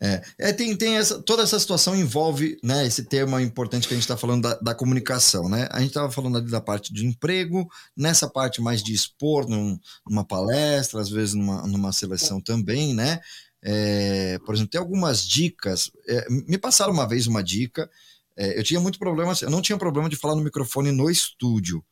É, 0.00 0.22
é, 0.38 0.52
tem, 0.52 0.76
tem 0.76 0.96
essa, 0.96 1.22
toda 1.22 1.42
essa 1.42 1.58
situação 1.58 1.96
envolve 1.96 2.58
né, 2.62 2.86
esse 2.86 3.04
tema 3.04 3.40
importante 3.40 3.88
que 3.88 3.94
a 3.94 3.96
gente 3.96 4.04
está 4.04 4.16
falando 4.16 4.42
da, 4.42 4.54
da, 4.56 4.74
comunicação. 4.74 5.48
Né? 5.48 5.68
A 5.70 5.80
gente 5.80 5.88
estava 5.88 6.10
falando 6.10 6.36
ali 6.36 6.50
da 6.50 6.60
parte 6.60 6.92
de 6.92 7.06
emprego, 7.06 7.66
nessa 7.96 8.28
parte 8.28 8.60
mais 8.60 8.82
de 8.82 8.92
expor 8.92 9.48
num, 9.48 9.78
numa 10.06 10.24
palestra, 10.24 11.00
às 11.00 11.08
vezes 11.08 11.34
numa, 11.34 11.66
numa 11.66 11.92
seleção 11.92 12.40
também, 12.40 12.94
né? 12.94 13.20
É, 13.62 14.38
por 14.44 14.54
exemplo, 14.54 14.70
tem 14.70 14.80
algumas 14.80 15.26
dicas. 15.26 15.90
É, 16.06 16.26
me 16.30 16.58
passaram 16.58 16.92
uma 16.92 17.08
vez 17.08 17.26
uma 17.26 17.42
dica. 17.42 17.90
É, 18.36 18.58
eu 18.58 18.62
tinha 18.62 18.78
muito 18.78 18.98
problema, 18.98 19.32
eu 19.40 19.50
não 19.50 19.62
tinha 19.62 19.78
problema 19.78 20.08
de 20.08 20.16
falar 20.16 20.36
no 20.36 20.44
microfone 20.44 20.92
no 20.92 21.10
estúdio, 21.10 21.82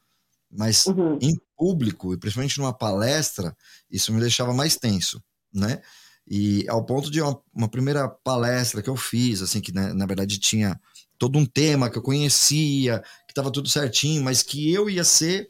mas 0.51 0.87
uhum. 0.87 1.18
em 1.20 1.35
público, 1.57 2.12
e 2.12 2.18
principalmente 2.18 2.59
numa 2.59 2.73
palestra, 2.73 3.57
isso 3.90 4.12
me 4.12 4.20
deixava 4.20 4.53
mais 4.53 4.77
tenso, 4.77 5.23
né? 5.53 5.81
E 6.26 6.64
ao 6.68 6.84
ponto 6.84 7.10
de 7.10 7.20
uma, 7.20 7.38
uma 7.54 7.68
primeira 7.68 8.08
palestra 8.08 8.82
que 8.82 8.88
eu 8.88 8.96
fiz, 8.96 9.42
assim, 9.42 9.60
que 9.60 9.72
né, 9.72 9.92
na 9.92 10.06
verdade 10.06 10.38
tinha 10.38 10.80
todo 11.18 11.38
um 11.38 11.44
tema 11.44 11.90
que 11.90 11.98
eu 11.98 12.02
conhecia, 12.02 13.00
que 13.26 13.32
estava 13.32 13.50
tudo 13.50 13.68
certinho, 13.68 14.22
mas 14.22 14.42
que 14.42 14.72
eu 14.72 14.88
ia 14.88 15.04
ser 15.04 15.48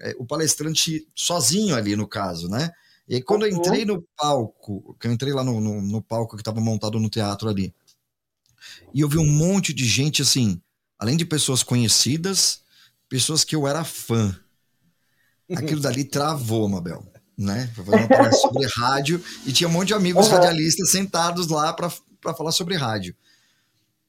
é, 0.00 0.14
o 0.18 0.24
palestrante 0.24 1.06
sozinho 1.14 1.74
ali 1.76 1.94
no 1.94 2.08
caso, 2.08 2.48
né? 2.48 2.70
E 3.06 3.16
aí, 3.16 3.22
quando 3.22 3.44
eu 3.44 3.52
uhum. 3.52 3.58
entrei 3.58 3.84
no 3.84 4.02
palco, 4.16 4.96
que 4.98 5.06
eu 5.06 5.12
entrei 5.12 5.32
lá 5.32 5.44
no, 5.44 5.60
no, 5.60 5.82
no 5.82 6.02
palco 6.02 6.36
que 6.36 6.40
estava 6.40 6.60
montado 6.60 6.98
no 6.98 7.10
teatro 7.10 7.48
ali, 7.48 7.74
e 8.94 9.00
eu 9.02 9.08
vi 9.08 9.18
um 9.18 9.30
monte 9.30 9.74
de 9.74 9.86
gente 9.86 10.22
assim, 10.22 10.58
além 10.98 11.18
de 11.18 11.26
pessoas 11.26 11.62
conhecidas, 11.62 12.62
pessoas 13.10 13.44
que 13.44 13.54
eu 13.54 13.68
era 13.68 13.84
fã. 13.84 14.34
Aquilo 15.54 15.82
dali 15.82 16.04
travou, 16.04 16.66
Mabel 16.66 17.13
né? 17.36 17.70
Foi 17.74 17.84
fazer 17.84 17.98
uma 17.98 18.08
palestra 18.08 18.40
sobre 18.40 18.66
rádio 18.76 19.22
e 19.44 19.52
tinha 19.52 19.68
um 19.68 19.72
monte 19.72 19.88
de 19.88 19.94
amigos 19.94 20.26
uhum. 20.26 20.32
radialistas 20.32 20.90
sentados 20.90 21.48
lá 21.48 21.72
para 21.72 22.34
falar 22.34 22.52
sobre 22.52 22.76
rádio. 22.76 23.14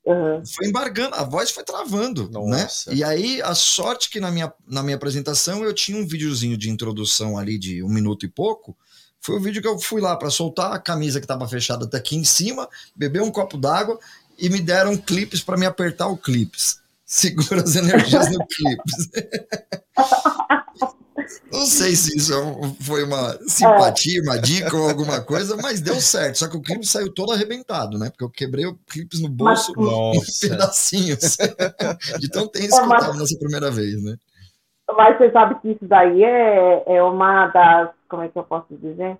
Uhum. 0.05 0.45
Foi 0.45 0.67
embargando, 0.67 1.15
a 1.15 1.23
voz 1.23 1.49
foi 1.49 1.63
travando, 1.63 2.29
né? 2.29 2.61
Nossa. 2.61 2.91
né? 2.91 2.97
E 2.97 3.03
aí, 3.03 3.41
a 3.41 3.55
sorte 3.55 4.09
que 4.09 4.19
na 4.19 4.29
minha, 4.29 4.53
na 4.67 4.83
minha 4.83 4.95
apresentação 4.95 5.63
eu 5.63 5.73
tinha 5.73 5.97
um 5.97 6.05
videozinho 6.05 6.55
de 6.55 6.69
introdução 6.69 7.37
ali 7.37 7.57
de 7.57 7.81
um 7.81 7.89
minuto 7.89 8.23
e 8.23 8.29
pouco. 8.29 8.77
Foi 9.19 9.35
o 9.35 9.41
vídeo 9.41 9.61
que 9.61 9.67
eu 9.67 9.79
fui 9.79 9.99
lá 9.99 10.15
para 10.15 10.29
soltar 10.29 10.71
a 10.71 10.79
camisa 10.79 11.19
que 11.19 11.23
estava 11.23 11.47
fechada 11.47 11.85
até 11.85 11.97
aqui 11.97 12.15
em 12.15 12.23
cima, 12.23 12.69
beber 12.95 13.23
um 13.23 13.31
copo 13.31 13.57
d'água 13.57 13.99
e 14.37 14.47
me 14.49 14.61
deram 14.61 14.95
clipes 14.95 15.41
para 15.41 15.57
me 15.57 15.65
apertar 15.65 16.07
o 16.07 16.15
clipes. 16.15 16.79
Segura 17.03 17.63
as 17.63 17.75
energias 17.75 18.31
no 18.31 18.45
clipes. 18.45 19.09
Não 21.51 21.65
sei 21.65 21.95
se 21.95 22.17
isso 22.17 22.33
é 22.33 22.83
foi 22.83 23.03
uma 23.03 23.37
simpatia, 23.47 24.21
uma 24.21 24.37
dica 24.39 24.75
ou 24.75 24.89
alguma 24.89 25.21
coisa, 25.21 25.57
mas 25.61 25.81
deu 25.81 25.95
certo. 25.95 26.39
Só 26.39 26.49
que 26.49 26.57
o 26.57 26.61
clipe 26.61 26.85
saiu 26.85 27.13
todo 27.13 27.31
arrebentado, 27.31 27.97
né? 27.97 28.09
Porque 28.09 28.23
eu 28.23 28.29
quebrei 28.29 28.65
o 28.65 28.77
clipe 28.87 29.21
no 29.21 29.29
bolso 29.29 29.73
mas, 29.75 30.43
em 30.43 30.49
pedacinhos. 30.49 31.37
De 32.19 32.29
tão 32.29 32.47
tenso 32.47 32.75
é, 32.75 32.79
que 32.79 32.93
eu 32.93 32.99
tava 32.99 33.13
nessa 33.13 33.37
primeira 33.39 33.71
vez, 33.71 34.03
né? 34.03 34.15
Mas 34.95 35.17
você 35.17 35.31
sabe 35.31 35.55
que 35.61 35.71
isso 35.71 35.85
daí 35.85 36.23
é, 36.23 36.83
é 36.85 37.03
uma 37.03 37.47
das. 37.47 37.89
Como 38.07 38.23
é 38.23 38.29
que 38.29 38.37
eu 38.37 38.43
posso 38.43 38.75
dizer? 38.75 39.17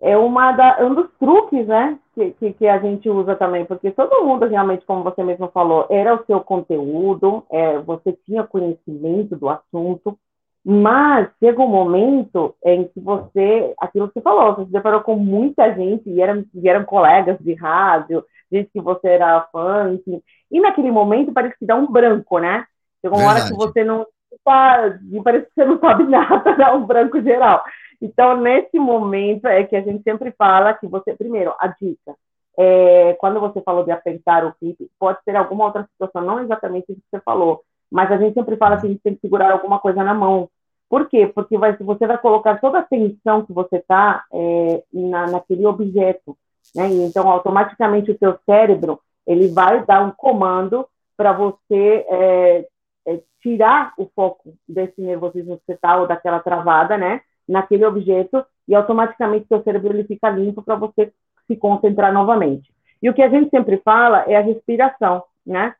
É 0.00 0.16
uma 0.16 0.50
da, 0.52 0.78
é 0.80 0.84
um 0.84 0.94
dos 0.94 1.08
truques, 1.18 1.66
né? 1.66 1.98
Que, 2.14 2.32
que, 2.32 2.52
que, 2.54 2.66
a 2.66 2.78
gente 2.78 3.08
usa 3.08 3.36
também, 3.36 3.64
porque 3.64 3.90
todo 3.92 4.24
mundo 4.24 4.46
realmente, 4.46 4.84
como 4.84 5.04
você 5.04 5.22
mesmo 5.22 5.48
falou, 5.48 5.86
era 5.88 6.14
o 6.14 6.24
seu 6.26 6.40
conteúdo, 6.40 7.44
é, 7.48 7.78
você 7.78 8.12
tinha 8.26 8.42
conhecimento 8.42 9.36
do 9.36 9.48
assunto, 9.48 10.18
mas 10.64 11.28
chega 11.40 11.60
um 11.60 11.68
momento 11.68 12.54
em 12.64 12.84
que 12.84 13.00
você, 13.00 13.74
aquilo 13.80 14.08
que 14.08 14.14
você 14.14 14.20
falou, 14.20 14.54
você 14.54 14.66
se 14.66 14.72
deparou 14.72 15.00
com 15.00 15.16
muita 15.16 15.74
gente, 15.74 16.08
e 16.08 16.20
eram, 16.20 16.44
e 16.54 16.68
eram 16.68 16.84
colegas 16.84 17.38
de 17.40 17.54
rádio, 17.54 18.24
gente 18.50 18.70
que 18.72 18.80
você 18.80 19.08
era 19.08 19.48
fã, 19.50 19.92
enfim. 19.92 20.22
E 20.50 20.60
naquele 20.60 20.90
momento 20.90 21.32
parece 21.32 21.58
que 21.58 21.66
dá 21.66 21.74
um 21.74 21.90
branco, 21.90 22.38
né? 22.38 22.64
Chega 23.00 23.14
uma 23.14 23.34
Verdade. 23.34 23.40
hora 23.40 23.50
que 23.50 23.56
você 23.56 23.84
não 23.84 24.06
tá, 24.44 24.98
parece 25.24 25.46
que 25.46 25.52
você 25.54 25.64
não 25.64 25.78
sabe 25.80 26.04
nada, 26.08 26.56
dá 26.56 26.74
um 26.74 26.86
branco 26.86 27.20
geral. 27.20 27.64
Então, 28.00 28.36
nesse 28.36 28.78
momento 28.78 29.46
é 29.46 29.64
que 29.64 29.76
a 29.76 29.80
gente 29.80 30.02
sempre 30.02 30.32
fala 30.32 30.74
que 30.74 30.86
você, 30.86 31.14
primeiro, 31.14 31.54
a 31.58 31.68
dica, 31.68 32.14
é, 32.58 33.14
quando 33.14 33.40
você 33.40 33.60
falou 33.62 33.84
de 33.84 33.90
apertar 33.90 34.44
o 34.44 34.52
clipe, 34.54 34.90
pode 34.98 35.18
ser 35.24 35.36
alguma 35.36 35.64
outra 35.64 35.88
situação, 35.92 36.22
não 36.22 36.40
exatamente 36.40 36.92
o 36.92 36.94
que 36.94 37.02
você 37.10 37.20
falou, 37.20 37.62
mas 37.92 38.10
a 38.10 38.16
gente 38.16 38.32
sempre 38.32 38.56
fala 38.56 38.80
que 38.80 38.86
a 38.86 38.88
gente 38.88 39.02
tem 39.02 39.14
que 39.14 39.20
segurar 39.20 39.52
alguma 39.52 39.78
coisa 39.78 40.02
na 40.02 40.14
mão. 40.14 40.48
Por 40.88 41.08
quê? 41.08 41.26
Porque 41.26 41.58
vai, 41.58 41.76
você 41.76 42.06
vai 42.06 42.18
colocar 42.18 42.58
toda 42.58 42.78
a 42.78 42.80
atenção 42.80 43.44
que 43.44 43.52
você 43.52 43.76
está 43.76 44.24
é, 44.32 44.82
na, 44.92 45.26
naquele 45.26 45.66
objeto. 45.66 46.36
Né? 46.74 46.88
Então, 46.88 47.28
automaticamente, 47.28 48.10
o 48.10 48.18
seu 48.18 48.38
cérebro 48.46 48.98
ele 49.26 49.48
vai 49.48 49.84
dar 49.84 50.02
um 50.02 50.10
comando 50.10 50.86
para 51.16 51.32
você 51.32 52.06
é, 52.08 52.66
é, 53.06 53.20
tirar 53.42 53.92
o 53.98 54.10
foco 54.16 54.54
desse 54.66 55.00
nervosismo 55.00 55.58
que 55.58 55.66
você 55.66 55.72
está, 55.74 55.96
ou 55.96 56.06
daquela 56.06 56.40
travada, 56.40 56.96
né? 56.96 57.20
naquele 57.46 57.84
objeto, 57.84 58.44
e 58.66 58.74
automaticamente 58.74 59.46
seu 59.48 59.62
cérebro 59.62 59.92
ele 59.92 60.04
fica 60.04 60.30
limpo 60.30 60.62
para 60.62 60.76
você 60.76 61.12
se 61.46 61.56
concentrar 61.56 62.12
novamente. 62.12 62.72
E 63.02 63.10
o 63.10 63.14
que 63.14 63.22
a 63.22 63.28
gente 63.28 63.50
sempre 63.50 63.78
fala 63.78 64.24
é 64.26 64.36
a 64.36 64.40
respiração, 64.40 65.24
né? 65.44 65.74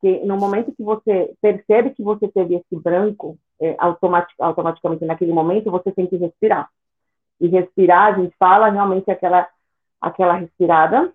Que 0.00 0.24
no 0.24 0.36
momento 0.36 0.72
que 0.72 0.82
você 0.82 1.32
percebe 1.40 1.90
que 1.90 2.02
você 2.02 2.28
teve 2.28 2.56
esse 2.56 2.76
branco, 2.76 3.38
é, 3.60 3.74
automatic, 3.78 4.34
automaticamente 4.38 5.04
naquele 5.04 5.32
momento 5.32 5.70
você 5.70 5.90
tem 5.92 6.06
que 6.06 6.16
respirar. 6.16 6.68
E 7.40 7.48
respirar, 7.48 8.14
a 8.14 8.18
gente 8.18 8.34
fala 8.38 8.68
realmente 8.68 9.10
aquela, 9.10 9.48
aquela 10.00 10.34
respirada, 10.34 11.12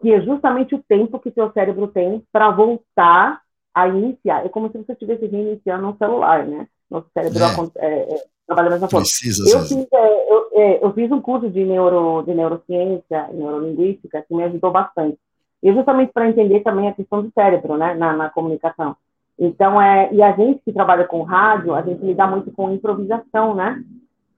que 0.00 0.12
é 0.12 0.20
justamente 0.20 0.74
o 0.74 0.82
tempo 0.82 1.18
que 1.18 1.30
seu 1.30 1.52
cérebro 1.52 1.88
tem 1.88 2.22
para 2.32 2.50
voltar 2.50 3.40
a 3.74 3.88
iniciar. 3.88 4.44
É 4.44 4.48
como 4.48 4.70
se 4.70 4.78
você 4.78 4.92
estivesse 4.92 5.26
reiniciando 5.26 5.88
um 5.88 5.96
celular, 5.96 6.46
né? 6.46 6.68
Nosso 6.90 7.08
cérebro 7.12 7.42
é. 7.42 7.86
É, 7.86 8.14
é, 8.14 8.24
trabalha 8.46 8.68
da 8.68 8.74
mesma 8.76 8.88
forma. 8.88 9.06
eu, 9.06 9.62
fiz, 9.62 9.86
é, 9.92 10.32
eu, 10.32 10.48
é, 10.52 10.84
eu, 10.84 10.92
fiz 10.92 11.10
um 11.10 11.20
curso 11.20 11.50
de, 11.50 11.64
neuro, 11.64 12.22
de 12.22 12.34
neurociência, 12.34 13.28
neurolinguística, 13.32 14.22
que 14.22 14.34
me 14.34 14.44
ajudou 14.44 14.70
bastante. 14.70 15.18
E 15.64 15.72
justamente 15.72 16.12
para 16.12 16.28
entender 16.28 16.60
também 16.60 16.88
a 16.88 16.92
questão 16.92 17.22
do 17.22 17.32
cérebro, 17.32 17.78
né, 17.78 17.94
na, 17.94 18.12
na, 18.12 18.28
comunicação. 18.28 18.94
Então, 19.38 19.80
é, 19.80 20.12
e 20.12 20.22
a 20.22 20.30
gente 20.32 20.60
que 20.62 20.72
trabalha 20.74 21.06
com 21.06 21.22
rádio, 21.22 21.74
a 21.74 21.80
gente 21.80 22.04
lida 22.04 22.26
muito 22.26 22.52
com 22.52 22.70
improvisação, 22.70 23.54
né? 23.54 23.82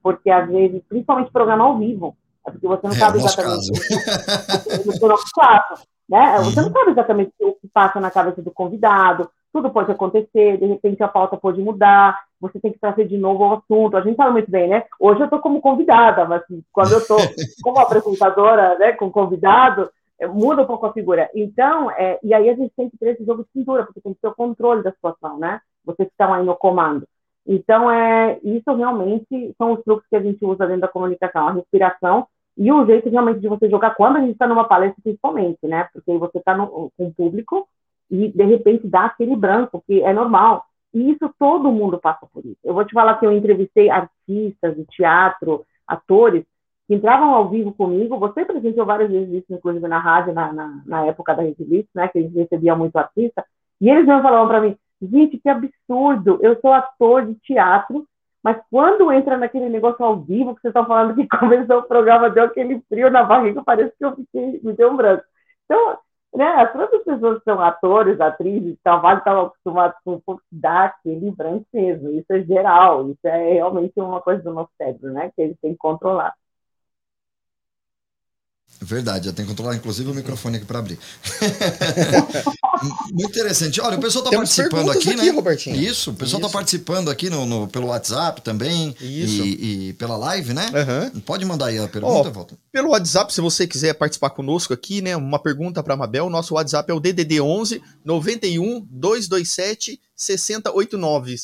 Porque 0.01 0.29
às 0.29 0.49
vezes, 0.49 0.81
principalmente 0.87 1.29
programa 1.29 1.65
ao 1.65 1.77
vivo, 1.77 2.15
é 2.47 2.51
porque 2.51 2.65
você 2.65 2.87
não 2.87 2.93
é, 2.93 2.97
sabe 2.97 3.17
exatamente. 3.17 5.01
No 5.01 5.07
nosso 5.09 5.25
caso, 5.35 5.83
né? 6.07 6.37
Uhum. 6.37 6.45
Você 6.45 6.61
não 6.61 6.71
sabe 6.71 6.91
exatamente 6.91 7.33
o 7.41 7.51
que 7.51 7.67
passa 7.73 7.99
na 7.99 8.09
cabeça 8.09 8.41
do 8.41 8.49
convidado, 8.49 9.29
tudo 9.51 9.69
pode 9.69 9.91
acontecer, 9.91 10.57
de 10.57 10.65
repente 10.65 11.03
a 11.03 11.09
pauta 11.09 11.35
pode 11.35 11.59
mudar, 11.61 12.21
você 12.39 12.57
tem 12.57 12.71
que 12.71 12.79
trazer 12.79 13.05
de 13.05 13.17
novo 13.17 13.43
o 13.43 13.53
assunto. 13.53 13.97
A 13.97 14.01
gente 14.01 14.15
sabe 14.15 14.31
muito 14.31 14.49
bem, 14.49 14.69
né? 14.69 14.85
Hoje 14.97 15.19
eu 15.19 15.25
estou 15.25 15.39
como 15.39 15.59
convidada, 15.59 16.25
mas 16.25 16.41
quando 16.71 16.93
eu 16.93 16.99
estou 16.99 17.17
como 17.63 17.79
apresentadora, 17.79 18.77
né, 18.77 18.93
com 18.93 19.11
convidado, 19.11 19.89
muda 20.25 20.63
um 20.63 20.65
pouco 20.65 20.85
a 20.85 20.93
figura. 20.93 21.29
Então, 21.35 21.91
é, 21.91 22.19
e 22.23 22.33
aí 22.33 22.49
a 22.49 22.55
gente 22.55 22.73
tem 22.75 22.89
que 22.89 22.97
ter 22.97 23.11
esse 23.11 23.25
jogo 23.25 23.43
de 23.43 23.51
cintura, 23.51 23.83
porque 23.83 24.01
tem 24.01 24.13
que 24.13 24.21
ter 24.21 24.27
o 24.27 24.35
controle 24.35 24.81
da 24.81 24.91
situação, 24.91 25.37
né? 25.37 25.61
Vocês 25.85 26.07
que 26.07 26.13
estão 26.13 26.33
aí 26.33 26.43
no 26.43 26.55
comando. 26.55 27.07
Então, 27.45 27.89
é, 27.89 28.39
isso 28.43 28.73
realmente 28.73 29.55
são 29.57 29.73
os 29.73 29.83
truques 29.83 30.07
que 30.09 30.15
a 30.15 30.21
gente 30.21 30.43
usa 30.43 30.65
dentro 30.65 30.81
da 30.81 30.87
comunicação, 30.87 31.47
a 31.47 31.51
respiração 31.53 32.27
e 32.57 32.71
o 32.71 32.85
jeito 32.85 33.09
realmente 33.09 33.39
de 33.39 33.47
você 33.47 33.69
jogar 33.69 33.93
quando 33.95 34.17
a 34.17 34.19
gente 34.21 34.31
está 34.31 34.47
numa 34.47 34.67
palestra, 34.67 34.99
principalmente, 35.03 35.59
né? 35.63 35.87
Porque 35.93 36.11
aí 36.11 36.17
você 36.17 36.39
está 36.39 36.57
com 36.57 36.89
o 36.97 37.13
público 37.13 37.67
e, 38.09 38.29
de 38.29 38.43
repente, 38.43 38.87
dá 38.87 39.05
aquele 39.05 39.35
branco, 39.35 39.83
que 39.85 40.01
é 40.01 40.11
normal. 40.11 40.65
E 40.93 41.11
isso 41.11 41.31
todo 41.37 41.71
mundo 41.71 41.99
passa 41.99 42.27
por 42.33 42.43
isso. 42.43 42.57
Eu 42.63 42.73
vou 42.73 42.83
te 42.83 42.93
falar 42.93 43.19
que 43.19 43.25
eu 43.25 43.31
entrevistei 43.31 43.89
artistas 43.89 44.75
de 44.75 44.85
teatro, 44.85 45.63
atores, 45.85 46.43
que 46.87 46.95
entravam 46.95 47.33
ao 47.33 47.49
vivo 47.49 47.73
comigo. 47.73 48.17
Você 48.17 48.45
presenciou 48.45 48.85
várias 48.85 49.11
vezes 49.11 49.33
isso, 49.33 49.53
inclusive 49.53 49.87
na 49.87 49.99
rádio, 49.99 50.33
na, 50.33 50.53
na, 50.53 50.81
na 50.85 51.05
época 51.05 51.35
da 51.35 51.43
Rede 51.43 51.87
né, 51.93 52.07
que 52.07 52.19
eles 52.19 52.33
recebiam 52.33 52.77
muito 52.77 52.95
artista. 52.95 53.45
E 53.79 53.89
eles 53.89 54.07
não 54.07 54.21
falavam 54.21 54.47
para 54.47 54.61
mim, 54.61 54.77
gente, 55.01 55.37
que 55.37 55.49
absurdo, 55.49 56.39
eu 56.41 56.59
sou 56.61 56.71
ator 56.73 57.25
de 57.25 57.35
teatro, 57.35 58.07
mas 58.43 58.57
quando 58.71 59.11
entra 59.11 59.37
naquele 59.37 59.69
negócio 59.69 60.03
ao 60.03 60.21
vivo, 60.21 60.55
que 60.55 60.61
vocês 60.61 60.71
estão 60.71 60.85
falando 60.85 61.15
que 61.15 61.27
começou 61.37 61.79
o 61.79 61.83
programa, 61.83 62.29
deu 62.29 62.45
aquele 62.45 62.81
frio 62.87 63.09
na 63.09 63.23
barriga, 63.23 63.61
parece 63.63 63.93
que 63.97 64.05
eu 64.05 64.15
fiquei, 64.15 64.59
me 64.63 64.73
deu 64.73 64.91
um 64.91 64.95
branco. 64.95 65.23
Então, 65.65 65.97
né, 66.33 66.45
as 66.45 66.71
próprias 66.71 67.03
pessoas 67.03 67.39
que 67.39 67.43
são 67.43 67.59
atores, 67.59 68.21
atrizes, 68.21 68.77
talvez 68.83 69.17
estavam 69.17 69.47
acostumados 69.47 69.97
com 70.03 70.21
dar 70.51 70.85
aquele 70.85 71.33
mesmo. 71.73 72.11
Isso 72.11 72.31
é 72.31 72.41
geral, 72.41 73.09
isso 73.09 73.19
é 73.25 73.53
realmente 73.53 73.99
uma 73.99 74.21
coisa 74.21 74.41
do 74.41 74.53
nosso 74.53 74.71
cérebro, 74.77 75.11
né, 75.11 75.31
que 75.35 75.41
eles 75.41 75.57
têm 75.61 75.73
que 75.73 75.77
controlar. 75.77 76.33
Verdade, 78.79 79.27
eu 79.27 79.33
tenho 79.33 79.47
que 79.47 79.53
controlar 79.53 79.75
inclusive 79.75 80.09
o 80.09 80.13
microfone 80.13 80.57
aqui 80.57 80.65
para 80.65 80.79
abrir. 80.79 80.99
Muito 83.11 83.31
interessante. 83.31 83.81
Olha, 83.81 83.97
o 83.97 84.01
pessoal 84.01 84.23
está 84.23 84.37
participando 84.37 84.91
aqui, 84.91 85.09
aqui, 85.09 85.17
né? 85.17 85.29
Robertinho. 85.31 85.75
Isso, 85.75 86.11
o 86.11 86.13
pessoal 86.13 86.41
está 86.41 86.51
participando 86.51 87.09
aqui 87.09 87.29
no, 87.29 87.45
no, 87.45 87.67
pelo 87.67 87.87
WhatsApp 87.87 88.41
também 88.41 88.95
e, 89.01 89.89
e, 89.89 89.93
pela 89.93 90.15
live, 90.15 90.53
né? 90.53 90.67
Uhum. 90.67 91.19
Pode 91.21 91.43
mandar 91.43 91.67
aí 91.67 91.79
a 91.79 91.87
pergunta, 91.87 92.29
oh, 92.29 92.31
Volta. 92.31 92.57
Pelo 92.71 92.89
WhatsApp, 92.89 93.33
se 93.33 93.41
você 93.41 93.65
quiser 93.65 93.93
participar 93.93 94.29
conosco 94.29 94.73
aqui, 94.73 95.01
né? 95.01 95.17
Uma 95.17 95.39
pergunta 95.39 95.81
para 95.81 95.95
a 95.95 95.97
Mabel, 95.97 96.29
nosso 96.29 96.53
WhatsApp 96.53 96.91
é 96.91 96.93
o 96.93 96.99
DDD 96.99 97.41
11 97.41 97.81
91 98.05 98.87
227 98.91 99.99
6089. 100.15 101.35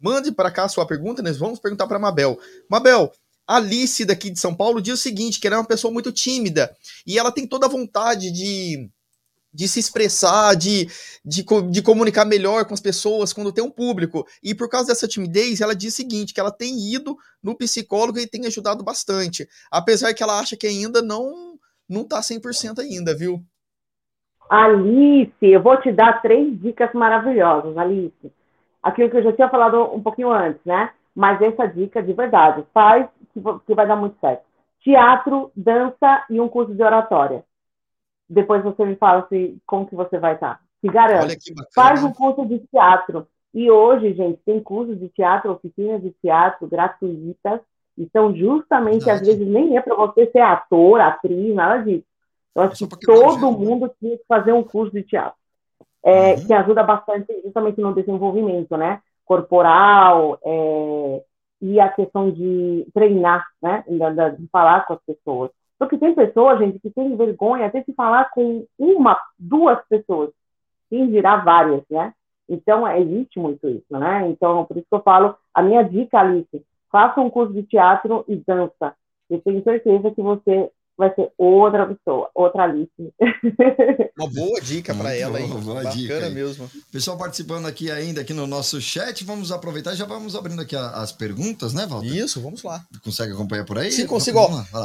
Mande 0.00 0.32
para 0.32 0.50
cá 0.50 0.64
a 0.64 0.68
sua 0.68 0.84
pergunta, 0.84 1.22
nós 1.22 1.36
vamos 1.36 1.58
perguntar 1.58 1.86
para 1.86 1.96
a 1.96 2.00
Mabel. 2.00 2.38
Mabel, 2.68 3.12
Alice, 3.46 4.04
daqui 4.04 4.30
de 4.30 4.40
São 4.40 4.54
Paulo, 4.54 4.80
diz 4.80 4.94
o 4.94 5.02
seguinte: 5.02 5.38
que 5.38 5.46
ela 5.46 5.56
é 5.56 5.58
uma 5.58 5.66
pessoa 5.66 5.92
muito 5.92 6.10
tímida 6.10 6.74
e 7.06 7.18
ela 7.18 7.30
tem 7.30 7.46
toda 7.46 7.66
a 7.66 7.68
vontade 7.68 8.30
de, 8.30 8.88
de 9.52 9.68
se 9.68 9.78
expressar, 9.78 10.54
de, 10.56 10.88
de, 11.24 11.44
de 11.70 11.82
comunicar 11.82 12.24
melhor 12.24 12.64
com 12.64 12.74
as 12.74 12.80
pessoas 12.80 13.32
quando 13.32 13.52
tem 13.52 13.62
um 13.62 13.70
público. 13.70 14.26
E 14.42 14.54
por 14.54 14.68
causa 14.68 14.88
dessa 14.88 15.06
timidez, 15.06 15.60
ela 15.60 15.74
diz 15.74 15.92
o 15.92 15.96
seguinte: 15.96 16.34
que 16.34 16.40
ela 16.40 16.50
tem 16.50 16.92
ido 16.92 17.16
no 17.42 17.56
psicólogo 17.56 18.18
e 18.18 18.26
tem 18.26 18.46
ajudado 18.46 18.82
bastante. 18.82 19.46
Apesar 19.70 20.14
que 20.14 20.22
ela 20.22 20.40
acha 20.40 20.56
que 20.56 20.66
ainda 20.66 21.00
não, 21.00 21.58
não 21.88 22.04
tá 22.04 22.20
100% 22.20 22.80
ainda, 22.80 23.14
viu? 23.14 23.44
Alice, 24.50 25.32
eu 25.40 25.62
vou 25.62 25.80
te 25.80 25.90
dar 25.90 26.20
três 26.20 26.60
dicas 26.60 26.92
maravilhosas, 26.92 27.76
Alice. 27.76 28.32
Aquilo 28.82 29.10
que 29.10 29.16
eu 29.16 29.22
já 29.22 29.32
tinha 29.32 29.48
falado 29.48 29.82
um 29.94 30.02
pouquinho 30.02 30.30
antes, 30.30 30.60
né? 30.64 30.90
Mas 31.14 31.40
essa 31.40 31.66
dica 31.66 32.02
de 32.02 32.12
verdade, 32.12 32.64
faz 32.74 33.06
que 33.66 33.74
vai 33.74 33.86
dar 33.86 33.96
muito 33.96 34.18
certo. 34.20 34.44
Teatro, 34.80 35.50
dança 35.56 36.24
e 36.28 36.40
um 36.40 36.48
curso 36.48 36.74
de 36.74 36.82
oratória. 36.82 37.44
Depois 38.28 38.62
você 38.62 38.84
me 38.84 38.96
fala 38.96 39.26
se, 39.28 39.58
como 39.66 39.86
que 39.86 39.94
você 39.94 40.18
vai 40.18 40.34
estar. 40.34 40.60
Se 40.80 40.88
garante. 40.88 41.54
Faz 41.74 42.02
um 42.04 42.12
curso 42.12 42.44
de 42.46 42.58
teatro. 42.60 43.26
E 43.52 43.70
hoje, 43.70 44.12
gente, 44.14 44.40
tem 44.44 44.60
cursos 44.60 44.98
de 44.98 45.08
teatro, 45.08 45.52
oficinas 45.52 46.02
de 46.02 46.10
teatro 46.22 46.66
gratuitas. 46.66 47.60
E 47.96 48.08
são 48.12 48.34
justamente, 48.34 49.04
Verdade. 49.04 49.20
às 49.20 49.26
vezes, 49.26 49.46
nem 49.46 49.76
é 49.76 49.80
para 49.80 49.94
você 49.94 50.28
ser 50.30 50.40
ator, 50.40 51.00
atriz, 51.00 51.54
nada 51.54 51.82
disso. 51.82 52.04
Eu 52.54 52.62
acho 52.62 52.88
que 52.88 53.06
todo 53.06 53.52
mundo 53.52 53.90
tinha 54.00 54.16
que 54.18 54.24
fazer 54.26 54.52
um 54.52 54.62
curso 54.62 54.92
de 54.92 55.02
teatro. 55.02 55.38
É, 56.04 56.34
uhum. 56.34 56.46
Que 56.46 56.52
ajuda 56.52 56.82
bastante 56.82 57.40
justamente 57.42 57.80
no 57.80 57.94
desenvolvimento, 57.94 58.76
né? 58.76 59.00
Corporal, 59.24 60.38
é, 60.44 61.22
e 61.64 61.80
a 61.80 61.88
questão 61.88 62.30
de 62.30 62.86
treinar, 62.92 63.42
né, 63.62 63.82
de 63.88 64.46
falar 64.48 64.86
com 64.86 64.92
as 64.92 65.00
pessoas. 65.00 65.50
Porque 65.78 65.96
tem 65.96 66.14
pessoas, 66.14 66.58
gente, 66.58 66.78
que 66.78 66.90
tem 66.90 67.16
vergonha 67.16 67.64
até 67.64 67.82
de 67.82 67.94
falar 67.94 68.30
com 68.32 68.66
uma, 68.78 69.18
duas 69.38 69.78
pessoas, 69.88 70.28
sem 70.90 71.10
virar 71.10 71.38
várias, 71.38 71.82
né? 71.90 72.12
Então, 72.46 72.86
existe 72.86 73.38
muito 73.38 73.66
isso, 73.66 73.98
né? 73.98 74.28
Então, 74.28 74.66
por 74.66 74.76
isso 74.76 74.86
que 74.86 74.94
eu 74.94 75.00
falo, 75.00 75.34
a 75.54 75.62
minha 75.62 75.82
dica, 75.82 76.20
Alice, 76.20 76.62
faça 76.92 77.22
um 77.22 77.30
curso 77.30 77.54
de 77.54 77.62
teatro 77.62 78.26
e 78.28 78.36
dança. 78.36 78.94
Eu 79.30 79.40
tenho 79.40 79.62
certeza 79.64 80.10
que 80.10 80.20
você 80.20 80.70
vai 80.96 81.12
ser 81.14 81.30
outra 81.36 81.86
pessoa, 81.86 82.30
outra 82.34 82.64
Alice. 82.64 82.90
Uma 84.18 84.30
boa 84.30 84.60
dica 84.60 84.94
para 84.94 85.14
ela, 85.14 85.40
hein? 85.40 85.48
Boa 85.48 85.82
Bacana 85.82 85.90
dica 85.90 86.30
mesmo. 86.30 86.70
Pessoal 86.92 87.18
participando 87.18 87.66
aqui 87.66 87.90
ainda 87.90 88.20
aqui 88.20 88.32
no 88.32 88.46
nosso 88.46 88.80
chat, 88.80 89.24
vamos 89.24 89.50
aproveitar 89.50 89.92
e 89.92 89.96
já 89.96 90.04
vamos 90.04 90.36
abrindo 90.36 90.62
aqui 90.62 90.76
as 90.76 91.12
perguntas, 91.12 91.72
né, 91.74 91.86
Walter? 91.86 92.14
Isso, 92.14 92.40
vamos 92.40 92.62
lá. 92.62 92.84
Consegue 93.02 93.32
acompanhar 93.32 93.64
por 93.64 93.78
aí? 93.78 93.90
Sim, 93.90 94.06
consigo. 94.06 94.40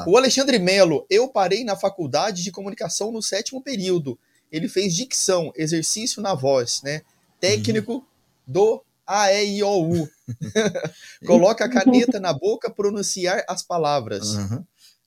o 0.07 0.17
Alexandre 0.17 0.57
Melo, 0.57 1.05
eu 1.09 1.27
parei 1.27 1.63
na 1.63 1.75
faculdade 1.75 2.43
de 2.43 2.51
comunicação 2.51 3.11
no 3.11 3.21
sétimo 3.21 3.61
período. 3.61 4.17
Ele 4.51 4.67
fez 4.67 4.95
dicção, 4.95 5.51
exercício 5.55 6.21
na 6.21 6.33
voz, 6.33 6.81
né? 6.83 7.01
Técnico 7.39 7.93
uhum. 7.93 8.03
do 8.47 8.83
a, 9.09 9.33
E, 9.33 9.57
I, 9.57 9.63
O, 9.63 10.03
U. 10.03 10.09
Coloca 11.25 11.65
a 11.65 11.69
caneta 11.69 12.19
na 12.19 12.31
boca, 12.31 12.69
pronunciar 12.69 13.43
as 13.47 13.63
palavras. 13.63 14.35
Uhum. 14.35 14.63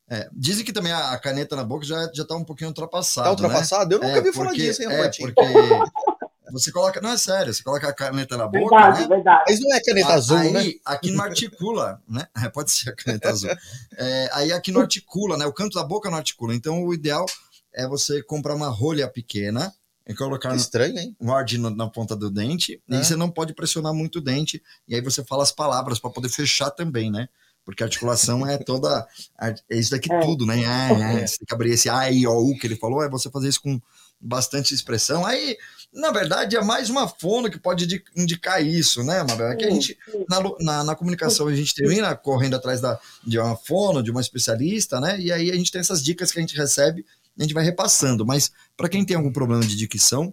É, 0.09 0.29
dizem 0.33 0.65
que 0.65 0.73
também 0.73 0.93
a, 0.93 1.17
caneta 1.19 1.57
na 1.57 1.65
boca 1.65 1.85
já, 1.85 2.11
já 2.13 2.25
tá 2.25 2.37
um 2.37 2.45
pouquinho 2.45 2.69
ultrapassada. 2.69 3.27
Tá 3.27 3.31
ultrapassado? 3.31 3.91
Né? 3.91 3.95
Eu 3.97 4.09
nunca 4.09 4.19
é, 4.19 4.21
vi 4.21 4.33
porque, 4.33 4.39
falar 4.39 4.53
disso, 4.53 4.83
hein, 4.83 4.89
É, 4.91 5.09
porque 5.09 5.43
você 6.53 6.71
coloca. 6.71 7.01
Não, 7.01 7.11
é 7.11 7.17
sério, 7.17 7.53
você 7.53 7.63
coloca 7.63 7.89
a 7.89 7.95
caneta 7.95 8.37
na 8.37 8.47
boca. 8.47 8.77
Verdade, 8.77 9.01
né? 9.01 9.07
verdade. 9.09 9.45
Mas 9.49 9.61
não 9.61 9.75
é 9.75 9.81
caneta 9.81 10.13
azul, 10.13 10.37
aí, 10.37 10.53
né? 10.53 10.73
Aqui 10.85 11.11
não 11.11 11.25
articula, 11.25 12.03
né? 12.09 12.27
É, 12.45 12.49
pode 12.49 12.71
ser 12.71 12.91
a 12.91 12.95
caneta 12.95 13.31
azul. 13.31 13.51
É, 13.97 14.31
aí 14.33 14.53
aqui 14.53 14.71
não 14.71 14.83
articula, 14.83 15.37
né? 15.37 15.47
O 15.47 15.53
canto 15.53 15.75
da 15.75 15.85
boca 15.85 16.11
não 16.11 16.19
articula. 16.19 16.55
Então 16.55 16.85
o 16.85 16.93
ideal 16.93 17.25
é 17.73 17.87
você 17.87 18.23
comprar 18.23 18.55
uma 18.55 18.69
rolha 18.69 19.09
pequena 19.09 19.73
e 20.07 20.15
colocar 20.15 20.55
estranho, 20.55 20.99
hein? 20.99 21.17
um 21.21 21.33
ar 21.33 21.47
na, 21.59 21.71
na 21.71 21.89
ponta 21.89 22.15
do 22.15 22.31
dente. 22.31 22.83
É. 22.91 22.97
E 22.97 23.05
você 23.05 23.17
não 23.17 23.31
pode 23.31 23.55
pressionar 23.55 23.95
muito 23.95 24.19
o 24.19 24.21
dente. 24.21 24.63
E 24.87 24.95
aí 24.95 25.01
você 25.01 25.25
fala 25.25 25.43
as 25.43 25.53
palavras 25.53 25.99
para 25.99 26.11
poder 26.11 26.29
fechar 26.29 26.71
também, 26.71 27.11
né? 27.11 27.29
Porque 27.65 27.83
a 27.83 27.87
articulação 27.87 28.47
é 28.47 28.59
toda. 28.59 29.07
É 29.41 29.55
isso 29.77 29.91
daqui 29.91 30.13
é. 30.13 30.21
tudo, 30.21 30.45
né? 30.45 30.65
Ah, 30.65 30.89
ah, 30.91 31.27
você 31.27 31.39
tem 31.39 31.47
que 31.47 31.55
abrir 31.55 31.71
esse 31.73 31.89
A, 31.89 32.11
I, 32.11 32.27
O, 32.27 32.51
U 32.51 32.59
que 32.59 32.67
ele 32.67 32.77
falou, 32.77 33.03
é 33.03 33.09
você 33.09 33.31
fazer 33.31 33.49
isso 33.49 33.63
com 33.63 33.81
bastante 34.21 34.73
expressão. 34.73 35.27
Aí, 35.27 35.57
na 35.93 36.11
verdade, 36.11 36.57
é 36.57 36.63
mais 36.63 36.89
uma 36.89 37.09
fono 37.09 37.51
que 37.51 37.59
pode 37.59 38.03
indicar 38.17 38.65
isso, 38.65 39.03
né, 39.03 39.23
Mabel? 39.23 39.49
É 39.49 39.57
que 39.57 39.65
a 39.65 39.71
gente, 39.71 39.99
na, 40.29 40.41
na, 40.61 40.85
na, 40.85 40.95
comunicação, 40.95 41.49
a 41.49 41.55
gente 41.55 41.75
termina 41.75 42.15
correndo 42.15 42.57
atrás 42.57 42.81
da, 42.81 42.99
de 43.27 43.39
uma 43.39 43.57
fono, 43.57 44.03
de 44.03 44.11
uma 44.11 44.21
especialista, 44.21 45.01
né? 45.01 45.19
E 45.19 45.33
aí 45.33 45.51
a 45.51 45.55
gente 45.55 45.73
tem 45.73 45.81
essas 45.81 46.03
dicas 46.03 46.31
que 46.31 46.39
a 46.39 46.43
gente 46.43 46.57
recebe, 46.57 47.05
a 47.39 47.43
gente 47.43 47.55
vai 47.55 47.65
repassando. 47.65 48.25
Mas 48.25 48.53
para 48.77 48.89
quem 48.89 49.05
tem 49.05 49.17
algum 49.17 49.33
problema 49.33 49.63
de 49.63 49.77
dicção, 49.77 50.33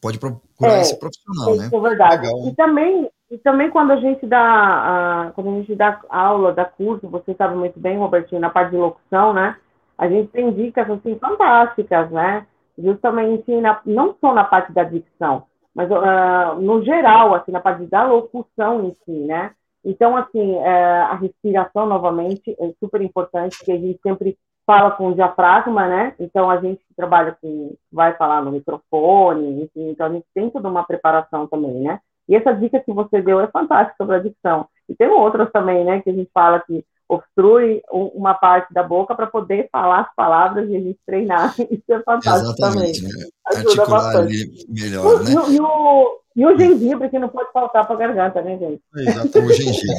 pode 0.00 0.18
procurar 0.18 0.78
é, 0.78 0.82
esse 0.82 0.98
profissional, 0.98 1.54
né? 1.56 1.70
É 1.72 1.80
verdade. 1.80 2.26
Legal. 2.26 2.48
E 2.48 2.56
também 2.56 3.10
e 3.32 3.38
também 3.38 3.70
quando 3.70 3.92
a 3.92 3.96
gente 3.96 4.26
dá 4.26 4.38
a, 4.40 5.32
quando 5.32 5.48
a 5.48 5.54
gente 5.54 5.74
dá 5.74 5.98
aula, 6.10 6.52
dá 6.52 6.66
curso, 6.66 7.08
você 7.08 7.34
sabe 7.34 7.56
muito 7.56 7.80
bem, 7.80 7.96
Robertinho, 7.96 8.42
na 8.42 8.50
parte 8.50 8.72
de 8.72 8.76
locução, 8.76 9.32
né? 9.32 9.56
A 9.96 10.06
gente 10.06 10.28
tem 10.32 10.52
dicas 10.52 10.90
assim 10.90 11.18
fantásticas, 11.18 12.10
né? 12.10 12.46
Justamente 12.76 13.50
na, 13.58 13.80
não 13.86 14.14
só 14.20 14.34
na 14.34 14.44
parte 14.44 14.70
da 14.72 14.84
dicção, 14.84 15.44
mas 15.74 15.90
uh, 15.90 16.60
no 16.60 16.84
geral, 16.84 17.34
assim, 17.34 17.50
na 17.52 17.60
parte 17.60 17.86
da 17.86 18.04
locução 18.04 18.84
em 18.84 18.94
si, 19.02 19.26
né? 19.26 19.52
Então, 19.82 20.14
assim, 20.14 20.54
uh, 20.56 21.04
a 21.10 21.14
respiração, 21.14 21.86
novamente, 21.86 22.54
é 22.60 22.72
super 22.78 23.00
importante, 23.00 23.64
que 23.64 23.72
a 23.72 23.78
gente 23.78 23.98
sempre 24.02 24.36
fala 24.66 24.90
com 24.90 25.08
o 25.08 25.14
diafragma, 25.14 25.88
né? 25.88 26.14
Então 26.20 26.50
a 26.50 26.58
gente 26.60 26.82
trabalha 26.94 27.36
com, 27.40 27.74
vai 27.90 28.12
falar 28.14 28.42
no 28.42 28.52
microfone, 28.52 29.62
enfim, 29.62 29.88
então 29.88 30.06
a 30.06 30.10
gente 30.10 30.26
tem 30.34 30.50
toda 30.50 30.68
uma 30.68 30.84
preparação 30.84 31.46
também, 31.46 31.80
né? 31.80 31.98
E 32.28 32.36
essa 32.36 32.52
dica 32.52 32.80
que 32.80 32.92
você 32.92 33.20
deu 33.20 33.40
é 33.40 33.46
fantástica 33.48 33.96
sobre 33.96 34.16
a 34.16 34.20
dicção. 34.20 34.66
E 34.88 34.94
tem 34.94 35.08
outras 35.08 35.50
também, 35.50 35.84
né, 35.84 36.00
que 36.00 36.10
a 36.10 36.12
gente 36.12 36.30
fala 36.32 36.60
que 36.60 36.84
obstrui 37.12 37.82
uma 37.90 38.34
parte 38.34 38.72
da 38.72 38.82
boca 38.82 39.14
para 39.14 39.26
poder 39.26 39.68
falar 39.70 40.00
as 40.00 40.14
palavras 40.14 40.68
e 40.68 40.76
a 40.76 40.80
gente 40.80 40.98
treinar. 41.06 41.54
Isso 41.70 41.92
é 41.92 42.02
fantástico 42.02 42.54
Exatamente, 42.58 43.02
também. 43.02 43.18
Né? 43.18 43.28
Ajuda 43.46 43.86
bastante. 43.86 44.66
melhor, 44.68 45.06
o, 45.06 45.22
né? 45.22 45.30
E, 45.30 45.56
e, 45.56 45.60
o, 45.60 46.20
e 46.36 46.46
o 46.46 46.58
gengibre 46.58 47.10
que 47.10 47.18
não 47.18 47.28
pode 47.28 47.52
faltar 47.52 47.86
para 47.86 47.94
a 47.96 47.98
garganta, 47.98 48.40
né, 48.40 48.58
gente? 48.58 48.80
Exato, 48.96 49.38
o 49.38 49.52
gengibre. 49.52 49.94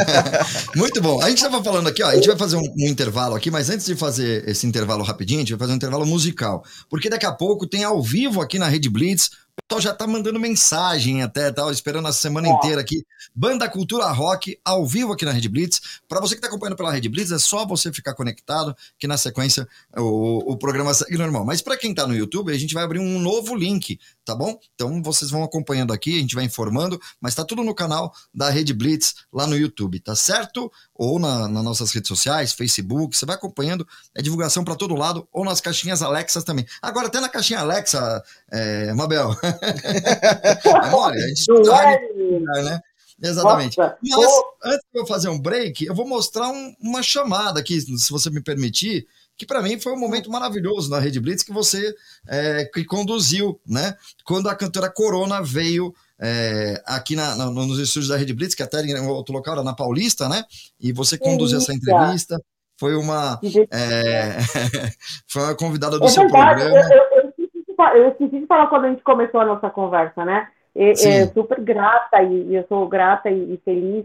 Muito 0.74 1.02
bom. 1.02 1.20
A 1.20 1.28
gente 1.28 1.44
estava 1.44 1.62
falando 1.62 1.88
aqui, 1.88 2.02
ó, 2.02 2.08
a 2.08 2.14
gente 2.14 2.28
vai 2.28 2.38
fazer 2.38 2.56
um, 2.56 2.60
um, 2.60 2.88
intervalo 2.88 3.34
aqui, 3.34 3.50
mas 3.50 3.68
antes 3.68 3.84
de 3.84 3.94
fazer 3.94 4.48
esse 4.48 4.66
intervalo 4.66 5.02
rapidinho, 5.02 5.40
a 5.40 5.42
gente 5.42 5.52
vai 5.52 5.58
fazer 5.58 5.72
um 5.72 5.76
intervalo 5.76 6.06
musical. 6.06 6.62
Porque 6.88 7.10
daqui 7.10 7.26
a 7.26 7.32
pouco 7.32 7.66
tem 7.66 7.84
ao 7.84 8.00
vivo 8.00 8.40
aqui 8.40 8.58
na 8.58 8.68
Rede 8.68 8.88
Blitz 8.88 9.30
pessoal 9.66 9.80
já 9.80 9.94
tá 9.94 10.06
mandando 10.06 10.38
mensagem 10.38 11.22
até, 11.22 11.52
tá 11.52 11.70
esperando 11.70 12.08
a 12.08 12.12
semana 12.12 12.48
inteira 12.48 12.80
aqui. 12.80 13.04
Banda 13.34 13.68
Cultura 13.68 14.06
Rock 14.08 14.58
ao 14.64 14.86
vivo 14.86 15.12
aqui 15.12 15.24
na 15.24 15.32
Rede 15.32 15.48
Blitz. 15.48 16.00
Para 16.08 16.20
você 16.20 16.34
que 16.34 16.40
tá 16.40 16.48
acompanhando 16.48 16.76
pela 16.76 16.92
Rede 16.92 17.08
Blitz, 17.08 17.30
é 17.30 17.38
só 17.38 17.66
você 17.66 17.92
ficar 17.92 18.14
conectado, 18.14 18.74
que 18.98 19.06
na 19.06 19.16
sequência 19.16 19.68
o, 19.96 20.52
o 20.52 20.56
programa 20.56 20.92
segue 20.94 21.16
normal. 21.16 21.44
Mas 21.44 21.60
para 21.60 21.76
quem 21.76 21.94
tá 21.94 22.06
no 22.06 22.14
YouTube, 22.14 22.52
a 22.52 22.58
gente 22.58 22.74
vai 22.74 22.84
abrir 22.84 22.98
um 22.98 23.18
novo 23.18 23.54
link, 23.54 23.98
tá 24.24 24.34
bom? 24.34 24.58
Então 24.74 25.02
vocês 25.02 25.30
vão 25.30 25.42
acompanhando 25.42 25.92
aqui, 25.92 26.16
a 26.16 26.20
gente 26.20 26.34
vai 26.34 26.44
informando, 26.44 27.00
mas 27.20 27.34
tá 27.34 27.44
tudo 27.44 27.62
no 27.62 27.74
canal 27.74 28.12
da 28.32 28.50
Rede 28.50 28.72
Blitz 28.72 29.14
lá 29.32 29.46
no 29.46 29.56
YouTube, 29.56 30.00
tá 30.00 30.14
certo? 30.14 30.70
Ou 30.98 31.20
na, 31.20 31.46
nas 31.46 31.62
nossas 31.62 31.92
redes 31.92 32.08
sociais, 32.08 32.52
Facebook, 32.52 33.16
você 33.16 33.24
vai 33.24 33.36
acompanhando, 33.36 33.86
é 34.16 34.20
divulgação 34.20 34.64
para 34.64 34.74
todo 34.74 34.96
lado, 34.96 35.28
ou 35.32 35.44
nas 35.44 35.60
caixinhas 35.60 36.02
Alexas 36.02 36.42
também. 36.42 36.66
Agora, 36.82 37.06
até 37.06 37.20
na 37.20 37.28
caixinha 37.28 37.60
Alexa, 37.60 38.20
é, 38.50 38.92
Mabel. 38.94 39.30
Olha, 40.92 41.24
a 41.24 41.28
gente 41.28 41.46
é, 41.50 42.62
né? 42.64 42.80
Exatamente. 43.22 43.78
Nossa. 43.78 43.96
Mas 44.02 44.74
antes 44.74 44.86
de 44.92 45.00
eu 45.00 45.06
fazer 45.06 45.28
um 45.28 45.38
break, 45.38 45.86
eu 45.86 45.94
vou 45.94 46.06
mostrar 46.06 46.48
um, 46.48 46.74
uma 46.80 47.02
chamada 47.02 47.60
aqui, 47.60 47.80
se 47.80 48.10
você 48.10 48.28
me 48.28 48.40
permitir, 48.40 49.06
que 49.36 49.46
para 49.46 49.62
mim 49.62 49.78
foi 49.78 49.92
um 49.92 49.98
momento 49.98 50.30
maravilhoso 50.30 50.90
na 50.90 50.98
Rede 50.98 51.20
Blitz 51.20 51.44
que 51.44 51.52
você 51.52 51.94
é, 52.26 52.64
que 52.64 52.84
conduziu, 52.84 53.60
né? 53.64 53.96
Quando 54.24 54.48
a 54.48 54.54
cantora 54.54 54.90
Corona 54.90 55.40
veio 55.40 55.94
é, 56.20 56.82
aqui 56.84 57.14
na, 57.14 57.36
na, 57.36 57.46
nos 57.46 57.78
estúdios 57.78 58.08
da 58.08 58.16
Rede 58.16 58.34
Blitz, 58.34 58.54
que 58.54 58.62
até 58.62 58.80
em 58.80 59.06
outro 59.06 59.34
local 59.34 59.54
era 59.54 59.62
na 59.62 59.74
Paulista, 59.74 60.28
né? 60.28 60.44
E 60.80 60.92
você 60.92 61.16
conduziu 61.16 61.58
essa 61.58 61.72
entrevista. 61.72 62.40
Foi 62.76 62.94
uma, 62.94 63.40
é, 63.70 64.38
foi 65.26 65.42
uma 65.42 65.56
convidada 65.56 65.98
do 65.98 66.04
é 66.04 66.08
seu 66.08 66.22
verdade, 66.24 66.62
programa. 66.62 66.94
Eu, 66.94 67.92
eu, 67.96 68.02
eu 68.02 68.08
esqueci 68.10 68.40
de 68.40 68.46
falar 68.46 68.68
quando 68.68 68.84
a 68.84 68.90
gente 68.90 69.02
começou 69.02 69.40
a 69.40 69.44
nossa 69.44 69.70
conversa, 69.70 70.24
né? 70.24 70.48
E, 70.74 70.92
é 70.92 71.26
super 71.28 71.60
grata 71.60 72.22
e, 72.22 72.54
eu 72.54 72.64
sou 72.68 72.88
grata 72.88 73.28
e, 73.30 73.54
e, 73.54 73.60
feliz 73.64 74.04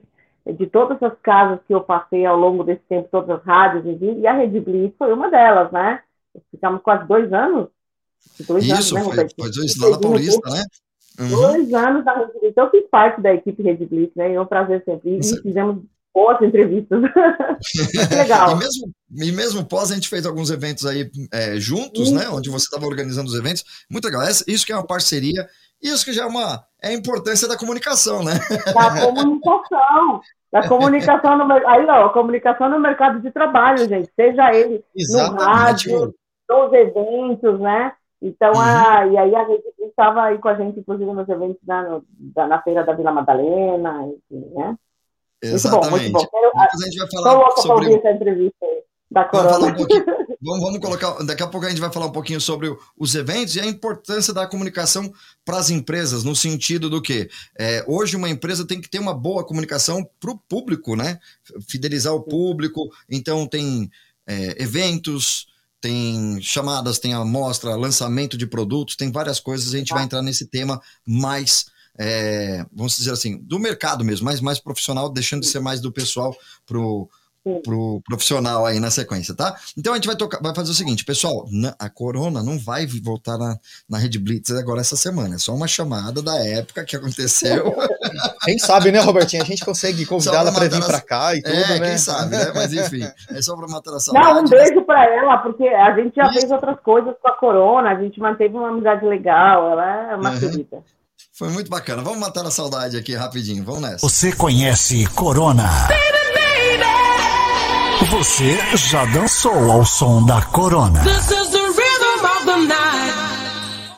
de 0.57 0.65
todas 0.65 1.01
as 1.03 1.13
casas 1.21 1.59
que 1.67 1.73
eu 1.73 1.81
passei 1.81 2.25
ao 2.25 2.37
longo 2.37 2.63
desse 2.63 2.81
tempo, 2.89 3.07
todas 3.11 3.29
as 3.29 3.43
rádios, 3.45 3.85
e 4.01 4.27
a 4.27 4.33
Rede 4.33 4.59
Blitz 4.59 4.95
foi 4.97 5.13
uma 5.13 5.29
delas, 5.29 5.71
né? 5.71 6.01
Ficamos 6.51 6.81
quase 6.81 7.07
dois 7.07 7.31
anos. 7.31 7.67
Dois 8.47 8.63
Isso, 8.65 8.97
anos, 8.97 9.09
né, 9.09 9.15
foi, 9.15 9.29
foi 9.39 9.51
dois 9.51 9.77
lá 9.77 9.89
na 9.91 9.99
Paulista, 9.99 10.49
né? 10.49 10.63
Uhum. 11.19 11.29
Dois 11.29 11.73
anos 11.73 12.05
da 12.05 12.13
Rede 12.13 12.39
Blitz. 12.39 12.57
Eu 12.57 12.69
fiz 12.69 12.83
parte 12.89 13.21
da 13.21 13.33
equipe 13.33 13.61
Rede 13.61 13.85
Blitz, 13.85 14.15
né? 14.15 14.33
É 14.33 14.41
um 14.41 14.45
prazer 14.45 14.83
sempre. 14.83 15.11
E, 15.11 15.19
e 15.19 15.41
fizemos 15.41 15.83
boas 16.13 16.41
entrevistas. 16.41 17.01
legal. 18.15 18.51
e, 18.51 18.55
mesmo, 18.55 18.91
e 19.11 19.31
mesmo 19.31 19.65
pós, 19.65 19.91
a 19.91 19.95
gente 19.95 20.09
fez 20.09 20.25
alguns 20.25 20.51
eventos 20.51 20.85
aí 20.85 21.09
é, 21.31 21.55
juntos, 21.57 22.11
né? 22.11 22.29
Onde 22.29 22.49
você 22.49 22.65
estava 22.65 22.85
organizando 22.85 23.29
os 23.29 23.35
eventos. 23.35 23.63
Muito 23.89 24.05
legal. 24.05 24.21
Isso 24.47 24.65
que 24.65 24.71
é 24.71 24.75
uma 24.75 24.85
parceria, 24.85 25.47
isso 25.81 26.05
que 26.05 26.13
já 26.13 26.23
é 26.23 26.27
uma 26.27 26.63
é 26.81 26.89
a 26.89 26.93
importância 26.93 27.47
da 27.47 27.57
comunicação, 27.57 28.23
né? 28.23 28.33
Da 28.73 29.01
comunicação. 29.01 30.21
Da 30.51 30.67
comunicação 30.67 31.37
no 31.37 31.51
aí, 31.67 31.85
ó, 31.87 32.09
comunicação 32.09 32.69
no 32.69 32.79
mercado 32.79 33.19
de 33.19 33.31
trabalho, 33.31 33.89
gente. 33.89 34.07
Seja 34.15 34.53
ele 34.53 34.83
Exatamente. 34.95 35.39
no 35.39 35.43
rádio, 35.43 36.13
nos 36.47 36.73
eventos, 36.73 37.59
né? 37.59 37.91
Então, 38.23 38.53
uhum. 38.53 38.59
a, 38.61 39.05
e 39.05 39.17
aí 39.17 39.35
a 39.35 39.43
gente 39.43 39.63
estava 39.81 40.23
aí 40.23 40.37
com 40.37 40.47
a 40.47 40.55
gente, 40.55 40.79
inclusive, 40.79 41.11
nos 41.11 41.27
eventos 41.27 41.61
na, 41.67 41.83
no, 41.83 42.03
na 42.47 42.61
feira 42.61 42.81
da 42.85 42.93
Vila 42.93 43.11
Madalena, 43.11 44.07
enfim, 44.07 44.45
né? 44.53 44.77
Exatamente. 45.41 45.89
Muito 45.89 46.13
bom, 46.13 46.19
muito 46.21 46.31
bom. 46.31 46.61
Depois 46.61 46.81
a 46.81 46.85
gente 46.85 46.97
vai 46.99 47.11
falar 47.11 47.51
sobre... 47.57 47.93
essa 47.93 48.11
entrevista 48.11 48.65
aí 48.65 48.83
da 49.11 49.25
Corona. 49.25 49.59
Vamos, 49.59 49.81
um 49.91 50.35
vamos, 50.41 50.61
vamos, 50.61 50.79
colocar. 50.79 51.21
Daqui 51.25 51.43
a 51.43 51.47
pouco 51.47 51.67
a 51.67 51.69
gente 51.69 51.81
vai 51.81 51.91
falar 51.91 52.05
um 52.05 52.13
pouquinho 52.13 52.39
sobre 52.39 52.73
os 52.97 53.13
eventos 53.13 53.57
e 53.57 53.59
a 53.59 53.65
importância 53.65 54.33
da 54.33 54.47
comunicação 54.47 55.11
para 55.43 55.57
as 55.57 55.69
empresas, 55.69 56.23
no 56.23 56.33
sentido 56.33 56.89
do 56.89 57.01
que 57.01 57.29
é, 57.59 57.83
hoje 57.85 58.15
uma 58.15 58.29
empresa 58.29 58.65
tem 58.65 58.79
que 58.79 58.89
ter 58.89 58.99
uma 58.99 59.13
boa 59.13 59.45
comunicação 59.45 60.01
para 60.17 60.31
o 60.31 60.39
público, 60.39 60.95
né? 60.95 61.19
Fidelizar 61.67 62.13
o 62.13 62.23
público. 62.23 62.89
Então 63.09 63.45
tem 63.45 63.91
é, 64.25 64.63
eventos, 64.63 65.47
tem 65.83 66.41
chamadas, 66.41 66.97
tem 66.97 67.13
amostra, 67.13 67.75
lançamento 67.75 68.37
de 68.37 68.47
produtos, 68.47 68.95
tem 68.95 69.11
várias 69.11 69.37
coisas. 69.37 69.73
A 69.73 69.77
gente 69.77 69.93
vai 69.93 70.05
entrar 70.05 70.21
nesse 70.21 70.47
tema 70.47 70.81
mais 71.05 71.65
é, 71.99 72.65
vamos 72.73 72.95
dizer 72.95 73.11
assim, 73.11 73.37
do 73.37 73.59
mercado 73.59 74.03
mesmo, 74.03 74.23
mais, 74.23 74.39
mais 74.39 74.59
profissional, 74.59 75.09
deixando 75.09 75.41
de 75.41 75.47
ser 75.47 75.59
mais 75.59 75.81
do 75.81 75.91
pessoal 75.91 76.33
pro 76.65 77.09
pro 77.63 78.01
profissional 78.05 78.65
aí 78.65 78.79
na 78.79 78.89
sequência, 78.89 79.35
tá? 79.35 79.55
Então 79.77 79.93
a 79.93 79.95
gente 79.95 80.07
vai 80.07 80.15
tocar, 80.15 80.39
vai 80.41 80.55
fazer 80.55 80.71
o 80.71 80.73
seguinte, 80.73 81.03
pessoal, 81.03 81.45
a 81.77 81.89
Corona 81.89 82.41
não 82.41 82.57
vai 82.57 82.85
voltar 82.85 83.37
na, 83.37 83.57
na 83.89 83.97
Rede 83.97 84.17
Blitz 84.17 84.51
agora 84.51 84.81
essa 84.81 84.95
semana, 84.95 85.35
é 85.35 85.37
só 85.37 85.53
uma 85.53 85.67
chamada 85.67 86.21
da 86.21 86.35
época 86.37 86.85
que 86.85 86.95
aconteceu. 86.95 87.75
Quem 88.43 88.57
sabe, 88.57 88.91
né, 88.91 88.99
Robertinho? 88.99 89.43
A 89.43 89.45
gente 89.45 89.65
consegue 89.65 90.05
convidar 90.05 90.39
ela 90.39 90.51
para 90.51 90.67
vir 90.67 90.85
para 90.85 91.01
cá 91.01 91.35
e 91.35 91.41
tudo, 91.41 91.55
é, 91.55 91.79
né? 91.79 91.87
quem 91.87 91.97
sabe, 91.97 92.35
né? 92.35 92.51
Mas 92.53 92.73
enfim, 92.73 93.03
é 93.29 93.41
só 93.41 93.55
para 93.55 93.67
matar 93.67 93.93
a 93.93 93.99
saudade. 93.99 94.25
Não, 94.25 94.41
um 94.41 94.47
beijo 94.47 94.81
para 94.83 95.05
ela, 95.05 95.37
porque 95.37 95.67
a 95.67 95.95
gente 95.95 96.15
já 96.15 96.23
Isso. 96.29 96.39
fez 96.39 96.51
outras 96.51 96.79
coisas 96.81 97.13
com 97.21 97.27
a 97.27 97.37
Corona, 97.37 97.91
a 97.91 98.01
gente 98.01 98.19
manteve 98.19 98.55
uma 98.55 98.69
amizade 98.69 99.05
legal, 99.05 99.71
ela 99.71 100.11
é 100.11 100.15
uma 100.15 100.31
uhum. 100.31 100.39
querida. 100.39 100.83
Foi 101.33 101.49
muito 101.49 101.69
bacana. 101.69 102.03
Vamos 102.03 102.19
matar 102.19 102.45
a 102.45 102.51
saudade 102.51 102.95
aqui 102.95 103.15
rapidinho. 103.15 103.63
Vamos 103.63 103.81
nessa. 103.81 104.07
Você 104.07 104.35
conhece 104.35 105.07
Corona? 105.15 105.63
Baby. 105.87 106.32
Você 108.13 108.57
já 108.75 109.05
dançou 109.05 109.71
ao 109.71 109.83
som 109.83 110.23
da 110.23 110.39
Corona? 110.39 111.03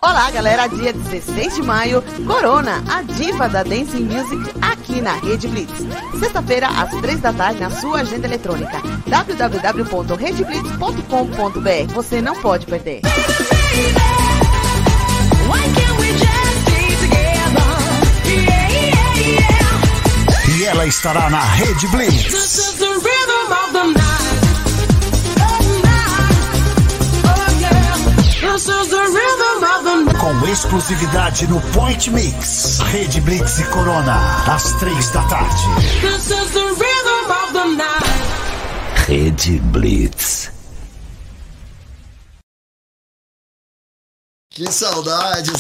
Olá, 0.02 0.32
galera. 0.32 0.68
Dia 0.68 0.94
16 0.94 1.56
de 1.56 1.62
maio, 1.62 2.02
Corona, 2.26 2.82
a 2.88 3.02
diva 3.02 3.50
da 3.50 3.62
Dance 3.62 3.98
Music, 3.98 4.54
aqui 4.62 5.02
na 5.02 5.16
Rede 5.16 5.50
Blitz. 5.50 5.74
Sexta-feira, 6.18 6.70
às 6.70 6.92
3 7.02 7.20
da 7.20 7.34
tarde, 7.34 7.60
na 7.60 7.70
sua 7.70 8.00
agenda 8.00 8.26
eletrônica. 8.26 8.82
www.redblitz.com.br. 9.06 11.94
Você 11.94 12.22
não 12.22 12.42
pode 12.42 12.66
perder. 12.68 13.02
Baby. 18.24 18.66
ela 20.66 20.88
estará 20.88 21.30
na 21.30 21.42
Rede 21.42 21.88
Blitz. 21.88 22.95
Com 30.18 30.48
exclusividade 30.48 31.46
no 31.48 31.60
Point 31.74 32.10
Mix. 32.10 32.80
Rede 32.80 33.20
Blitz 33.20 33.60
e 33.60 33.66
Corona, 33.66 34.16
às 34.48 34.72
três 34.80 35.10
da 35.10 35.22
tarde. 35.24 35.64
Rede 39.08 39.60
Blitz. 39.60 40.55
Que 44.56 44.72
saudades! 44.72 45.52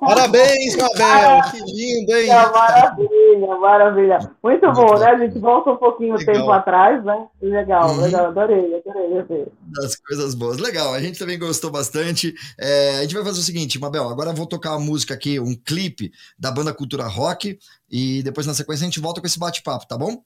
Parabéns, 0.00 0.74
Mabel! 0.74 1.40
Que 1.52 1.58
lindo, 1.60 2.16
hein? 2.16 2.26
Maravilha, 2.26 3.56
maravilha. 3.60 4.18
Muito, 4.42 4.66
Muito 4.66 4.72
bom, 4.72 4.98
né? 4.98 5.06
A 5.06 5.18
gente 5.18 5.38
volta 5.38 5.70
um 5.70 5.76
pouquinho 5.76 6.16
legal. 6.16 6.34
tempo 6.34 6.50
atrás, 6.50 7.04
né? 7.04 7.28
Legal, 7.40 7.90
uhum. 7.90 8.00
legal. 8.00 8.26
Adorei, 8.26 8.74
adorei, 8.74 9.18
adorei. 9.20 9.46
Das 9.72 9.94
coisas 10.00 10.34
boas. 10.34 10.58
Legal, 10.58 10.92
a 10.92 11.00
gente 11.00 11.16
também 11.16 11.38
gostou 11.38 11.70
bastante. 11.70 12.34
É, 12.58 12.98
a 12.98 13.02
gente 13.02 13.14
vai 13.14 13.22
fazer 13.22 13.38
o 13.38 13.44
seguinte, 13.44 13.78
Mabel, 13.78 14.08
agora 14.08 14.30
eu 14.30 14.34
vou 14.34 14.46
tocar 14.46 14.72
uma 14.72 14.84
música 14.84 15.14
aqui, 15.14 15.38
um 15.38 15.54
clipe 15.54 16.10
da 16.36 16.50
banda 16.50 16.74
Cultura 16.74 17.06
Rock, 17.06 17.56
e 17.88 18.20
depois 18.24 18.48
na 18.48 18.54
sequência 18.54 18.82
a 18.82 18.86
gente 18.86 18.98
volta 18.98 19.20
com 19.20 19.28
esse 19.28 19.38
bate-papo, 19.38 19.86
tá 19.86 19.96
bom? 19.96 20.20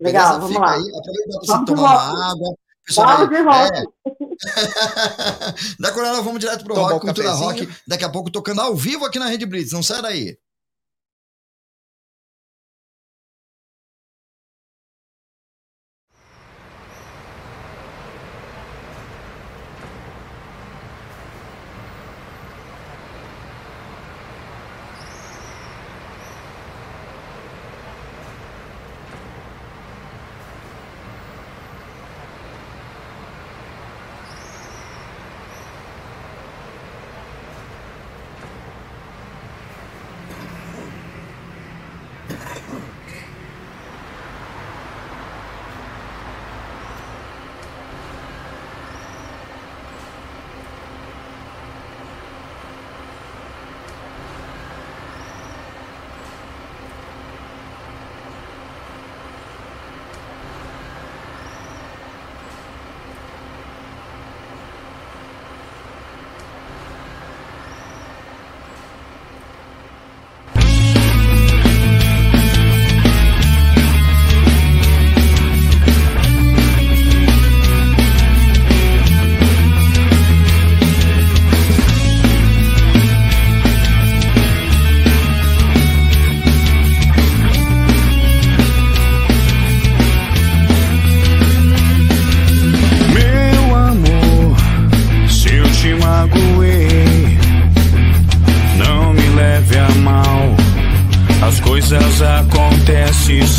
Legal, 0.00 0.40
Beleza? 0.40 0.40
vamos 0.40 0.56
Fica 0.56 0.60
lá. 0.60 0.72
aí, 0.72 0.80
aproveita 0.80 1.38
pra 1.46 1.56
você 1.56 1.64
tomar 1.66 1.82
uma 1.82 2.32
água. 2.32 2.54
Pessoal, 2.84 3.16
vamos 3.18 3.36
de 3.36 3.42
volta. 3.44 3.78
É, 3.78 4.27
da 5.78 5.92
Coronel, 5.92 6.22
vamos 6.22 6.40
direto 6.40 6.64
pro 6.64 6.74
Tomar 6.74 6.92
rock, 6.92 7.06
cultura 7.06 7.32
rock. 7.32 7.68
Daqui 7.86 8.04
a 8.04 8.08
pouco 8.08 8.30
tocando 8.30 8.60
ao 8.60 8.76
vivo 8.76 9.04
aqui 9.04 9.18
na 9.18 9.26
Rede 9.26 9.46
Blitz. 9.46 9.72
Não 9.72 9.82
sai 9.82 10.02
daí. 10.02 10.38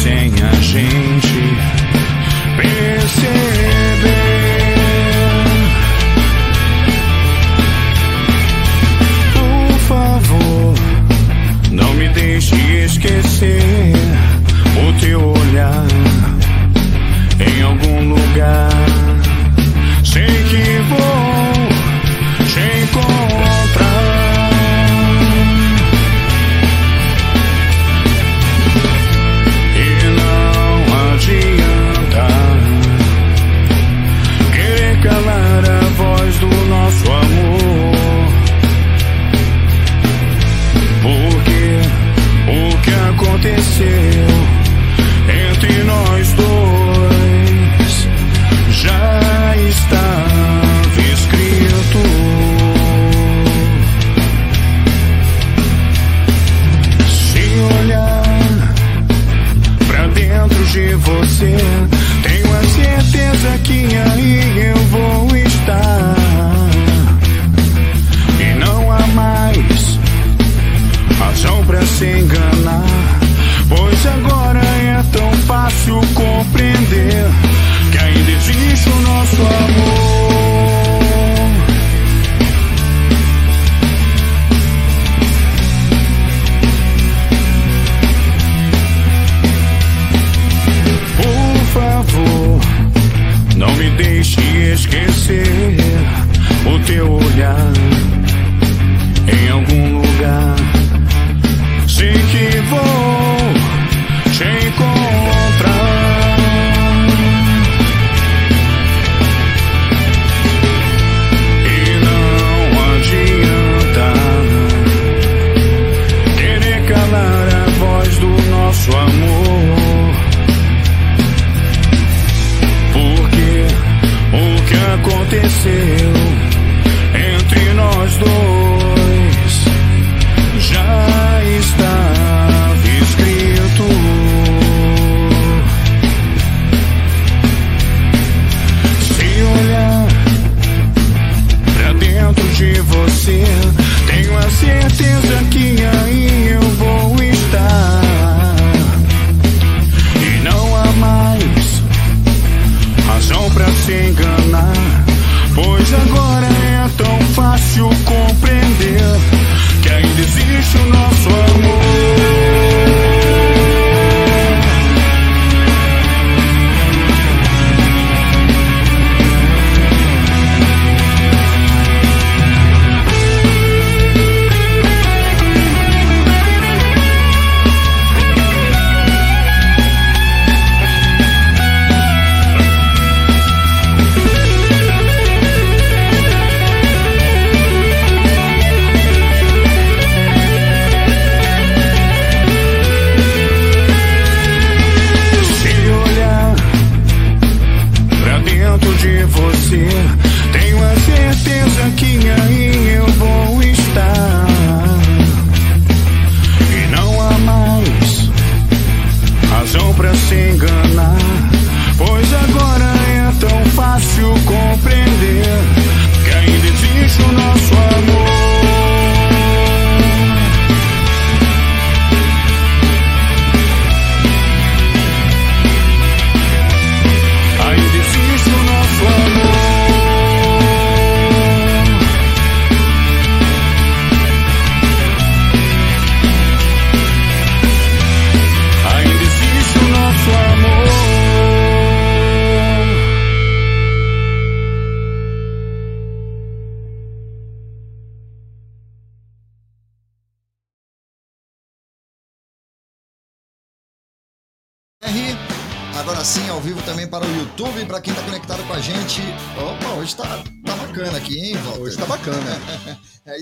Yeah. 0.09 0.38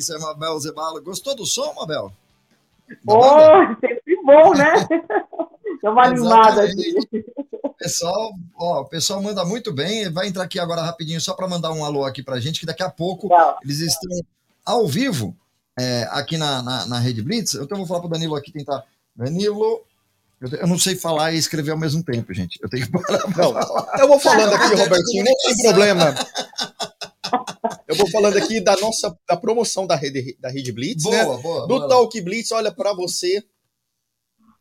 Isso 0.08 0.16
é 0.16 0.20
Mabel 0.20 0.58
Zebalo. 0.58 1.02
Gostou 1.02 1.36
do 1.36 1.46
som, 1.46 1.74
Mabel? 1.74 2.14
Oh, 3.06 3.18
Mabel? 3.18 3.76
sempre 3.82 4.22
bom, 4.24 4.54
né? 4.54 4.74
Dá 5.84 5.92
uma 5.92 6.06
animada 6.06 6.64
aqui. 6.64 6.96
Pessoal, 7.78 8.32
ó, 8.56 8.82
o 8.82 8.86
pessoal 8.86 9.22
manda 9.22 9.44
muito 9.44 9.74
bem. 9.74 10.10
Vai 10.10 10.30
entrar 10.30 10.44
aqui 10.44 10.60
agora 10.60 10.82
rapidinho 10.82 11.20
só 11.20 11.34
para 11.34 11.46
mandar 11.46 11.74
um 11.74 11.84
alô 11.84 12.06
aqui 12.06 12.24
para 12.24 12.40
gente, 12.40 12.62
que 12.62 12.66
daqui 12.66 12.84
a 12.84 12.90
pouco 12.90 13.30
eles 13.62 13.82
estão 13.82 14.10
ao 14.66 14.88
vivo 14.88 15.36
é, 15.78 16.08
aqui 16.12 16.38
na, 16.38 16.62
na, 16.62 16.86
na, 16.86 17.00
Rede 17.00 17.22
Blitz. 17.22 17.56
Então, 17.56 17.68
eu 17.72 17.78
vou 17.80 17.86
falar 17.86 18.00
para 18.00 18.08
o 18.08 18.12
Danilo 18.12 18.36
aqui 18.38 18.54
tentar. 18.54 18.86
Danilo, 19.14 19.84
eu, 20.40 20.68
não 20.68 20.80
sei 20.80 20.96
falar 20.96 21.34
e 21.34 21.38
escrever 21.38 21.72
ao 21.72 21.78
mesmo 21.78 22.02
tempo, 22.02 22.34
gente. 22.34 22.58
Eu 22.64 22.70
tenho 22.70 22.86
que 22.86 22.92
parar. 22.94 23.24
Não, 23.28 23.52
falar. 23.54 24.00
eu 24.00 24.08
vou 24.08 24.20
falando 24.22 24.54
aqui, 24.54 24.74
Robertinho, 24.74 25.26
não 25.26 25.34
tem 25.44 25.64
problema. 25.64 26.16
Eu 27.88 27.96
vou 27.96 28.10
falando 28.10 28.38
aqui 28.38 28.60
da 28.60 28.76
nossa 28.78 29.18
da 29.28 29.38
promoção 29.38 29.88
da 29.88 29.96
rede, 29.96 30.38
da 30.40 30.50
rede 30.50 30.72
Blitz, 30.72 31.06
né? 31.06 31.24
boa, 31.24 31.38
né? 31.38 31.42
Boa, 31.42 31.62
Do 31.62 31.68
boa. 31.68 31.88
Talk 31.88 32.22
Blitz, 32.22 32.52
olha 32.52 32.72
para 32.72 32.94
você. 32.94 33.44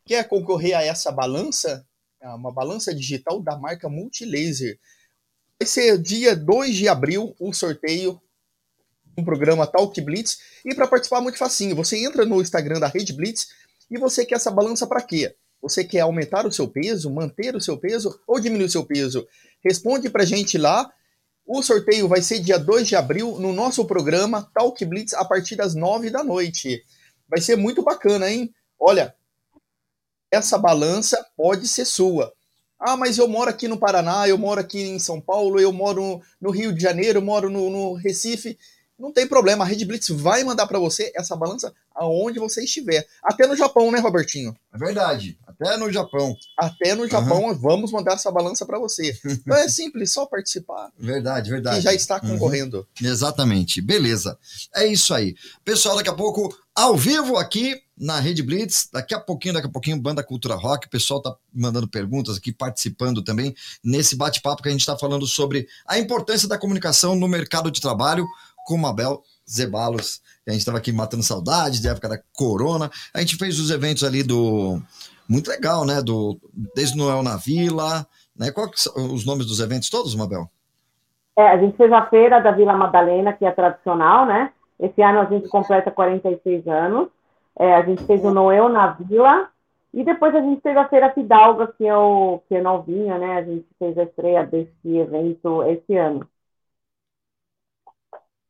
Quer 0.04 0.28
concorrer 0.28 0.76
a 0.76 0.82
essa 0.82 1.10
balança? 1.10 1.84
Ah, 2.22 2.36
uma 2.36 2.52
balança 2.52 2.94
digital 2.94 3.42
da 3.42 3.58
marca 3.58 3.88
Multilaser. 3.88 4.78
Vai 5.60 5.66
ser 5.66 5.98
dia 5.98 6.36
2 6.36 6.76
de 6.76 6.88
abril 6.88 7.34
o 7.38 7.50
um 7.50 7.52
sorteio 7.52 8.20
um 9.16 9.24
programa 9.24 9.66
Talk 9.66 9.98
Blitz. 10.00 10.38
E 10.64 10.74
para 10.74 10.86
participar, 10.86 11.20
muito 11.20 11.38
facinho. 11.38 11.74
Você 11.74 11.98
entra 11.98 12.24
no 12.24 12.40
Instagram 12.40 12.78
da 12.78 12.86
Rede 12.86 13.12
Blitz 13.12 13.48
e 13.90 13.98
você 13.98 14.24
quer 14.24 14.36
essa 14.36 14.50
balança 14.50 14.86
para 14.86 15.02
quê? 15.02 15.34
Você 15.62 15.82
quer 15.82 16.00
aumentar 16.00 16.46
o 16.46 16.52
seu 16.52 16.68
peso, 16.68 17.10
manter 17.10 17.56
o 17.56 17.60
seu 17.60 17.78
peso 17.78 18.20
ou 18.26 18.38
diminuir 18.38 18.66
o 18.66 18.70
seu 18.70 18.84
peso? 18.84 19.26
Responde 19.64 20.10
para 20.10 20.24
gente 20.24 20.58
lá 20.58 20.92
o 21.46 21.62
sorteio 21.62 22.08
vai 22.08 22.20
ser 22.20 22.40
dia 22.40 22.58
2 22.58 22.88
de 22.88 22.96
abril 22.96 23.38
no 23.38 23.52
nosso 23.52 23.84
programa 23.84 24.50
Talk 24.52 24.84
Blitz 24.84 25.14
a 25.14 25.24
partir 25.24 25.54
das 25.54 25.76
9 25.76 26.10
da 26.10 26.24
noite. 26.24 26.82
Vai 27.28 27.40
ser 27.40 27.54
muito 27.54 27.84
bacana, 27.84 28.28
hein? 28.28 28.52
Olha, 28.80 29.14
essa 30.28 30.58
balança 30.58 31.24
pode 31.36 31.68
ser 31.68 31.84
sua. 31.84 32.32
Ah, 32.80 32.96
mas 32.96 33.16
eu 33.16 33.28
moro 33.28 33.48
aqui 33.48 33.68
no 33.68 33.78
Paraná, 33.78 34.26
eu 34.26 34.36
moro 34.36 34.60
aqui 34.60 34.80
em 34.82 34.98
São 34.98 35.20
Paulo, 35.20 35.60
eu 35.60 35.72
moro 35.72 36.20
no 36.40 36.50
Rio 36.50 36.72
de 36.72 36.82
Janeiro, 36.82 37.18
eu 37.20 37.22
moro 37.24 37.48
no, 37.48 37.70
no 37.70 37.94
Recife. 37.94 38.58
Não 38.98 39.12
tem 39.12 39.24
problema, 39.24 39.62
a 39.62 39.66
Red 39.68 39.84
Blitz 39.84 40.08
vai 40.08 40.42
mandar 40.42 40.66
para 40.66 40.80
você 40.80 41.12
essa 41.14 41.36
balança 41.36 41.72
aonde 41.94 42.40
você 42.40 42.64
estiver. 42.64 43.06
Até 43.22 43.46
no 43.46 43.54
Japão, 43.54 43.92
né, 43.92 44.00
Robertinho? 44.00 44.56
É 44.74 44.78
verdade, 44.78 45.38
até 45.60 45.76
no 45.76 45.92
Japão. 45.92 46.36
Até 46.58 46.94
no 46.94 47.08
Japão, 47.08 47.46
uhum. 47.46 47.54
vamos 47.54 47.90
mandar 47.90 48.14
essa 48.14 48.30
balança 48.30 48.64
para 48.64 48.78
você. 48.78 49.16
Então 49.46 49.56
é 49.56 49.68
simples, 49.68 50.10
só 50.12 50.26
participar. 50.26 50.90
Verdade, 50.98 51.50
verdade. 51.50 51.76
Que 51.76 51.82
já 51.82 51.94
está 51.94 52.18
concorrendo. 52.18 52.78
Uhum. 53.00 53.08
Exatamente, 53.08 53.80
beleza. 53.80 54.36
É 54.74 54.86
isso 54.86 55.14
aí. 55.14 55.36
Pessoal, 55.64 55.96
daqui 55.96 56.08
a 56.08 56.14
pouco, 56.14 56.56
ao 56.74 56.96
vivo 56.96 57.36
aqui 57.36 57.80
na 57.96 58.18
Rede 58.18 58.42
Blitz, 58.42 58.88
daqui 58.92 59.14
a 59.14 59.20
pouquinho, 59.20 59.54
daqui 59.54 59.66
a 59.66 59.70
pouquinho, 59.70 60.00
Banda 60.00 60.22
Cultura 60.22 60.54
Rock, 60.54 60.86
o 60.86 60.90
pessoal 60.90 61.22
tá 61.22 61.34
mandando 61.52 61.86
perguntas 61.86 62.36
aqui, 62.36 62.52
participando 62.52 63.22
também 63.22 63.54
nesse 63.84 64.16
bate-papo 64.16 64.62
que 64.62 64.68
a 64.68 64.72
gente 64.72 64.80
está 64.80 64.98
falando 64.98 65.26
sobre 65.26 65.68
a 65.86 65.98
importância 65.98 66.48
da 66.48 66.58
comunicação 66.58 67.14
no 67.14 67.28
mercado 67.28 67.70
de 67.70 67.80
trabalho, 67.80 68.26
com 68.66 68.76
Mabel 68.76 69.22
Zebalos. 69.48 70.20
A 70.46 70.50
gente 70.50 70.60
estava 70.60 70.78
aqui 70.78 70.92
matando 70.92 71.22
saudade 71.22 71.80
da 71.80 71.90
época 71.90 72.08
da 72.08 72.18
Corona. 72.32 72.90
A 73.14 73.20
gente 73.20 73.36
fez 73.36 73.58
os 73.58 73.70
eventos 73.70 74.04
ali 74.04 74.22
do. 74.22 74.82
Muito 75.28 75.48
legal, 75.48 75.84
né? 75.84 76.00
Do 76.02 76.38
Desde 76.74 76.96
Noel 76.96 77.22
na 77.22 77.36
Vila. 77.36 78.06
Né? 78.36 78.50
Quais 78.50 78.82
são 78.82 79.14
os 79.14 79.24
nomes 79.24 79.46
dos 79.46 79.60
eventos 79.60 79.90
todos, 79.90 80.14
Mabel? 80.14 80.48
É, 81.36 81.48
a 81.48 81.58
gente 81.58 81.76
fez 81.76 81.92
a 81.92 82.06
feira 82.06 82.40
da 82.40 82.50
Vila 82.50 82.72
Madalena, 82.72 83.32
que 83.32 83.44
é 83.44 83.50
tradicional, 83.50 84.24
né? 84.24 84.52
Esse 84.78 85.02
ano 85.02 85.20
a 85.20 85.24
gente 85.24 85.48
completa 85.48 85.90
46 85.90 86.66
anos. 86.66 87.08
É, 87.58 87.74
a 87.74 87.82
gente 87.82 88.04
fez 88.04 88.24
o 88.24 88.30
Noel 88.30 88.68
na 88.68 88.88
Vila. 88.88 89.48
E 89.92 90.04
depois 90.04 90.34
a 90.34 90.40
gente 90.40 90.60
fez 90.60 90.76
a 90.76 90.88
Feira 90.88 91.12
Fidalga, 91.12 91.68
que 91.68 91.86
é, 91.86 91.96
o, 91.96 92.40
que 92.48 92.54
é 92.54 92.60
novinha, 92.60 93.18
né? 93.18 93.38
A 93.38 93.42
gente 93.42 93.66
fez 93.78 93.96
a 93.96 94.02
estreia 94.02 94.44
desse 94.44 94.96
evento 94.96 95.62
esse 95.64 95.96
ano. 95.96 96.28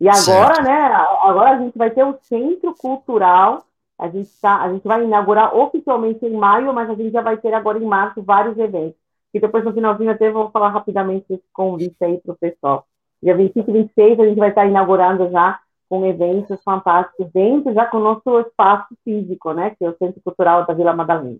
E 0.01 0.09
agora, 0.09 0.57
certo. 0.57 0.63
né, 0.63 0.93
agora 1.23 1.51
a 1.51 1.59
gente 1.59 1.77
vai 1.77 1.91
ter 1.91 2.05
o 2.05 2.19
Centro 2.21 2.75
Cultural, 2.75 3.65
a 3.99 4.09
gente, 4.09 4.31
tá, 4.41 4.63
a 4.63 4.73
gente 4.73 4.87
vai 4.87 5.05
inaugurar 5.05 5.57
oficialmente 5.57 6.25
em 6.25 6.37
maio, 6.37 6.73
mas 6.73 6.91
a 6.91 6.95
gente 6.95 7.11
já 7.11 7.23
vai 7.23 7.37
ter 7.37 7.55
agora 7.55 7.79
em 7.79 7.87
março 7.87 8.23
vários 8.23 8.59
eventos. 8.59 8.99
E 9.33 9.41
depois 9.41 9.65
no 9.65 9.73
finalzinho 9.73 10.11
até 10.11 10.31
vou 10.31 10.51
falar 10.51 10.71
rapidamente 10.71 11.27
desse 11.29 11.45
convite 11.53 11.97
aí 12.03 12.19
para 12.21 12.33
o 12.33 12.37
pessoal. 12.37 12.87
Dia 13.23 13.37
25 13.37 13.71
e 13.71 13.73
26 13.73 14.21
a 14.21 14.27
gente 14.27 14.39
vai 14.39 14.51
estar 14.51 14.67
inaugurando 14.67 15.31
já 15.31 15.59
com 15.89 16.05
eventos 16.05 16.63
fantásticos 16.63 17.31
dentro, 17.33 17.73
já 17.73 17.87
com 17.87 17.99
o 17.99 18.03
nosso 18.03 18.41
espaço 18.41 18.95
físico, 19.05 19.53
né, 19.53 19.71
que 19.71 19.85
é 19.85 19.89
o 19.89 19.97
Centro 19.97 20.21
Cultural 20.23 20.67
da 20.67 20.75
Vila 20.75 20.93
Madalena. 20.93 21.39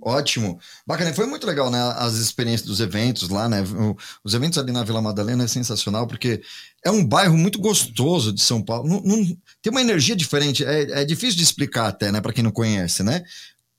Ótimo. 0.00 0.58
Bacana. 0.86 1.14
Foi 1.14 1.26
muito 1.26 1.46
legal, 1.46 1.70
né? 1.70 1.78
As 1.96 2.14
experiências 2.14 2.68
dos 2.68 2.80
eventos 2.80 3.28
lá, 3.28 3.48
né? 3.48 3.64
Os 4.22 4.34
eventos 4.34 4.58
ali 4.58 4.72
na 4.72 4.84
Vila 4.84 5.00
Madalena 5.00 5.44
é 5.44 5.48
sensacional, 5.48 6.06
porque 6.06 6.42
é 6.84 6.90
um 6.90 7.04
bairro 7.04 7.36
muito 7.38 7.58
gostoso 7.58 8.32
de 8.32 8.42
São 8.42 8.62
Paulo. 8.62 8.88
Não, 8.88 9.00
não, 9.02 9.24
tem 9.62 9.70
uma 9.70 9.80
energia 9.80 10.14
diferente. 10.14 10.64
É, 10.64 11.02
é 11.02 11.04
difícil 11.04 11.36
de 11.36 11.44
explicar 11.44 11.88
até, 11.88 12.12
né? 12.12 12.20
Para 12.20 12.32
quem 12.32 12.44
não 12.44 12.50
conhece, 12.50 13.02
né? 13.02 13.22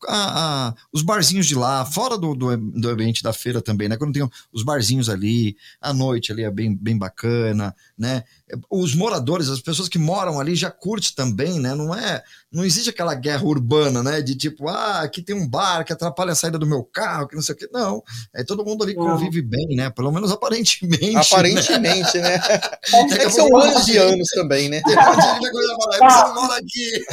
A, 0.08 0.68
a, 0.68 0.74
os 0.92 1.02
barzinhos 1.02 1.48
de 1.48 1.56
lá, 1.56 1.86
fora 1.86 2.18
do, 2.18 2.36
do, 2.36 2.56
do, 2.58 2.90
ambiente 2.90 3.24
da 3.24 3.34
feira 3.34 3.62
também, 3.62 3.88
né? 3.88 3.98
Quando 3.98 4.14
tem 4.14 4.30
os 4.52 4.64
barzinhos 4.64 5.10
ali, 5.10 5.56
a 5.82 5.94
noite 5.94 6.32
ali 6.32 6.44
é 6.44 6.52
bem, 6.52 6.76
bem 6.76 6.98
bacana, 6.98 7.76
né? 7.98 8.24
Os 8.70 8.94
moradores, 8.94 9.50
as 9.50 9.62
pessoas 9.62 9.90
que 9.90 9.98
moram 9.98 10.40
ali 10.40 10.56
já 10.56 10.70
curtem 10.70 11.12
também, 11.16 11.60
né? 11.60 11.74
Não 11.74 11.94
é, 11.96 12.24
não 12.52 12.64
existe 12.64 12.90
aquela 12.90 13.16
guerra 13.16 13.44
urbana, 13.44 14.04
né? 14.04 14.22
De 14.22 14.36
tipo, 14.36 14.68
ah, 14.68 15.02
aqui 15.02 15.22
tem 15.22 15.36
um 15.36 15.48
bar 15.48 15.84
que 15.84 15.94
atrapalha 15.94 16.32
a 16.32 16.36
saída 16.36 16.60
do 16.60 16.68
meu 16.68 16.84
carro, 16.84 17.28
que 17.28 17.36
não 17.36 17.42
sei 17.42 17.56
o 17.56 17.58
quê. 17.58 17.70
Não, 17.72 18.04
é 18.34 18.44
todo 18.44 18.66
mundo 18.66 18.84
ali 18.84 18.94
convive 18.94 19.42
bem, 19.42 19.76
né? 19.76 19.90
Pelo 19.90 20.12
menos 20.12 20.32
aparentemente. 20.32 21.34
Aparentemente, 21.34 22.18
né? 22.20 22.38
né? 22.38 22.42
é 23.12 23.18
que 23.18 23.30
são 23.30 23.56
anos 23.58 23.86
de 23.86 23.98
anos 23.98 24.28
também, 24.30 24.70
né? 24.70 24.82
Tem 24.82 24.98
um 24.98 25.06
monte 25.06 25.40
de 25.40 25.52
coisa 25.52 25.76
você 25.76 26.00
não 26.00 26.36
mora 26.36 26.60
aqui. 26.60 27.06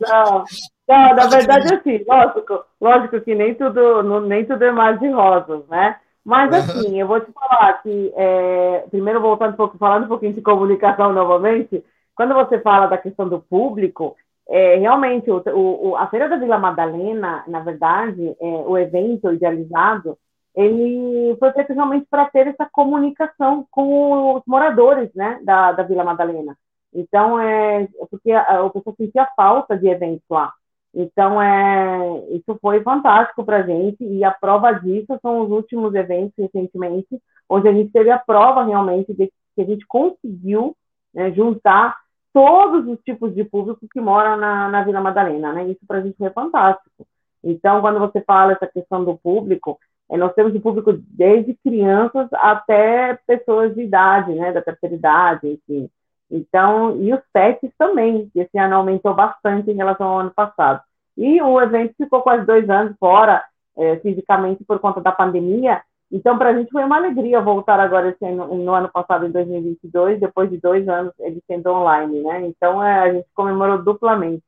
Não. 0.00 0.44
Não, 0.86 1.14
na 1.14 1.26
verdade, 1.26 1.74
assim, 1.74 2.04
lógico, 2.06 2.64
lógico 2.80 3.20
que 3.20 3.34
nem 3.34 3.54
tudo, 3.54 4.20
nem 4.20 4.44
tudo 4.44 4.62
é 4.62 4.70
mais 4.70 5.00
de 5.00 5.08
rosas, 5.08 5.66
né? 5.68 5.96
Mas 6.24 6.52
assim, 6.52 6.98
eu 6.98 7.06
vou 7.06 7.20
te 7.20 7.30
falar 7.32 7.82
que, 7.82 8.12
é, 8.16 8.84
primeiro 8.90 9.20
voltando 9.20 9.52
um 9.52 9.56
pouco, 9.56 9.76
falando 9.76 10.04
um 10.04 10.08
pouquinho 10.08 10.32
de 10.32 10.40
comunicação 10.40 11.12
novamente, 11.12 11.84
quando 12.14 12.34
você 12.34 12.58
fala 12.60 12.86
da 12.86 12.96
questão 12.96 13.28
do 13.28 13.40
público, 13.40 14.16
é, 14.48 14.76
realmente, 14.76 15.30
o, 15.30 15.42
o, 15.54 15.96
a 15.96 16.06
Feira 16.08 16.28
da 16.28 16.36
Vila 16.36 16.58
Madalena, 16.58 17.44
na 17.46 17.60
verdade, 17.60 18.34
é, 18.40 18.46
o 18.66 18.76
evento 18.78 19.32
idealizado, 19.32 20.18
ele 20.54 21.36
foi 21.38 21.52
feito 21.52 21.72
realmente 21.72 22.06
para 22.08 22.26
ter 22.26 22.46
essa 22.46 22.68
comunicação 22.70 23.66
com 23.70 24.34
os 24.34 24.42
moradores 24.46 25.10
né, 25.14 25.40
da, 25.42 25.72
da 25.72 25.82
Vila 25.82 26.04
Madalena. 26.04 26.56
Então, 26.94 27.40
é 27.40 27.88
porque 28.10 28.30
a, 28.30 28.64
a 28.64 28.70
pessoa 28.70 28.94
sentia 28.96 29.28
falta 29.36 29.76
de 29.76 29.88
eventos 29.88 30.24
lá. 30.30 30.52
Então, 30.94 31.42
é, 31.42 32.24
isso 32.30 32.56
foi 32.62 32.80
fantástico 32.82 33.44
para 33.44 33.58
a 33.58 33.62
gente, 33.62 34.04
e 34.04 34.22
a 34.22 34.30
prova 34.30 34.72
disso 34.72 35.18
são 35.20 35.40
os 35.40 35.50
últimos 35.50 35.92
eventos 35.94 36.32
recentemente, 36.38 37.20
onde 37.48 37.68
a 37.68 37.72
gente 37.72 37.90
teve 37.90 38.10
a 38.10 38.18
prova 38.18 38.64
realmente 38.64 39.12
de 39.12 39.32
que 39.54 39.62
a 39.62 39.64
gente 39.64 39.84
conseguiu 39.86 40.76
né, 41.12 41.32
juntar 41.32 41.96
todos 42.32 42.86
os 42.86 43.00
tipos 43.00 43.34
de 43.34 43.44
público 43.44 43.86
que 43.92 44.00
mora 44.00 44.36
na, 44.36 44.68
na 44.68 44.82
Vila 44.82 45.00
Madalena, 45.00 45.52
né? 45.52 45.68
Isso 45.68 45.86
para 45.86 45.98
a 45.98 46.00
gente 46.00 46.16
foi 46.16 46.30
fantástico. 46.30 47.06
Então, 47.42 47.80
quando 47.80 48.00
você 48.00 48.20
fala 48.22 48.52
essa 48.52 48.66
questão 48.66 49.04
do 49.04 49.16
público, 49.16 49.78
é, 50.10 50.16
nós 50.16 50.34
temos 50.34 50.54
o 50.54 50.60
público 50.60 50.92
desde 50.92 51.54
crianças 51.54 52.28
até 52.32 53.18
pessoas 53.26 53.74
de 53.74 53.82
idade, 53.82 54.32
né, 54.34 54.52
da 54.52 54.62
terceira 54.62 54.94
idade, 54.94 55.48
enfim. 55.48 55.88
Então, 56.34 56.96
e 56.96 57.14
os 57.14 57.20
pets 57.32 57.70
também, 57.78 58.28
que 58.32 58.40
esse 58.40 58.58
ano 58.58 58.74
aumentou 58.74 59.14
bastante 59.14 59.70
em 59.70 59.76
relação 59.76 60.08
ao 60.08 60.18
ano 60.18 60.32
passado. 60.32 60.82
E 61.16 61.40
o 61.40 61.60
evento 61.60 61.94
ficou 61.96 62.22
quase 62.22 62.44
dois 62.44 62.68
anos 62.68 62.96
fora, 62.98 63.40
é, 63.78 63.96
fisicamente, 63.98 64.64
por 64.64 64.80
conta 64.80 65.00
da 65.00 65.12
pandemia. 65.12 65.80
Então, 66.10 66.36
para 66.36 66.50
a 66.50 66.54
gente 66.54 66.72
foi 66.72 66.82
uma 66.82 66.96
alegria 66.96 67.40
voltar 67.40 67.78
agora 67.78 68.08
esse 68.08 68.24
ano, 68.24 68.52
no 68.52 68.74
ano 68.74 68.90
passado, 68.92 69.24
em 69.26 69.30
2022, 69.30 70.18
depois 70.18 70.50
de 70.50 70.56
dois 70.56 70.88
anos 70.88 71.12
ele 71.20 71.40
sendo 71.46 71.70
online, 71.70 72.20
né? 72.20 72.44
Então, 72.48 72.82
é, 72.82 72.98
a 72.98 73.12
gente 73.12 73.28
comemorou 73.32 73.78
duplamente. 73.78 74.42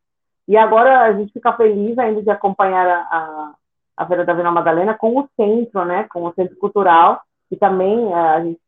E 0.48 0.56
agora 0.56 1.02
a 1.02 1.12
gente 1.12 1.32
fica 1.32 1.52
feliz 1.52 1.96
ainda 1.98 2.20
de 2.20 2.30
acompanhar 2.30 2.84
a, 2.84 3.00
a, 3.16 3.54
a 3.98 4.06
Feira 4.06 4.24
da 4.24 4.34
Vila 4.34 4.50
Madalena 4.50 4.94
com 4.94 5.16
o 5.20 5.28
centro, 5.36 5.84
né? 5.84 6.08
Com 6.12 6.24
o 6.24 6.34
centro 6.34 6.56
cultural, 6.56 7.20
que 7.48 7.54
também 7.54 8.12
é, 8.12 8.16
a 8.16 8.40
gente 8.40 8.60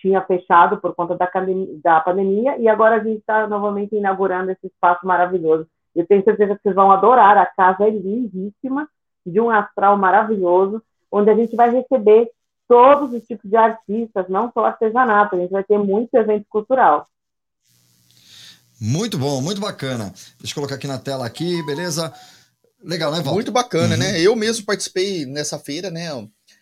tinha 0.00 0.22
fechado 0.22 0.78
por 0.78 0.94
conta 0.94 1.16
da, 1.16 1.30
da 1.82 2.00
pandemia, 2.00 2.58
e 2.58 2.68
agora 2.68 2.96
a 2.96 3.04
gente 3.04 3.18
está 3.18 3.46
novamente 3.46 3.94
inaugurando 3.94 4.50
esse 4.50 4.66
espaço 4.66 5.06
maravilhoso. 5.06 5.66
Eu 5.94 6.06
tenho 6.06 6.24
certeza 6.24 6.54
que 6.54 6.62
vocês 6.62 6.74
vão 6.74 6.90
adorar, 6.90 7.36
a 7.36 7.46
casa 7.46 7.84
é 7.84 7.90
lindíssima, 7.90 8.88
de 9.26 9.40
um 9.40 9.50
astral 9.50 9.96
maravilhoso, 9.98 10.82
onde 11.10 11.30
a 11.30 11.34
gente 11.34 11.54
vai 11.54 11.70
receber 11.70 12.30
todos 12.66 13.12
os 13.12 13.22
tipos 13.26 13.50
de 13.50 13.56
artistas, 13.56 14.28
não 14.28 14.50
só 14.52 14.64
artesanato, 14.64 15.34
a 15.34 15.38
gente 15.38 15.50
vai 15.50 15.64
ter 15.64 15.78
muito 15.78 16.14
evento 16.14 16.46
cultural. 16.48 17.06
Muito 18.80 19.18
bom, 19.18 19.42
muito 19.42 19.60
bacana. 19.60 20.12
Deixa 20.38 20.52
eu 20.52 20.54
colocar 20.54 20.76
aqui 20.76 20.86
na 20.86 20.98
tela 20.98 21.26
aqui, 21.26 21.62
beleza? 21.66 22.14
Legal, 22.82 23.12
né, 23.12 23.20
Val? 23.20 23.34
Muito 23.34 23.52
bacana, 23.52 23.96
né? 23.96 24.06
uhum. 24.06 24.12
né? 24.12 24.20
Eu 24.20 24.34
mesmo 24.34 24.64
participei 24.64 25.26
nessa 25.26 25.58
feira, 25.58 25.90
né? 25.90 26.08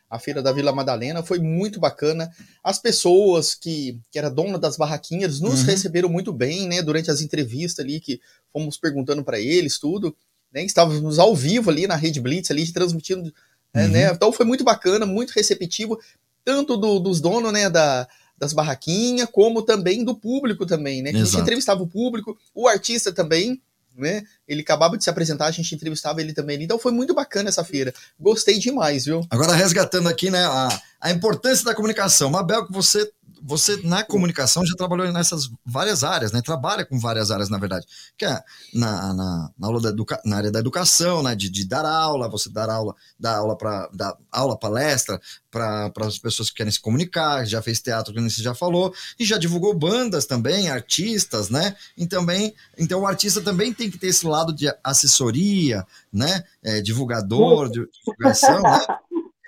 A 0.08 0.18
feira 0.18 0.42
da 0.42 0.52
Vila 0.52 0.72
Madalena, 0.72 1.22
foi 1.22 1.38
muito 1.38 1.78
bacana. 1.78 2.30
As 2.64 2.78
pessoas 2.78 3.54
que, 3.54 3.98
que 4.10 4.18
era 4.18 4.30
dona 4.30 4.58
das 4.58 4.76
barraquinhas 4.76 5.40
nos 5.40 5.60
uhum. 5.60 5.66
receberam 5.66 6.08
muito 6.08 6.32
bem, 6.32 6.66
né, 6.66 6.82
durante 6.82 7.10
as 7.10 7.20
entrevistas 7.20 7.84
ali 7.84 8.00
que 8.00 8.20
fomos 8.52 8.78
perguntando 8.78 9.22
para 9.22 9.38
eles 9.38 9.78
tudo, 9.78 10.16
né? 10.52 10.64
Estávamos 10.64 11.18
ao 11.18 11.36
vivo 11.36 11.70
ali 11.70 11.86
na 11.86 11.94
Rede 11.94 12.20
Blitz 12.20 12.50
ali 12.50 12.70
transmitindo, 12.72 13.32
né, 13.74 13.84
uhum. 13.84 13.90
né? 13.90 14.12
Então 14.12 14.32
foi 14.32 14.46
muito 14.46 14.64
bacana, 14.64 15.04
muito 15.04 15.30
receptivo, 15.32 15.98
tanto 16.44 16.76
do, 16.76 16.98
dos 16.98 17.20
donos, 17.20 17.52
né, 17.52 17.68
da 17.68 18.08
das 18.38 18.52
barraquinhas, 18.52 19.28
como 19.32 19.62
também 19.62 20.04
do 20.04 20.14
público 20.14 20.64
também, 20.64 21.02
né? 21.02 21.10
Que 21.10 21.18
a 21.18 21.24
gente 21.24 21.40
entrevistava 21.40 21.82
o 21.82 21.88
público, 21.88 22.38
o 22.54 22.68
artista 22.68 23.12
também, 23.12 23.60
né? 23.96 24.22
Ele 24.48 24.62
acabava 24.62 24.96
de 24.96 25.04
se 25.04 25.10
apresentar, 25.10 25.46
a 25.46 25.50
gente 25.50 25.74
entrevistava 25.74 26.20
ele 26.20 26.32
também. 26.32 26.62
Então 26.62 26.78
foi 26.78 26.92
muito 26.92 27.14
bacana 27.14 27.48
essa 27.48 27.62
feira. 27.62 27.92
Gostei 28.18 28.58
demais, 28.58 29.04
viu? 29.04 29.20
Agora, 29.30 29.52
resgatando 29.54 30.08
aqui, 30.08 30.30
né, 30.30 30.44
a, 30.44 30.68
a 31.00 31.10
importância 31.10 31.64
da 31.64 31.74
comunicação. 31.74 32.30
Mabel, 32.30 32.66
que 32.66 32.72
você 32.72 33.10
você 33.42 33.80
na 33.84 34.04
comunicação 34.04 34.64
já 34.64 34.74
trabalhou 34.76 35.10
nessas 35.12 35.50
várias 35.64 36.02
áreas, 36.04 36.32
né? 36.32 36.42
Trabalha 36.42 36.84
com 36.84 36.98
várias 36.98 37.30
áreas, 37.30 37.48
na 37.48 37.58
verdade. 37.58 37.86
Que 38.16 38.24
é 38.24 38.42
na, 38.74 39.14
na, 39.14 39.50
na, 39.58 39.66
aula 39.66 39.80
da 39.80 39.90
educa, 39.90 40.20
na 40.24 40.36
área 40.36 40.50
da 40.50 40.58
educação, 40.58 41.22
né? 41.22 41.34
De, 41.34 41.48
de 41.48 41.64
dar 41.64 41.84
aula, 41.84 42.28
você 42.28 42.50
dar 42.50 42.70
aula, 42.70 42.94
dar 43.18 43.36
aula 43.36 43.56
para 43.56 43.88
dar 43.92 44.16
aula, 44.30 44.58
palestra 44.58 45.20
para 45.50 45.90
as 46.00 46.18
pessoas 46.18 46.50
que 46.50 46.56
querem 46.56 46.70
se 46.70 46.80
comunicar, 46.80 47.44
já 47.46 47.62
fez 47.62 47.80
teatro, 47.80 48.12
que 48.12 48.20
você 48.20 48.42
já 48.42 48.54
falou, 48.54 48.94
e 49.18 49.24
já 49.24 49.38
divulgou 49.38 49.74
bandas 49.74 50.26
também, 50.26 50.68
artistas, 50.68 51.48
né? 51.48 51.74
E 51.96 52.06
também, 52.06 52.54
então 52.76 53.00
o 53.00 53.06
artista 53.06 53.40
também 53.40 53.72
tem 53.72 53.90
que 53.90 53.98
ter 53.98 54.08
esse 54.08 54.26
lado 54.26 54.37
de 54.46 54.72
assessoria, 54.82 55.86
né? 56.12 56.42
É, 56.62 56.80
divulgador, 56.80 57.68
de 57.68 57.86
divulgação, 58.04 58.62
né? 58.62 58.80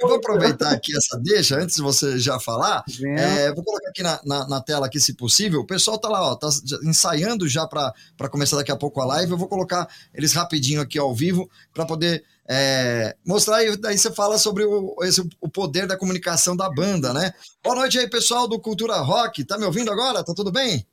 Eu 0.01 0.09
vou 0.09 0.17
aproveitar 0.17 0.73
aqui 0.73 0.97
essa 0.97 1.19
deixa, 1.19 1.57
antes 1.57 1.77
de 1.77 1.83
você 1.83 2.19
já 2.19 2.41
falar. 2.41 2.83
É, 3.19 3.53
vou 3.53 3.63
colocar 3.63 3.91
aqui 3.91 4.03
na, 4.03 4.19
na, 4.25 4.49
na, 4.49 4.61
tela, 4.61 4.87
aqui, 4.87 4.99
se 4.99 5.13
possível. 5.13 5.61
O 5.61 5.67
pessoal 5.67 5.99
tá 5.99 6.09
lá, 6.09 6.23
ó, 6.23 6.35
tá 6.35 6.49
ensaiando 6.85 7.47
já 7.47 7.67
para 7.67 8.29
começar 8.31 8.57
daqui 8.57 8.73
a 8.73 8.77
pouco 8.77 8.99
a 9.03 9.05
live. 9.05 9.33
Eu 9.33 9.37
vou 9.37 9.47
colocar 9.47 9.87
eles 10.15 10.33
rapidinho 10.33 10.81
aqui 10.81 10.99
ao 10.99 11.15
vivo 11.15 11.51
para 11.75 11.85
poder 11.85 12.25
é, 12.49 13.15
mostrar. 13.27 13.63
E 13.63 13.77
daí 13.77 13.99
você 13.99 14.11
fala 14.11 14.39
sobre 14.39 14.65
o, 14.65 14.97
esse, 15.03 15.21
o 15.39 15.51
poder 15.51 15.87
da 15.87 15.99
comunicação 15.99 16.57
da 16.57 16.71
banda, 16.71 17.13
né? 17.13 17.35
Boa 17.63 17.77
noite 17.77 17.99
aí, 17.99 18.09
pessoal 18.09 18.49
do 18.49 18.59
Cultura 18.59 18.97
Rock. 19.01 19.45
Tá 19.45 19.59
me 19.59 19.67
ouvindo 19.67 19.93
agora? 19.93 20.25
Tá 20.25 20.33
tudo 20.35 20.51
bem? 20.51 20.87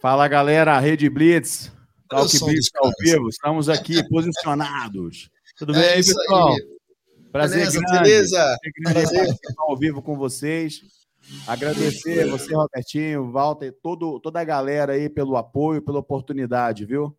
Fala, 0.00 0.26
galera. 0.26 0.80
Rede 0.80 1.08
Blitz. 1.08 1.70
Talk 2.12 2.38
Blitz 2.44 2.70
ao 2.76 2.90
vivo. 3.00 3.28
Estamos 3.28 3.68
aqui 3.70 4.06
posicionados. 4.08 5.30
Tudo 5.56 5.74
é 5.74 5.80
bem 5.80 5.88
aí, 5.88 5.96
pessoal? 5.96 6.52
Aí. 6.52 6.62
Prazer 7.32 7.58
beleza, 7.60 7.80
grande. 7.80 8.02
Beleza. 8.02 8.56
Prazer 8.84 9.28
estar 9.28 9.54
ao 9.58 9.76
vivo 9.76 10.02
com 10.02 10.16
vocês. 10.16 10.82
Agradecer 11.46 12.24
a 12.24 12.30
você, 12.30 12.54
Robertinho, 12.54 13.30
Walter, 13.32 13.74
todo, 13.82 14.20
toda 14.20 14.40
a 14.40 14.44
galera 14.44 14.92
aí 14.92 15.08
pelo 15.08 15.36
apoio, 15.36 15.80
pela 15.80 16.00
oportunidade, 16.00 16.84
viu? 16.84 17.16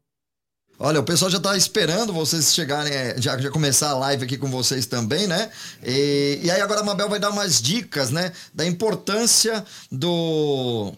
Olha, 0.78 1.00
o 1.00 1.04
pessoal 1.04 1.32
já 1.32 1.38
está 1.38 1.56
esperando 1.56 2.12
vocês 2.12 2.54
chegarem, 2.54 2.92
é, 2.94 3.16
já, 3.20 3.38
já 3.38 3.50
começar 3.50 3.92
a 3.92 3.98
live 3.98 4.26
aqui 4.26 4.38
com 4.38 4.50
vocês 4.50 4.86
também, 4.86 5.26
né? 5.26 5.50
E, 5.84 6.40
e 6.44 6.52
aí 6.52 6.62
agora 6.62 6.82
a 6.82 6.84
Mabel 6.84 7.10
vai 7.10 7.20
dar 7.20 7.30
umas 7.30 7.62
dicas, 7.62 8.12
né? 8.12 8.32
Da 8.54 8.66
importância 8.66 9.64
do, 9.92 10.94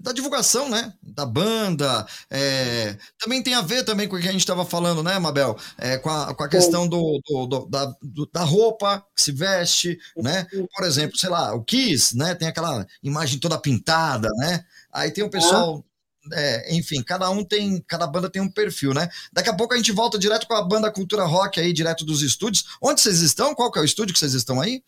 da 0.00 0.12
divulgação, 0.12 0.68
né? 0.68 0.92
Da 1.02 1.26
banda. 1.26 2.06
É, 2.30 2.96
também 3.18 3.42
tem 3.42 3.54
a 3.54 3.60
ver 3.60 3.84
também 3.84 4.08
com 4.08 4.16
o 4.16 4.20
que 4.20 4.28
a 4.28 4.32
gente 4.32 4.40
estava 4.40 4.64
falando, 4.64 5.02
né, 5.02 5.18
Mabel? 5.18 5.56
É, 5.76 5.98
com, 5.98 6.08
a, 6.08 6.34
com 6.34 6.42
a 6.42 6.48
questão 6.48 6.88
do, 6.88 7.20
do, 7.26 7.46
do, 7.46 7.66
da, 7.66 7.94
do, 8.02 8.26
da 8.32 8.42
roupa 8.42 9.04
que 9.14 9.22
se 9.22 9.30
veste, 9.30 9.98
né? 10.16 10.46
Por 10.74 10.86
exemplo, 10.86 11.18
sei 11.18 11.28
lá, 11.28 11.54
o 11.54 11.62
Kiss, 11.62 12.16
né? 12.16 12.34
Tem 12.34 12.48
aquela 12.48 12.86
imagem 13.02 13.38
toda 13.38 13.58
pintada, 13.58 14.28
né? 14.38 14.64
Aí 14.90 15.10
tem 15.10 15.22
o 15.22 15.30
pessoal. 15.30 15.84
É, 16.32 16.74
enfim, 16.74 17.02
cada 17.02 17.30
um 17.30 17.42
tem, 17.42 17.82
cada 17.86 18.06
banda 18.06 18.28
tem 18.28 18.42
um 18.42 18.50
perfil, 18.50 18.92
né? 18.94 19.08
Daqui 19.32 19.48
a 19.48 19.54
pouco 19.54 19.74
a 19.74 19.76
gente 19.76 19.92
volta 19.92 20.18
direto 20.18 20.46
com 20.46 20.54
a 20.54 20.62
banda 20.62 20.90
Cultura 20.90 21.24
Rock 21.24 21.60
aí, 21.60 21.72
direto 21.72 22.04
dos 22.04 22.22
estúdios. 22.22 22.64
Onde 22.80 23.00
vocês 23.00 23.20
estão? 23.20 23.54
Qual 23.54 23.70
que 23.70 23.78
é 23.78 23.82
o 23.82 23.84
estúdio 23.84 24.12
que 24.14 24.18
vocês 24.18 24.34
estão 24.34 24.60
aí? 24.60 24.82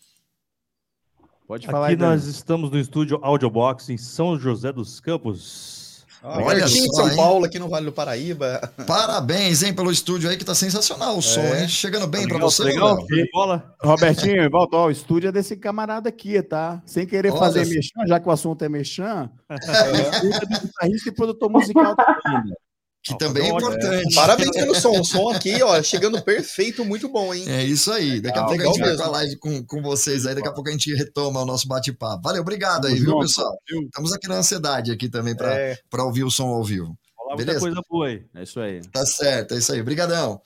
Pode 1.52 1.66
falar 1.66 1.88
Aqui 1.88 1.96
aí, 1.96 2.00
nós 2.00 2.24
estamos 2.24 2.70
no 2.70 2.78
estúdio 2.78 3.18
Audiobox 3.20 3.90
em 3.90 3.98
São 3.98 4.38
José 4.38 4.72
dos 4.72 5.00
Campos. 5.00 6.02
Ah, 6.22 6.40
Olha 6.42 6.64
aqui 6.64 6.78
em 6.78 6.88
São 6.90 7.10
hein? 7.10 7.14
Paulo, 7.14 7.44
aqui 7.44 7.58
no 7.58 7.68
Vale 7.68 7.84
do 7.84 7.92
Paraíba. 7.92 8.72
Parabéns, 8.88 9.62
hein, 9.62 9.74
pelo 9.74 9.92
estúdio 9.92 10.30
aí, 10.30 10.38
que 10.38 10.46
tá 10.46 10.54
sensacional 10.54 11.14
o 11.14 11.18
é. 11.18 11.20
som, 11.20 11.42
hein? 11.42 11.68
Chegando 11.68 12.06
bem 12.06 12.26
para 12.26 12.38
você. 12.38 12.64
Legal, 12.64 13.06
bola. 13.34 13.76
Robertinho, 13.84 14.48
volta, 14.50 14.78
ó, 14.78 14.86
o 14.86 14.90
estúdio 14.90 15.28
é 15.28 15.32
desse 15.32 15.54
camarada 15.54 16.08
aqui, 16.08 16.40
tá? 16.42 16.80
Sem 16.86 17.06
querer 17.06 17.30
Olha 17.32 17.38
fazer 17.38 17.66
mexão, 17.66 18.06
já 18.06 18.18
que 18.18 18.26
o 18.26 18.32
assunto 18.32 18.64
é 18.64 18.70
mexão, 18.70 19.28
é. 19.46 19.52
o 19.52 20.10
estúdio 20.10 20.36
é 20.36 20.46
do 20.46 20.60
guitarrista 20.62 21.08
e 21.10 21.12
produtor 21.12 21.50
musical 21.50 21.94
também. 21.94 22.54
Que 23.02 23.18
também 23.18 23.44
é 23.44 23.48
importante. 23.48 24.14
Parabéns 24.14 24.50
pelo 24.52 24.74
som. 24.80 25.00
O 25.00 25.04
som 25.04 25.28
aqui, 25.30 25.60
ó, 25.62 25.82
chegando 25.82 26.22
perfeito, 26.22 26.84
muito 26.84 27.08
bom, 27.08 27.34
hein? 27.34 27.44
É 27.48 27.64
isso 27.64 27.92
aí. 27.92 28.20
Daqui 28.20 28.38
a 28.38 28.44
pouco 28.44 28.62
a 28.62 28.66
gente 28.66 28.78
vai 28.78 28.96
com 28.96 29.02
a 29.02 29.08
live 29.08 29.36
com, 29.38 29.66
com 29.66 29.82
vocês 29.82 30.24
aí. 30.24 30.34
Daqui 30.36 30.48
a 30.48 30.52
pouco 30.52 30.68
a 30.68 30.72
gente 30.72 30.94
retoma 30.94 31.40
o 31.40 31.44
nosso 31.44 31.66
bate-papo. 31.66 32.22
Valeu, 32.22 32.42
obrigado 32.42 32.86
aí, 32.86 32.94
viu, 32.94 33.18
pessoal? 33.18 33.52
Estamos 33.68 34.12
aqui 34.12 34.28
na 34.28 34.36
ansiedade 34.36 34.92
aqui 34.92 35.08
também 35.08 35.34
para 35.34 35.52
é. 35.52 35.76
ouvir 35.98 36.22
o 36.22 36.30
som 36.30 36.46
ao 36.48 36.62
vivo. 36.62 36.96
Falar 37.16 37.36
Beleza? 37.36 37.60
muita 37.60 37.74
coisa 37.74 37.86
boa 37.90 38.06
aí. 38.06 38.24
É 38.34 38.42
isso 38.44 38.60
aí. 38.60 38.80
Tá 38.92 39.04
certo, 39.04 39.54
é 39.54 39.58
isso 39.58 39.72
aí. 39.72 39.80
Obrigadão. 39.80 40.40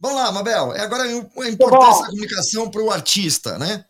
Vamos 0.00 0.18
lá, 0.18 0.30
Mabel. 0.30 0.72
É 0.74 0.80
agora 0.80 1.02
a 1.02 1.48
importância 1.48 2.02
da 2.02 2.10
comunicação 2.10 2.70
para 2.70 2.82
o 2.82 2.90
artista, 2.92 3.58
né? 3.58 3.84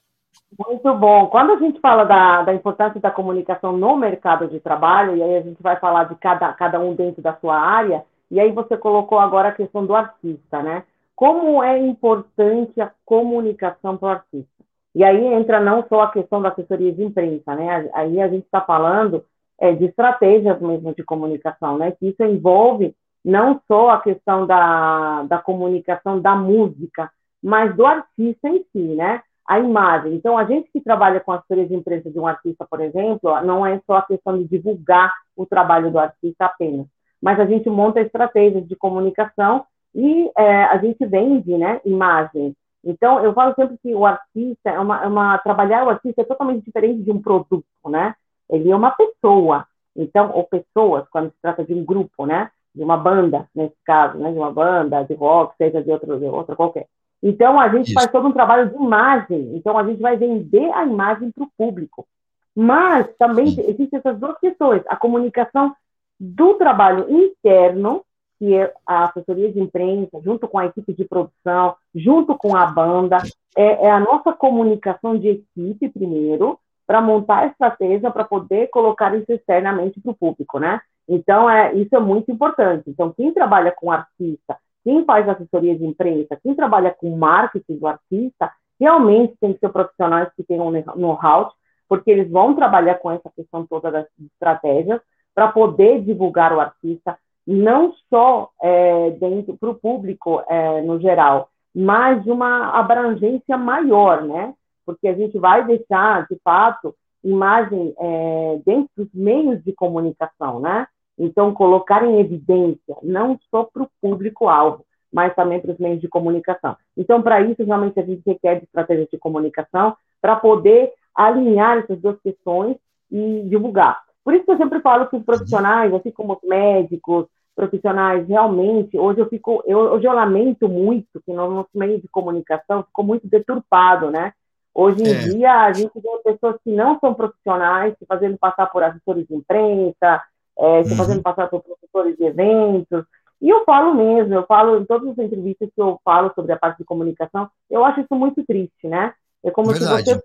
Muito 0.56 0.94
bom. 0.94 1.26
Quando 1.26 1.52
a 1.52 1.56
gente 1.56 1.78
fala 1.80 2.04
da, 2.04 2.42
da 2.42 2.54
importância 2.54 3.00
da 3.00 3.10
comunicação 3.10 3.76
no 3.76 3.96
mercado 3.96 4.48
de 4.48 4.58
trabalho, 4.60 5.16
e 5.16 5.22
aí 5.22 5.36
a 5.36 5.42
gente 5.42 5.62
vai 5.62 5.76
falar 5.78 6.04
de 6.04 6.14
cada, 6.16 6.52
cada 6.54 6.80
um 6.80 6.94
dentro 6.94 7.20
da 7.20 7.34
sua 7.36 7.56
área, 7.58 8.04
e 8.30 8.40
aí 8.40 8.50
você 8.50 8.76
colocou 8.76 9.18
agora 9.18 9.48
a 9.50 9.54
questão 9.54 9.84
do 9.84 9.94
artista, 9.94 10.62
né? 10.62 10.84
Como 11.14 11.62
é 11.62 11.78
importante 11.78 12.80
a 12.80 12.90
comunicação 13.04 13.96
para 13.96 14.06
o 14.06 14.10
artista? 14.12 14.48
E 14.94 15.04
aí 15.04 15.22
entra 15.34 15.60
não 15.60 15.84
só 15.86 16.02
a 16.02 16.10
questão 16.12 16.40
da 16.40 16.48
assessoria 16.48 16.92
de 16.92 17.02
imprensa, 17.04 17.54
né? 17.54 17.90
Aí 17.92 18.20
a 18.20 18.28
gente 18.28 18.44
está 18.44 18.60
falando 18.60 19.24
é, 19.60 19.72
de 19.72 19.84
estratégias 19.86 20.60
mesmo 20.60 20.94
de 20.94 21.04
comunicação, 21.04 21.76
né? 21.76 21.92
Que 21.92 22.08
isso 22.08 22.22
envolve 22.24 22.94
não 23.24 23.60
só 23.68 23.90
a 23.90 24.00
questão 24.00 24.46
da, 24.46 25.24
da 25.24 25.38
comunicação 25.38 26.20
da 26.20 26.34
música, 26.34 27.10
mas 27.42 27.74
do 27.76 27.84
artista 27.86 28.48
em 28.48 28.64
si, 28.72 28.94
né? 28.94 29.22
A 29.48 29.58
imagem. 29.58 30.14
Então, 30.14 30.36
a 30.36 30.44
gente 30.44 30.70
que 30.70 30.80
trabalha 30.80 31.20
com 31.20 31.32
assessoria 31.32 31.66
de 31.66 31.74
imprensa 31.74 32.10
de 32.10 32.20
um 32.20 32.26
artista, 32.26 32.66
por 32.70 32.82
exemplo, 32.82 33.40
não 33.40 33.64
é 33.64 33.80
só 33.86 33.96
a 33.96 34.02
questão 34.02 34.36
de 34.36 34.44
divulgar 34.44 35.10
o 35.34 35.46
trabalho 35.46 35.90
do 35.90 35.98
artista 35.98 36.44
apenas, 36.44 36.86
mas 37.20 37.40
a 37.40 37.46
gente 37.46 37.70
monta 37.70 38.02
estratégias 38.02 38.68
de 38.68 38.76
comunicação 38.76 39.64
e 39.94 40.30
é, 40.36 40.64
a 40.64 40.76
gente 40.76 41.04
vende 41.06 41.56
né, 41.56 41.80
imagens. 41.82 42.54
Então, 42.84 43.24
eu 43.24 43.32
falo 43.32 43.54
sempre 43.54 43.78
que 43.78 43.94
o 43.94 44.04
artista 44.04 44.68
é 44.68 44.78
uma, 44.78 45.02
é 45.02 45.06
uma, 45.06 45.38
Trabalhar 45.38 45.86
o 45.86 45.90
artista 45.90 46.20
é 46.20 46.24
totalmente 46.24 46.64
diferente 46.64 47.02
de 47.02 47.10
um 47.10 47.20
produto, 47.20 47.64
né? 47.86 48.14
Ele 48.50 48.70
é 48.70 48.76
uma 48.76 48.90
pessoa. 48.90 49.66
Então, 49.96 50.30
ou 50.32 50.44
pessoas, 50.44 51.08
quando 51.10 51.30
se 51.30 51.36
trata 51.40 51.64
de 51.64 51.74
um 51.74 51.84
grupo, 51.84 52.26
né? 52.26 52.50
De 52.74 52.84
uma 52.84 52.96
banda, 52.96 53.48
nesse 53.54 53.74
caso, 53.84 54.18
né? 54.18 54.30
De 54.30 54.38
uma 54.38 54.52
banda, 54.52 55.02
de 55.04 55.14
rock, 55.14 55.56
seja 55.56 55.82
de, 55.82 55.90
outro, 55.90 56.18
de 56.18 56.26
outra 56.26 56.54
qualquer. 56.54 56.86
Então, 57.22 57.58
a 57.58 57.68
gente 57.68 57.86
Isso. 57.86 57.94
faz 57.94 58.10
todo 58.10 58.28
um 58.28 58.32
trabalho 58.32 58.70
de 58.70 58.76
imagem. 58.76 59.56
Então, 59.56 59.76
a 59.76 59.84
gente 59.84 60.00
vai 60.00 60.16
vender 60.16 60.70
a 60.72 60.84
imagem 60.84 61.30
para 61.30 61.44
o 61.44 61.50
público. 61.56 62.06
Mas 62.54 63.08
também 63.18 63.48
existem 63.48 63.98
essas 63.98 64.18
duas 64.18 64.38
questões. 64.38 64.82
A 64.88 64.96
comunicação 64.96 65.74
do 66.18 66.54
trabalho 66.54 67.06
interno, 67.08 68.04
que 68.38 68.54
é 68.54 68.72
a 68.86 69.04
assessoria 69.04 69.52
de 69.52 69.60
imprensa, 69.60 70.20
junto 70.24 70.46
com 70.48 70.58
a 70.58 70.66
equipe 70.66 70.92
de 70.92 71.04
produção, 71.04 71.76
junto 71.94 72.36
com 72.36 72.56
a 72.56 72.66
banda, 72.66 73.18
é, 73.56 73.86
é 73.86 73.90
a 73.90 74.00
nossa 74.00 74.32
comunicação 74.32 75.18
de 75.18 75.28
equipe 75.28 75.88
primeiro, 75.88 76.58
para 76.88 77.02
montar 77.02 77.40
a 77.40 77.46
estratégia 77.46 78.10
para 78.10 78.24
poder 78.24 78.68
colocar 78.68 79.14
isso 79.14 79.30
externamente 79.30 80.00
para 80.00 80.12
o 80.12 80.16
público, 80.16 80.58
né? 80.58 80.80
Então, 81.06 81.48
é, 81.48 81.74
isso 81.74 81.94
é 81.94 82.00
muito 82.00 82.32
importante. 82.32 82.84
Então, 82.88 83.12
quem 83.12 83.32
trabalha 83.32 83.70
com 83.70 83.92
artista, 83.92 84.56
quem 84.88 85.04
faz 85.04 85.28
assessoria 85.28 85.76
de 85.76 85.84
imprensa, 85.84 86.40
quem 86.42 86.54
trabalha 86.54 86.90
com 86.90 87.14
marketing 87.14 87.76
do 87.76 87.86
artista, 87.86 88.50
realmente 88.80 89.36
tem 89.38 89.52
que 89.52 89.58
ser 89.58 89.68
profissionais 89.68 90.32
que 90.34 90.42
tenham 90.42 90.70
know-how, 90.96 91.52
porque 91.86 92.10
eles 92.10 92.30
vão 92.30 92.54
trabalhar 92.54 92.94
com 92.94 93.10
essa 93.10 93.30
questão 93.36 93.66
toda 93.66 93.90
das 93.90 94.06
estratégias 94.18 94.98
para 95.34 95.48
poder 95.48 96.02
divulgar 96.02 96.54
o 96.54 96.60
artista, 96.60 97.18
não 97.46 97.92
só 98.08 98.48
é, 98.62 99.10
dentro 99.10 99.58
para 99.58 99.68
o 99.68 99.74
público 99.74 100.42
é, 100.48 100.80
no 100.80 100.98
geral, 100.98 101.50
mas 101.74 102.24
de 102.24 102.30
uma 102.30 102.70
abrangência 102.70 103.58
maior, 103.58 104.22
né? 104.22 104.54
Porque 104.86 105.06
a 105.06 105.14
gente 105.14 105.38
vai 105.38 105.66
deixar, 105.66 106.26
de 106.28 106.40
fato, 106.42 106.94
imagem 107.22 107.94
é, 107.98 108.60
dentro 108.64 108.88
dos 108.96 109.12
meios 109.12 109.62
de 109.62 109.72
comunicação, 109.74 110.60
né? 110.60 110.86
Então, 111.18 111.52
colocar 111.52 112.04
em 112.04 112.20
evidência, 112.20 112.96
não 113.02 113.38
só 113.50 113.64
para 113.64 113.82
o 113.82 113.90
público-alvo, 114.00 114.84
mas 115.12 115.34
também 115.34 115.60
para 115.60 115.72
os 115.72 115.78
meios 115.78 116.00
de 116.00 116.08
comunicação. 116.08 116.76
Então, 116.96 117.22
para 117.22 117.40
isso, 117.40 117.64
realmente, 117.64 117.98
a 117.98 118.04
gente 118.04 118.22
requer 118.26 118.56
de 118.56 118.64
estratégias 118.64 119.08
de 119.10 119.18
comunicação 119.18 119.96
para 120.20 120.36
poder 120.36 120.92
alinhar 121.14 121.78
essas 121.78 121.98
duas 122.00 122.20
questões 122.20 122.76
e 123.10 123.42
divulgar. 123.48 124.02
Por 124.22 124.34
isso 124.34 124.44
que 124.44 124.50
eu 124.52 124.58
sempre 124.58 124.80
falo 124.80 125.06
que 125.06 125.16
os 125.16 125.24
profissionais, 125.24 125.92
assim 125.94 126.10
como 126.10 126.34
os 126.34 126.48
médicos, 126.48 127.26
profissionais, 127.56 128.28
realmente, 128.28 128.96
hoje 128.96 129.20
eu 129.20 129.28
fico, 129.28 129.64
eu, 129.66 129.78
hoje 129.78 130.06
eu 130.06 130.12
lamento 130.12 130.68
muito 130.68 131.20
que 131.26 131.32
no 131.32 131.50
nosso 131.50 131.70
meio 131.74 132.00
de 132.00 132.06
comunicação 132.06 132.84
ficou 132.84 133.04
muito 133.04 133.26
deturpado, 133.26 134.12
né? 134.12 134.32
Hoje 134.72 135.02
em 135.02 135.12
é. 135.12 135.18
dia, 135.18 135.52
a 135.64 135.72
gente 135.72 135.90
vê 135.96 136.08
pessoas 136.22 136.54
que 136.62 136.70
não 136.70 137.00
são 137.00 137.12
profissionais 137.12 137.96
se 137.98 138.06
fazendo 138.06 138.38
passar 138.38 138.66
por 138.66 138.84
assessores 138.84 139.26
de 139.26 139.34
imprensa, 139.34 140.22
é, 140.58 140.82
se 140.84 140.90
uhum. 140.90 140.96
fazendo 140.96 141.22
passar 141.22 141.48
por 141.48 141.62
professores 141.62 142.16
de 142.16 142.24
eventos. 142.24 143.04
E 143.40 143.48
eu 143.48 143.64
falo 143.64 143.94
mesmo, 143.94 144.34
eu 144.34 144.44
falo 144.46 144.78
em 144.80 144.84
todas 144.84 145.10
as 145.10 145.18
entrevistas 145.18 145.70
que 145.74 145.80
eu 145.80 146.00
falo 146.04 146.32
sobre 146.34 146.52
a 146.52 146.58
parte 146.58 146.78
de 146.78 146.84
comunicação, 146.84 147.48
eu 147.70 147.84
acho 147.84 148.00
isso 148.00 148.14
muito 148.14 148.44
triste, 148.44 148.88
né? 148.88 149.14
É 149.44 149.50
como 149.50 149.70
Verdade. 149.70 150.04
se 150.04 150.14
você, 150.14 150.22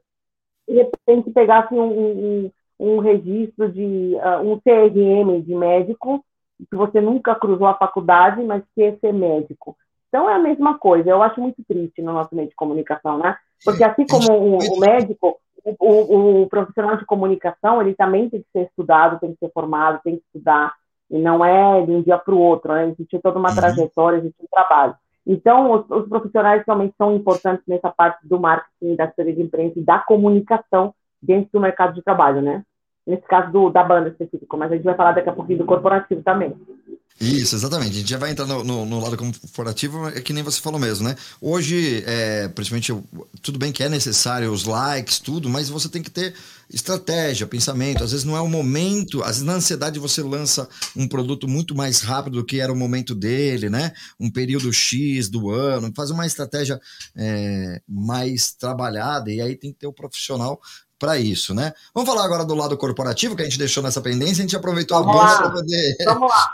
de 0.67 0.73
repente, 0.75 1.29
pegasse 1.31 1.73
um, 1.75 1.81
um, 1.83 2.51
um 2.79 2.99
registro 2.99 3.71
de 3.71 4.15
uh, 4.15 4.41
um 4.41 4.59
CRM 4.59 5.41
de 5.41 5.53
médico, 5.53 6.25
que 6.69 6.75
você 6.75 6.99
nunca 6.99 7.35
cruzou 7.35 7.67
a 7.67 7.77
faculdade, 7.77 8.41
mas 8.43 8.63
quer 8.75 8.97
ser 8.99 9.13
médico. 9.13 9.77
Então 10.09 10.29
é 10.29 10.35
a 10.35 10.39
mesma 10.39 10.77
coisa, 10.77 11.09
eu 11.09 11.23
acho 11.23 11.41
muito 11.41 11.63
triste 11.67 12.01
no 12.01 12.13
nosso 12.13 12.35
meio 12.35 12.47
de 12.47 12.55
comunicação, 12.55 13.17
né? 13.17 13.35
Porque 13.63 13.83
assim 13.83 14.05
como 14.05 14.31
o, 14.31 14.57
o 14.57 14.79
médico, 14.79 15.39
o, 15.63 15.75
o, 15.79 16.41
o, 16.43 16.49
profissional 16.49 16.97
de 16.97 17.05
comunicação, 17.05 17.81
ele 17.81 17.93
também 17.93 18.29
tem 18.29 18.41
que 18.41 18.47
ser 18.51 18.63
estudado, 18.65 19.19
tem 19.19 19.31
que 19.31 19.39
ser 19.39 19.51
formado, 19.51 20.01
tem 20.03 20.17
que 20.17 20.23
estudar, 20.25 20.73
e 21.09 21.17
não 21.17 21.43
é 21.43 21.85
de 21.85 21.91
um 21.91 22.01
dia 22.01 22.17
para 22.17 22.33
o 22.33 22.39
outro, 22.39 22.73
né? 22.73 22.89
Existe 22.89 23.19
toda 23.19 23.39
uma 23.39 23.49
uhum. 23.49 23.55
trajetória, 23.55 24.17
existe 24.17 24.43
um 24.43 24.47
trabalho. 24.51 24.95
Então, 25.25 25.71
os, 25.71 25.89
os, 25.89 26.09
profissionais 26.09 26.63
realmente 26.65 26.95
são 26.97 27.15
importantes 27.15 27.63
nessa 27.65 27.89
parte 27.89 28.27
do 28.27 28.39
marketing, 28.39 28.95
da 28.95 29.05
assessoria 29.05 29.33
de 29.33 29.41
imprensa 29.41 29.79
e 29.79 29.83
da 29.83 29.99
comunicação 29.99 30.93
dentro 31.21 31.49
do 31.53 31.61
mercado 31.61 31.93
de 31.93 32.01
trabalho, 32.01 32.41
né? 32.41 32.63
Nesse 33.07 33.23
caso 33.23 33.51
do, 33.51 33.69
da 33.69 33.83
banda 33.83 34.09
específico, 34.09 34.57
mas 34.57 34.71
a 34.71 34.75
gente 34.75 34.85
vai 34.85 34.95
falar 34.95 35.13
daqui 35.13 35.29
a 35.29 35.33
pouquinho 35.33 35.59
do 35.59 35.65
corporativo 35.65 36.21
também. 36.23 36.53
Isso, 37.21 37.55
exatamente. 37.55 37.91
A 37.91 37.99
gente 37.99 38.09
já 38.09 38.17
vai 38.17 38.31
entrar 38.31 38.45
no, 38.45 38.63
no, 38.63 38.85
no, 38.85 38.99
lado 38.99 39.15
corporativo, 39.15 40.07
é 40.07 40.19
que 40.19 40.33
nem 40.33 40.43
você 40.43 40.59
falou 40.59 40.79
mesmo, 40.79 41.07
né? 41.07 41.15
Hoje, 41.39 42.03
é, 42.05 42.47
principalmente, 42.49 42.93
tudo 43.41 43.59
bem 43.59 43.71
que 43.71 43.83
é 43.83 43.89
necessário 43.89 44.51
os 44.51 44.65
likes, 44.65 45.19
tudo, 45.19 45.47
mas 45.47 45.69
você 45.69 45.87
tem 45.87 46.01
que 46.01 46.09
ter 46.09 46.33
estratégia, 46.69 47.47
pensamento. 47.47 48.03
Às 48.03 48.11
vezes 48.11 48.25
não 48.25 48.35
é 48.35 48.41
o 48.41 48.47
momento, 48.47 49.21
às 49.21 49.29
vezes 49.29 49.43
na 49.43 49.53
ansiedade 49.53 49.99
você 49.99 50.21
lança 50.21 50.67
um 50.95 51.07
produto 51.07 51.47
muito 51.47 51.75
mais 51.75 52.01
rápido 52.01 52.37
do 52.37 52.45
que 52.45 52.59
era 52.59 52.73
o 52.73 52.75
momento 52.75 53.13
dele, 53.13 53.69
né? 53.69 53.93
Um 54.19 54.29
período 54.29 54.73
X 54.73 55.29
do 55.29 55.51
ano, 55.51 55.93
faz 55.95 56.09
uma 56.09 56.25
estratégia 56.25 56.79
é, 57.15 57.81
mais 57.87 58.53
trabalhada 58.53 59.31
e 59.31 59.39
aí 59.39 59.55
tem 59.55 59.71
que 59.71 59.79
ter 59.79 59.87
o 59.87 59.93
profissional 59.93 60.59
para 60.99 61.17
isso, 61.19 61.53
né? 61.53 61.73
Vamos 61.93 62.09
falar 62.09 62.23
agora 62.23 62.45
do 62.45 62.55
lado 62.55 62.77
corporativo 62.77 63.35
que 63.35 63.41
a 63.41 63.45
gente 63.45 63.57
deixou 63.59 63.83
nessa 63.83 64.01
pendência, 64.01 64.41
a 64.41 64.47
gente 64.47 64.55
aproveitou 64.55 64.97
Vamos 64.97 65.15
a 65.15 65.19
bola 65.19 65.37
para 65.37 65.51
poder. 65.51 65.95
Vamos 66.05 66.29
lá. 66.29 66.51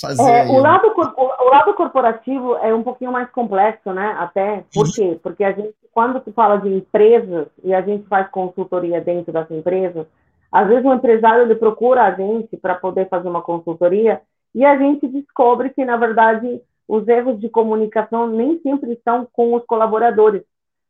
Fazer. 0.00 0.22
É, 0.22 0.46
o, 0.46 0.58
lado, 0.58 0.88
o, 0.88 1.44
o, 1.44 1.50
lado 1.50 1.74
corporativo 1.74 2.56
é 2.56 2.74
um 2.74 2.82
pouquinho 2.82 3.12
mais 3.12 3.30
complexo, 3.30 3.92
né? 3.92 4.16
Até 4.18 4.64
por 4.72 4.92
quê? 4.92 5.18
Porque 5.22 5.44
a 5.44 5.52
gente, 5.52 5.74
quando 5.92 6.22
se 6.22 6.32
fala 6.32 6.56
de 6.56 6.68
empresas 6.68 7.48
e 7.62 7.74
a 7.74 7.82
gente 7.82 8.06
faz 8.08 8.28
consultoria 8.30 9.00
dentro 9.00 9.32
das 9.32 9.50
empresas, 9.50 10.06
às 10.50 10.66
vezes 10.68 10.84
o 10.84 10.92
empresário 10.92 11.42
ele 11.42 11.54
procura 11.54 12.04
a 12.04 12.12
gente 12.12 12.56
para 12.56 12.74
poder 12.74 13.08
fazer 13.08 13.28
uma 13.28 13.42
consultoria 13.42 14.20
e 14.54 14.64
a 14.64 14.76
gente 14.76 15.06
descobre 15.06 15.70
que, 15.70 15.84
na 15.84 15.96
verdade, 15.96 16.60
os 16.88 17.06
erros 17.06 17.40
de 17.40 17.48
comunicação 17.48 18.26
nem 18.26 18.60
sempre 18.60 18.92
estão 18.92 19.26
com 19.32 19.54
os 19.54 19.64
colaboradores. 19.64 20.42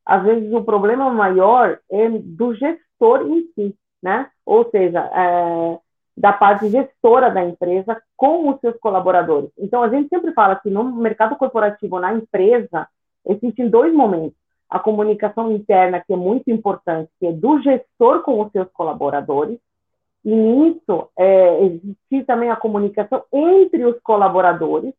Às 0.04 0.22
vezes 0.22 0.52
o 0.52 0.64
problema 0.64 1.10
maior 1.10 1.78
é 1.90 2.08
do 2.08 2.54
gestor 2.54 3.22
em 3.26 3.46
si, 3.54 3.76
né? 4.02 4.28
Ou 4.46 4.68
seja, 4.70 5.00
é, 5.14 5.78
da 6.16 6.32
parte 6.32 6.68
gestora 6.68 7.30
da 7.30 7.44
empresa 7.44 8.00
com 8.16 8.48
os 8.48 8.60
seus 8.60 8.76
colaboradores. 8.78 9.50
Então, 9.58 9.82
a 9.82 9.88
gente 9.88 10.08
sempre 10.08 10.32
fala 10.32 10.56
que 10.56 10.70
no 10.70 10.84
mercado 10.84 11.36
corporativo, 11.36 11.98
na 11.98 12.12
empresa, 12.14 12.88
existem 13.26 13.68
dois 13.68 13.92
momentos. 13.92 14.38
A 14.68 14.78
comunicação 14.78 15.50
interna, 15.50 16.00
que 16.00 16.12
é 16.12 16.16
muito 16.16 16.50
importante, 16.50 17.10
que 17.18 17.26
é 17.26 17.32
do 17.32 17.60
gestor 17.60 18.22
com 18.22 18.40
os 18.40 18.52
seus 18.52 18.68
colaboradores, 18.72 19.58
e 20.24 20.34
nisso 20.34 21.08
é, 21.16 21.64
existe 21.64 22.24
também 22.26 22.50
a 22.50 22.56
comunicação 22.56 23.24
entre 23.32 23.84
os 23.84 23.98
colaboradores, 24.00 24.92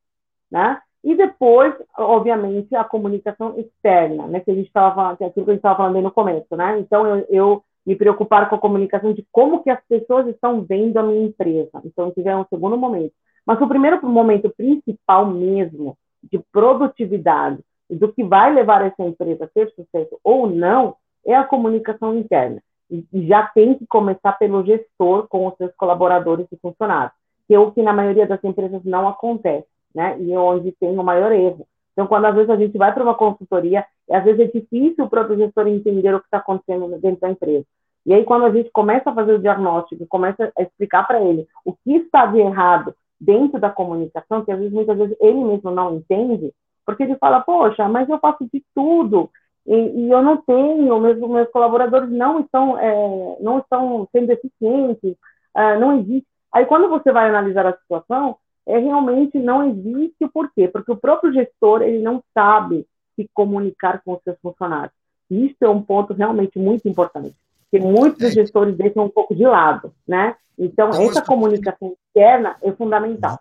né? 0.51 0.81
E 1.03 1.15
depois, 1.15 1.73
obviamente, 1.97 2.75
a 2.75 2.83
comunicação 2.83 3.57
externa, 3.57 4.27
né? 4.27 4.39
Que 4.39 4.51
a 4.51 4.55
gente 4.55 4.67
estava, 4.67 5.15
é 5.19 5.25
aquilo 5.25 5.45
que 5.45 5.51
a 5.51 5.53
gente 5.53 5.59
estava 5.59 5.77
falando 5.77 6.01
no 6.01 6.11
começo, 6.11 6.55
né? 6.55 6.79
Então, 6.79 7.05
eu, 7.05 7.25
eu 7.29 7.63
me 7.85 7.95
preocupar 7.95 8.49
com 8.49 8.55
a 8.55 8.59
comunicação 8.59 9.13
de 9.13 9.25
como 9.31 9.63
que 9.63 9.69
as 9.69 9.83
pessoas 9.87 10.27
estão 10.27 10.61
vendo 10.61 10.97
a 10.97 11.03
minha 11.03 11.25
empresa. 11.25 11.81
Então, 11.83 12.13
é 12.15 12.35
um 12.35 12.45
segundo 12.45 12.77
momento. 12.77 13.13
Mas 13.45 13.59
o 13.61 13.67
primeiro 13.67 14.05
momento 14.07 14.49
principal 14.55 15.25
mesmo, 15.25 15.97
de 16.23 16.39
produtividade, 16.51 17.59
e 17.89 17.95
do 17.95 18.11
que 18.13 18.23
vai 18.23 18.53
levar 18.53 18.85
essa 18.85 19.03
empresa 19.03 19.43
a 19.43 19.47
ter 19.47 19.69
sucesso 19.71 20.17
ou 20.23 20.47
não, 20.47 20.95
é 21.25 21.35
a 21.35 21.43
comunicação 21.43 22.17
interna. 22.17 22.63
E 22.89 23.27
já 23.27 23.47
tem 23.47 23.73
que 23.73 23.85
começar 23.85 24.33
pelo 24.33 24.65
gestor 24.65 25.27
com 25.27 25.47
os 25.47 25.55
seus 25.57 25.73
colaboradores 25.75 26.47
e 26.51 26.57
funcionários, 26.57 27.13
que 27.47 27.53
é 27.53 27.59
o 27.59 27.71
que 27.71 27.81
na 27.81 27.93
maioria 27.93 28.25
das 28.25 28.43
empresas 28.43 28.83
não 28.85 29.07
acontece, 29.07 29.67
né? 29.93 30.17
E 30.19 30.31
é 30.31 30.39
onde 30.39 30.71
tem 30.73 30.97
o 30.97 31.03
maior 31.03 31.31
erro. 31.31 31.67
Então, 32.01 32.07
quando 32.07 32.25
às 32.25 32.33
vezes 32.33 32.49
a 32.49 32.55
gente 32.55 32.75
vai 32.79 32.91
para 32.91 33.03
uma 33.03 33.13
consultoria, 33.13 33.85
às 34.09 34.23
vezes 34.23 34.39
é 34.39 34.59
difícil 34.59 35.05
o 35.05 35.09
próprio 35.09 35.37
gestor 35.37 35.67
entender 35.67 36.15
o 36.15 36.19
que 36.19 36.25
está 36.25 36.39
acontecendo 36.39 36.87
dentro 36.99 37.21
da 37.21 37.29
empresa. 37.29 37.63
E 38.07 38.11
aí, 38.11 38.23
quando 38.23 38.45
a 38.45 38.49
gente 38.49 38.71
começa 38.71 39.11
a 39.11 39.13
fazer 39.13 39.33
o 39.33 39.39
diagnóstico, 39.39 40.07
começa 40.07 40.51
a 40.57 40.63
explicar 40.63 41.05
para 41.05 41.21
ele 41.21 41.47
o 41.63 41.73
que 41.73 41.97
está 41.97 42.25
de 42.25 42.39
errado 42.39 42.95
dentro 43.19 43.59
da 43.59 43.69
comunicação, 43.69 44.43
que 44.43 44.51
às 44.51 44.57
vezes, 44.57 44.73
muitas 44.73 44.97
vezes, 44.97 45.15
ele 45.21 45.43
mesmo 45.43 45.69
não 45.69 45.97
entende, 45.97 46.51
porque 46.83 47.03
ele 47.03 47.15
fala, 47.17 47.41
poxa, 47.41 47.87
mas 47.87 48.09
eu 48.09 48.17
faço 48.17 48.49
de 48.51 48.63
tudo, 48.73 49.29
e, 49.67 49.75
e 49.75 50.09
eu 50.09 50.23
não 50.23 50.37
tenho, 50.37 50.99
meus, 50.99 51.19
meus 51.19 51.51
colaboradores 51.51 52.09
não 52.09 52.39
estão, 52.39 52.79
é, 52.79 53.37
não 53.41 53.59
estão 53.59 54.09
sendo 54.11 54.31
eficientes, 54.31 55.15
é, 55.55 55.77
não 55.77 55.99
existe. 55.99 56.27
Aí, 56.51 56.65
quando 56.65 56.89
você 56.89 57.11
vai 57.11 57.29
analisar 57.29 57.67
a 57.67 57.77
situação, 57.77 58.37
é 58.67 58.77
realmente 58.77 59.37
não 59.39 59.69
existe 59.69 60.23
o 60.23 60.29
porquê, 60.29 60.67
porque 60.67 60.91
o 60.91 60.97
próprio 60.97 61.33
gestor 61.33 61.81
ele 61.81 61.99
não 61.99 62.23
sabe 62.33 62.85
se 63.15 63.29
comunicar 63.33 64.01
com 64.03 64.13
os 64.13 64.23
seus 64.23 64.37
funcionários. 64.41 64.93
Isso 65.29 65.57
é 65.61 65.69
um 65.69 65.81
ponto 65.81 66.13
realmente 66.13 66.59
muito 66.59 66.87
importante, 66.87 67.35
que 67.69 67.79
muitos 67.79 68.23
é. 68.23 68.31
gestores 68.31 68.75
deixam 68.75 69.05
um 69.05 69.09
pouco 69.09 69.35
de 69.35 69.43
lado, 69.43 69.93
né? 70.07 70.35
Então, 70.57 70.89
essa 70.89 71.21
comunicação 71.21 71.95
interna 72.09 72.55
é 72.61 72.71
fundamental. 72.71 73.39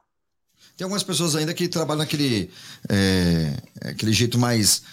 Tem 0.77 0.85
algumas 0.85 1.03
pessoas 1.03 1.37
ainda 1.37 1.53
que 1.53 1.69
trabalham 1.69 2.01
naquele 2.01 2.51
é, 2.89 3.91
aquele 3.91 4.13
jeito 4.13 4.39
mais 4.39 4.85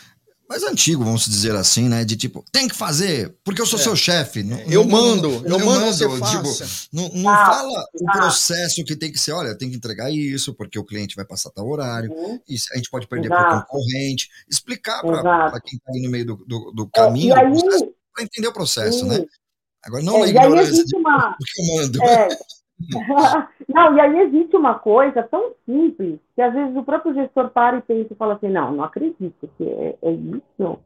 mais 0.49 0.63
antigo, 0.63 1.03
vamos 1.03 1.25
dizer 1.25 1.55
assim, 1.55 1.89
né? 1.89 2.05
De 2.05 2.15
tipo, 2.15 2.43
tem 2.51 2.67
que 2.67 2.75
fazer, 2.75 3.35
porque 3.43 3.61
eu 3.61 3.65
sou 3.65 3.79
é. 3.79 3.83
seu 3.83 3.95
chefe. 3.95 4.45
Eu 4.69 4.85
mando, 4.85 5.29
eu, 5.45 5.59
eu 5.59 5.65
mando, 5.65 5.85
você 5.85 6.07
tipo, 6.07 6.87
não, 6.91 7.09
não 7.09 7.29
ah, 7.29 7.45
fala 7.45 7.79
ah. 7.79 7.85
o 7.93 8.05
processo 8.05 8.83
que 8.85 8.95
tem 8.95 9.11
que 9.11 9.19
ser, 9.19 9.33
olha, 9.33 9.57
tem 9.57 9.69
que 9.69 9.75
entregar 9.75 10.11
isso, 10.11 10.53
porque 10.53 10.79
o 10.79 10.85
cliente 10.85 11.15
vai 11.15 11.25
passar 11.25 11.49
tal 11.51 11.67
horário, 11.67 12.11
uhum. 12.11 12.39
a 12.73 12.77
gente 12.77 12.89
pode 12.89 13.07
perder 13.07 13.29
para 13.29 13.57
o 13.57 13.61
concorrente. 13.61 14.29
Explicar 14.49 15.01
para 15.01 15.59
quem 15.61 15.77
está 15.77 15.91
aí 15.93 16.01
no 16.01 16.09
meio 16.09 16.25
do, 16.25 16.35
do, 16.47 16.71
do 16.71 16.89
caminho, 16.89 17.35
é, 17.35 17.43
para 18.13 18.23
entender 18.23 18.47
o 18.47 18.53
processo, 18.53 19.05
né? 19.05 19.23
Agora, 19.83 20.03
não 20.03 20.23
é, 20.23 20.27
é 20.27 20.29
ignorância 20.29 20.83
uma... 20.95 21.35
que 21.43 21.61
eu 21.61 21.75
mando. 21.75 22.03
É, 22.03 22.29
não, 23.67 23.95
e 23.95 23.99
aí 23.99 24.19
existe 24.19 24.55
uma 24.55 24.75
coisa 24.75 25.23
tão 25.23 25.53
simples 25.65 26.19
que 26.35 26.41
às 26.41 26.53
vezes 26.53 26.75
o 26.75 26.83
próprio 26.83 27.13
gestor 27.13 27.49
para 27.49 27.77
e 27.77 27.81
pensa 27.81 28.13
e 28.13 28.15
fala 28.15 28.35
assim, 28.35 28.49
não, 28.49 28.71
não 28.71 28.83
acredito 28.83 29.49
que 29.57 29.67
é, 29.67 29.97
é 30.01 30.11
isso. 30.11 30.79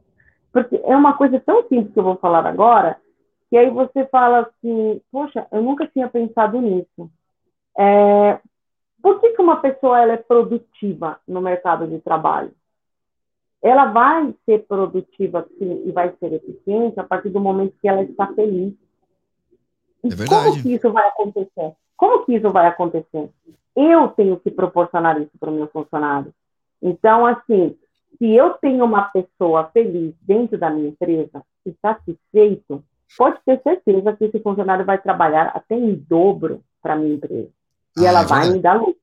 Porque 0.52 0.80
é 0.84 0.96
uma 0.96 1.14
coisa 1.14 1.38
tão 1.40 1.62
simples 1.68 1.92
que 1.92 1.98
eu 1.98 2.04
vou 2.04 2.16
falar 2.16 2.46
agora, 2.46 2.98
que 3.50 3.56
aí 3.56 3.68
você 3.70 4.06
fala 4.06 4.40
assim, 4.40 5.00
poxa, 5.10 5.46
eu 5.52 5.62
nunca 5.62 5.86
tinha 5.86 6.08
pensado 6.08 6.60
nisso. 6.60 7.10
É, 7.78 8.38
por 9.02 9.20
que, 9.20 9.30
que 9.30 9.42
uma 9.42 9.60
pessoa 9.60 10.00
ela 10.00 10.12
é 10.12 10.16
produtiva 10.16 11.20
no 11.26 11.40
mercado 11.40 11.86
de 11.86 11.98
trabalho? 12.00 12.52
Ela 13.62 13.86
vai 13.86 14.34
ser 14.44 14.66
produtiva 14.66 15.46
sim, 15.58 15.82
e 15.86 15.92
vai 15.92 16.14
ser 16.18 16.32
eficiente 16.32 16.98
a 16.98 17.04
partir 17.04 17.28
do 17.28 17.40
momento 17.40 17.76
que 17.80 17.88
ela 17.88 18.02
está 18.02 18.26
feliz. 18.28 18.74
E 20.04 20.08
é 20.08 20.26
como 20.26 20.62
que 20.62 20.74
isso 20.74 20.90
vai 20.90 21.06
acontecer? 21.08 21.74
Como 22.02 22.24
que 22.24 22.34
isso 22.34 22.50
vai 22.50 22.66
acontecer? 22.66 23.30
Eu 23.76 24.08
tenho 24.08 24.36
que 24.36 24.50
proporcionar 24.50 25.22
isso 25.22 25.30
para 25.38 25.50
o 25.50 25.54
meu 25.54 25.68
funcionário. 25.68 26.34
Então, 26.82 27.24
assim, 27.24 27.76
se 28.18 28.28
eu 28.34 28.54
tenho 28.54 28.84
uma 28.84 29.02
pessoa 29.02 29.70
feliz 29.72 30.12
dentro 30.20 30.58
da 30.58 30.68
minha 30.68 30.88
empresa 30.88 31.44
e 31.64 31.72
satisfeito, 31.80 32.82
pode 33.16 33.38
ter 33.46 33.62
certeza 33.62 34.16
que 34.16 34.24
esse 34.24 34.40
funcionário 34.40 34.84
vai 34.84 34.98
trabalhar 34.98 35.52
até 35.54 35.76
em 35.76 35.94
dobro 35.94 36.60
para 36.82 36.94
a 36.94 36.96
minha 36.96 37.14
empresa. 37.14 37.50
E 37.96 38.04
ah, 38.04 38.08
ela 38.08 38.22
vai 38.24 38.50
me 38.50 38.58
dar 38.58 38.80
lucro. 38.80 38.96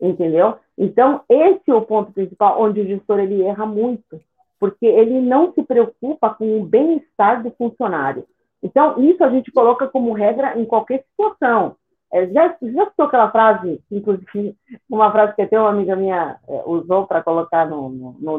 Entendeu? 0.00 0.56
Então, 0.78 1.20
esse 1.28 1.70
é 1.70 1.74
o 1.74 1.82
ponto 1.82 2.10
principal 2.10 2.58
onde 2.58 2.80
o 2.80 2.86
gestor 2.86 3.20
ele 3.20 3.42
erra 3.42 3.66
muito, 3.66 4.18
porque 4.58 4.86
ele 4.86 5.20
não 5.20 5.52
se 5.52 5.62
preocupa 5.62 6.30
com 6.30 6.58
o 6.58 6.64
bem-estar 6.64 7.42
do 7.42 7.50
funcionário. 7.50 8.24
Então, 8.62 8.98
isso 8.98 9.22
a 9.22 9.28
gente 9.28 9.52
coloca 9.52 9.86
como 9.86 10.14
regra 10.14 10.58
em 10.58 10.64
qualquer 10.64 11.04
situação. 11.10 11.76
É, 12.12 12.26
já, 12.28 12.56
já 12.60 12.82
escutou 12.82 13.06
aquela 13.06 13.30
frase, 13.30 13.80
inclusive, 13.90 14.56
uma 14.88 15.12
frase 15.12 15.34
que 15.34 15.42
até 15.42 15.58
uma 15.58 15.70
amiga 15.70 15.94
minha 15.94 16.38
é, 16.48 16.62
usou 16.66 17.06
para 17.06 17.22
colocar 17.22 17.68
no, 17.68 17.88
no, 17.88 18.38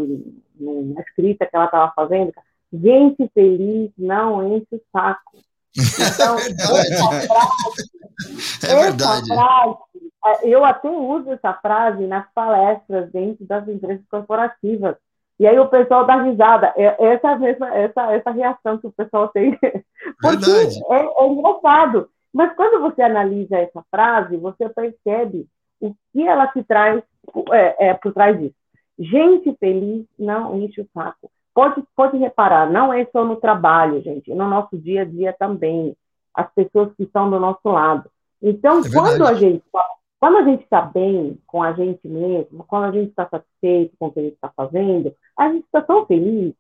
no, 0.59 0.93
na 0.93 1.01
escrita 1.01 1.45
que 1.45 1.55
ela 1.55 1.65
estava 1.65 1.91
fazendo? 1.95 2.34
Gente 2.74 3.30
feliz 3.34 3.91
não 3.97 4.55
enche 4.55 4.67
o 4.74 4.82
saco. 4.91 5.38
Então, 5.76 6.36
é 6.39 6.43
verdade. 6.43 7.28
Frase, 7.28 8.67
é 8.67 8.76
verdade. 8.76 9.28
Frase, 9.28 9.78
é, 10.26 10.47
eu 10.47 10.65
até 10.65 10.89
uso 10.89 11.32
essa 11.32 11.53
frase 11.53 12.05
nas 12.07 12.26
palestras 12.34 13.09
dentro 13.11 13.45
das 13.45 13.67
empresas 13.67 14.05
corporativas. 14.09 14.95
E 15.39 15.47
aí 15.47 15.57
o 15.57 15.69
pessoal 15.69 16.05
dá 16.05 16.22
risada. 16.22 16.74
É, 16.76 17.13
essa, 17.13 17.36
mesma, 17.38 17.74
essa, 17.74 18.13
essa 18.13 18.32
reação 18.32 18.78
que 18.78 18.88
o 18.88 18.91
pessoal 18.91 19.30
tem. 19.30 19.57
Porque 20.22 20.51
é, 20.89 21.24
é 21.24 21.28
engraçado. 21.28 22.09
Mas 22.34 22.56
quando 22.56 22.82
você 22.82 23.02
analisa 23.02 23.58
essa 23.58 23.84
frase, 23.92 24.38
você 24.38 24.70
percebe 24.70 25.48
o 25.80 25.94
que 26.12 26.26
ela 26.26 26.48
te 26.48 26.64
traz 26.64 27.04
é, 27.52 27.90
é, 27.90 27.94
por 27.94 28.14
trás 28.14 28.40
disso. 28.40 28.56
Gente 28.98 29.54
feliz 29.58 30.06
não 30.18 30.58
enche 30.58 30.82
o 30.82 30.90
saco. 30.94 31.32
Pode, 31.54 31.84
pode 31.96 32.18
reparar, 32.18 32.70
não 32.70 32.94
é 32.94 33.06
só 33.12 33.26
no 33.26 33.36
trabalho, 33.36 34.02
gente, 34.02 34.34
no 34.34 34.48
nosso 34.48 34.78
dia 34.78 35.02
a 35.02 35.06
dia 35.06 35.36
também. 35.38 35.96
As 36.34 36.50
pessoas 36.54 36.94
que 36.96 37.04
estão 37.04 37.30
do 37.30 37.40
nosso 37.40 37.68
lado. 37.68 38.10
Então, 38.42 38.80
é 38.80 38.90
quando 38.90 39.26
a 39.26 39.34
gente 39.34 39.62
tá, 39.72 39.86
quando 40.18 40.38
a 40.38 40.44
gente 40.44 40.64
está 40.64 40.82
bem 40.82 41.38
com 41.46 41.62
a 41.62 41.74
gente 41.74 42.08
mesmo, 42.08 42.64
quando 42.64 42.86
a 42.86 42.92
gente 42.92 43.10
está 43.10 43.28
satisfeito 43.28 43.96
com 44.00 44.08
o 44.08 44.12
que 44.12 44.20
a 44.20 44.24
gente 44.24 44.36
está 44.36 44.50
fazendo, 44.56 45.14
a 45.36 45.50
gente 45.50 45.66
está 45.66 45.82
tão 45.82 46.06
feliz 46.06 46.54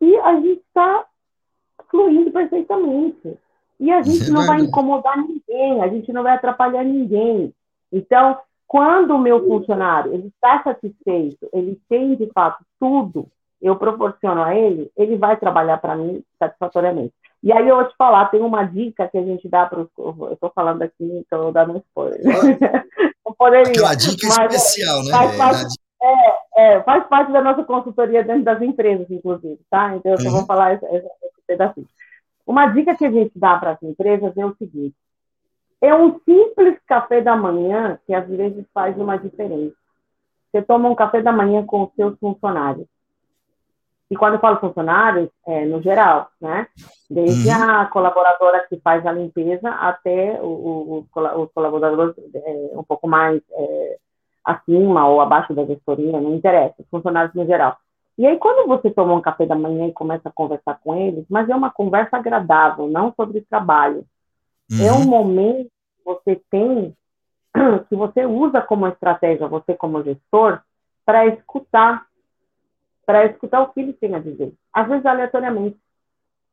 e 0.00 0.16
a 0.18 0.34
gente 0.40 0.60
está 0.60 1.06
fluindo 1.88 2.30
perfeitamente. 2.30 3.38
E 3.84 3.92
a 3.92 4.02
gente 4.02 4.30
é 4.30 4.32
não 4.32 4.46
vai 4.46 4.60
incomodar 4.60 5.16
ninguém, 5.18 5.82
a 5.82 5.88
gente 5.88 6.12
não 6.12 6.22
vai 6.22 6.34
atrapalhar 6.34 6.82
ninguém. 6.82 7.52
Então, 7.92 8.38
quando 8.66 9.14
o 9.14 9.18
meu 9.18 9.44
funcionário 9.46 10.14
ele 10.14 10.28
está 10.28 10.62
satisfeito, 10.62 11.48
ele 11.52 11.78
tem 11.88 12.16
de 12.16 12.26
fato 12.32 12.64
tudo 12.80 13.28
eu 13.60 13.76
proporciono 13.76 14.42
a 14.42 14.54
ele, 14.54 14.90
ele 14.94 15.16
vai 15.16 15.38
trabalhar 15.38 15.78
para 15.78 15.96
mim 15.96 16.22
satisfatoriamente. 16.38 17.14
E 17.42 17.52
aí 17.52 17.66
eu 17.66 17.76
vou 17.76 17.84
te 17.86 17.94
falar, 17.96 18.26
tem 18.26 18.40
uma 18.40 18.64
dica 18.64 19.08
que 19.08 19.16
a 19.16 19.22
gente 19.22 19.48
dá 19.48 19.66
para 19.66 19.80
os. 19.80 19.88
Eu 19.96 20.32
estou 20.32 20.50
falando 20.54 20.82
aqui, 20.82 20.94
então 21.00 21.44
eu 21.44 21.52
dando 21.52 21.72
um 21.74 21.78
spoiler. 21.78 22.20
Não 23.24 23.34
poderia. 23.34 23.70
Aquela 23.70 23.94
dica 23.94 24.28
mas, 24.28 24.38
é, 24.38 24.44
especial, 24.46 25.02
né? 25.04 25.10
Faz 25.10 25.36
parte, 25.36 25.74
é, 26.02 26.74
é, 26.76 26.82
faz 26.82 27.06
parte 27.06 27.32
da 27.32 27.42
nossa 27.42 27.64
consultoria 27.64 28.22
dentro 28.22 28.44
das 28.44 28.60
empresas, 28.60 29.10
inclusive, 29.10 29.58
tá? 29.70 29.94
Então 29.96 30.12
eu 30.12 30.18
uhum. 30.26 30.30
vou 30.30 30.46
falar 30.46 30.74
esse, 30.74 30.84
esse, 30.86 31.08
pedacinho. 31.46 31.86
Uma 32.46 32.66
dica 32.66 32.94
que 32.94 33.06
a 33.06 33.10
gente 33.10 33.32
dá 33.36 33.58
para 33.58 33.72
as 33.72 33.82
empresas 33.82 34.36
é 34.36 34.44
o 34.44 34.54
seguinte: 34.56 34.94
é 35.80 35.94
um 35.94 36.18
simples 36.20 36.78
café 36.86 37.20
da 37.20 37.36
manhã 37.36 37.98
que 38.06 38.14
às 38.14 38.26
vezes 38.28 38.64
faz 38.72 38.96
uma 38.96 39.18
diferença. 39.18 39.76
Você 40.50 40.62
toma 40.62 40.88
um 40.88 40.94
café 40.94 41.20
da 41.20 41.32
manhã 41.32 41.64
com 41.66 41.84
os 41.84 41.94
seus 41.94 42.18
funcionários. 42.18 42.86
E 44.10 44.16
quando 44.16 44.34
eu 44.34 44.40
falo 44.40 44.60
funcionários, 44.60 45.28
é 45.46 45.64
no 45.64 45.82
geral, 45.82 46.28
né? 46.40 46.68
Desde 47.10 47.48
uhum. 47.48 47.54
a 47.62 47.86
colaboradora 47.86 48.64
que 48.68 48.78
faz 48.80 49.04
a 49.06 49.12
limpeza 49.12 49.70
até 49.70 50.38
os 50.40 51.06
colaboradores 51.52 52.14
é, 52.34 52.70
um 52.74 52.84
pouco 52.84 53.08
mais 53.08 53.42
é, 53.50 53.98
acima 54.44 55.08
ou 55.08 55.20
abaixo 55.20 55.54
da 55.54 55.64
gestoria, 55.64 56.20
não 56.20 56.34
interessa, 56.34 56.74
os 56.78 56.88
funcionários 56.88 57.34
no 57.34 57.46
geral. 57.46 57.76
E 58.16 58.26
aí, 58.26 58.38
quando 58.38 58.66
você 58.68 58.90
toma 58.90 59.14
um 59.14 59.20
café 59.20 59.44
da 59.44 59.56
manhã 59.56 59.88
e 59.88 59.92
começa 59.92 60.28
a 60.28 60.32
conversar 60.32 60.78
com 60.82 60.94
eles, 60.94 61.24
mas 61.28 61.48
é 61.48 61.54
uma 61.54 61.70
conversa 61.70 62.16
agradável, 62.16 62.86
não 62.86 63.12
sobre 63.14 63.40
trabalho. 63.40 64.04
Uhum. 64.70 64.86
É 64.86 64.92
um 64.92 65.04
momento 65.04 65.66
que 65.66 66.04
você 66.04 66.40
tem, 66.50 66.96
que 67.88 67.96
você 67.96 68.24
usa 68.24 68.60
como 68.60 68.86
estratégia, 68.86 69.48
você 69.48 69.74
como 69.74 70.02
gestor, 70.02 70.60
para 71.04 71.26
escutar 71.26 72.06
para 73.06 73.26
escutar 73.26 73.60
o 73.60 73.68
que 73.68 73.80
ele 73.80 73.92
tem 73.92 74.14
a 74.14 74.18
dizer, 74.18 74.52
às 74.72 74.88
vezes 74.88 75.04
aleatoriamente. 75.04 75.76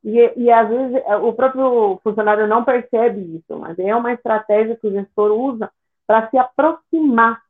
E, 0.04 0.34
e 0.36 0.52
às 0.52 0.68
vezes 0.68 1.02
é, 1.06 1.16
o 1.16 1.32
próprio 1.34 2.00
funcionário 2.04 2.48
não 2.48 2.64
percebe 2.64 3.22
isso, 3.36 3.58
mas 3.60 3.78
é 3.78 3.96
uma 3.96 4.14
estratégia 4.14 4.76
que 4.76 4.88
o 4.88 4.92
gestor 4.92 5.32
usa 5.32 5.72
para 6.08 6.30
se 6.30 6.38
aproximar, 6.38 7.42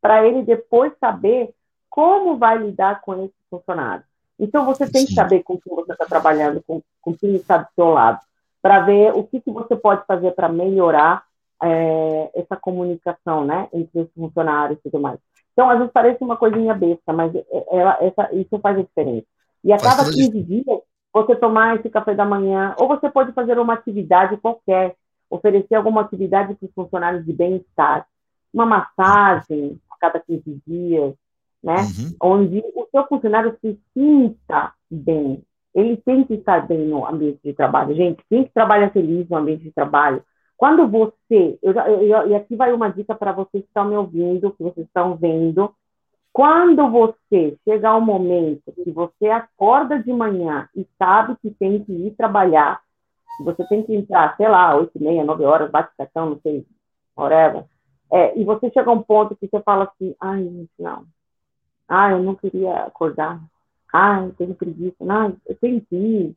para 0.00 0.26
ele 0.26 0.42
depois 0.42 0.92
saber 0.98 1.54
como 1.96 2.36
vai 2.36 2.58
lidar 2.58 3.00
com 3.00 3.24
esse 3.24 3.34
funcionário. 3.50 4.04
Então 4.38 4.66
você 4.66 4.86
tem 4.86 5.06
que 5.06 5.14
saber 5.14 5.42
com 5.42 5.58
quem 5.58 5.74
você 5.74 5.92
está 5.92 6.04
trabalhando, 6.04 6.62
com, 6.66 6.82
com 7.00 7.16
quem 7.16 7.36
está 7.36 7.56
do 7.56 7.68
seu 7.74 7.86
lado, 7.86 8.20
para 8.60 8.80
ver 8.80 9.14
o 9.14 9.24
que, 9.24 9.40
que 9.40 9.50
você 9.50 9.74
pode 9.74 10.04
fazer 10.04 10.32
para 10.32 10.46
melhorar 10.46 11.24
é, 11.62 12.30
essa 12.34 12.54
comunicação, 12.54 13.46
né, 13.46 13.66
entre 13.72 14.02
os 14.02 14.12
funcionários 14.12 14.78
e 14.78 14.82
tudo 14.82 15.00
mais. 15.00 15.18
Então, 15.54 15.70
às 15.70 15.78
vezes 15.78 15.90
parece 15.90 16.22
uma 16.22 16.36
coisinha 16.36 16.74
besta, 16.74 17.14
mas 17.14 17.34
é, 17.34 17.46
é, 17.50 17.64
ela, 17.70 17.96
essa, 18.02 18.28
isso 18.34 18.58
faz 18.58 18.78
a 18.78 18.82
diferença. 18.82 19.26
E 19.64 19.72
a 19.72 19.78
cada 19.78 20.04
15 20.04 20.42
dias, 20.42 20.80
você 21.14 21.34
tomar 21.34 21.76
esse 21.76 21.88
café 21.88 22.14
da 22.14 22.26
manhã, 22.26 22.74
ou 22.78 22.86
você 22.86 23.08
pode 23.08 23.32
fazer 23.32 23.58
uma 23.58 23.72
atividade 23.72 24.36
qualquer, 24.36 24.94
oferecer 25.30 25.76
alguma 25.76 26.02
atividade 26.02 26.54
para 26.54 26.66
os 26.66 26.74
funcionários 26.74 27.24
de 27.24 27.32
bem-estar. 27.32 28.06
Uma 28.52 28.66
massagem 28.66 29.80
a 29.90 29.96
cada 29.98 30.20
15 30.20 30.60
dias, 30.66 31.14
né? 31.66 31.74
Uhum. 31.74 32.16
Onde 32.22 32.64
o 32.74 32.86
seu 32.90 33.04
funcionário 33.08 33.56
se 33.60 33.78
sinta 33.92 34.72
bem. 34.88 35.42
Ele 35.74 35.96
tem 35.98 36.24
que 36.24 36.34
estar 36.34 36.66
bem 36.66 36.86
no 36.86 37.04
ambiente 37.04 37.40
de 37.44 37.52
trabalho. 37.52 37.94
Gente, 37.94 38.22
quem 38.30 38.44
que 38.44 38.52
trabalha 38.52 38.88
feliz 38.90 39.28
no 39.28 39.36
ambiente 39.36 39.64
de 39.64 39.72
trabalho 39.72 40.22
quando 40.56 40.88
você, 40.88 41.58
eu, 41.62 41.72
eu, 41.72 42.28
e 42.28 42.34
aqui 42.34 42.56
vai 42.56 42.72
uma 42.72 42.88
dica 42.88 43.14
para 43.14 43.32
vocês 43.32 43.62
que 43.62 43.68
estão 43.68 43.84
me 43.84 43.96
ouvindo, 43.96 44.52
que 44.52 44.62
vocês 44.62 44.86
estão 44.86 45.14
vendo. 45.14 45.70
Quando 46.32 46.88
você 46.90 47.58
chega 47.62 47.90
ao 47.90 48.00
momento 48.00 48.72
que 48.72 48.90
você 48.90 49.28
acorda 49.28 50.02
de 50.02 50.12
manhã 50.12 50.66
e 50.74 50.86
sabe 50.98 51.36
que 51.42 51.50
tem 51.50 51.84
que 51.84 51.92
ir 51.92 52.12
trabalhar, 52.12 52.80
você 53.44 53.66
tem 53.66 53.82
que 53.82 53.94
entrar, 53.94 54.34
sei 54.36 54.48
lá, 54.48 54.74
oito 54.76 54.92
e 54.96 55.02
meia, 55.02 55.24
nove 55.24 55.44
horas, 55.44 55.70
bate 55.70 55.94
cartão, 55.96 56.30
não 56.30 56.40
sei, 56.40 56.66
whatever, 57.14 57.64
é, 58.10 58.38
e 58.38 58.44
você 58.44 58.70
chega 58.70 58.90
a 58.90 58.94
um 58.94 59.02
ponto 59.02 59.36
que 59.36 59.48
você 59.48 59.60
fala 59.62 59.84
assim, 59.84 60.14
ai, 60.20 60.42
gente, 60.42 60.70
não. 60.78 61.04
Ai, 61.88 62.12
eu 62.12 62.22
não 62.22 62.34
queria 62.34 62.84
acordar. 62.84 63.40
Ai, 63.92 64.26
eu 64.26 64.34
tenho 64.34 64.54
preguiça. 64.54 65.04
Não, 65.04 65.36
eu 65.46 65.56
ir. 65.62 66.34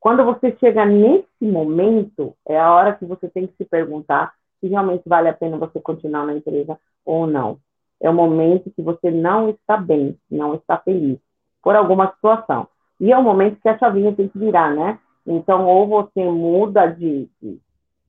Quando 0.00 0.24
você 0.24 0.56
chega 0.58 0.84
nesse 0.84 1.26
momento, 1.40 2.34
é 2.46 2.58
a 2.58 2.72
hora 2.72 2.94
que 2.94 3.04
você 3.04 3.28
tem 3.28 3.46
que 3.46 3.56
se 3.56 3.64
perguntar 3.64 4.34
se 4.60 4.68
realmente 4.68 5.02
vale 5.06 5.28
a 5.28 5.32
pena 5.32 5.56
você 5.56 5.80
continuar 5.80 6.26
na 6.26 6.34
empresa 6.34 6.78
ou 7.04 7.26
não. 7.26 7.58
É 8.00 8.10
o 8.10 8.14
momento 8.14 8.70
que 8.70 8.82
você 8.82 9.10
não 9.10 9.50
está 9.50 9.76
bem, 9.76 10.18
não 10.30 10.54
está 10.54 10.76
feliz, 10.78 11.18
por 11.62 11.76
alguma 11.76 12.12
situação. 12.14 12.66
E 12.98 13.12
é 13.12 13.18
o 13.18 13.22
momento 13.22 13.60
que 13.60 13.68
a 13.68 13.78
chavinha 13.78 14.14
tem 14.14 14.28
que 14.28 14.38
virar, 14.38 14.74
né? 14.74 14.98
Então, 15.26 15.66
ou 15.66 15.86
você 15.86 16.24
muda 16.24 16.86
de, 16.86 17.28
de, 17.40 17.60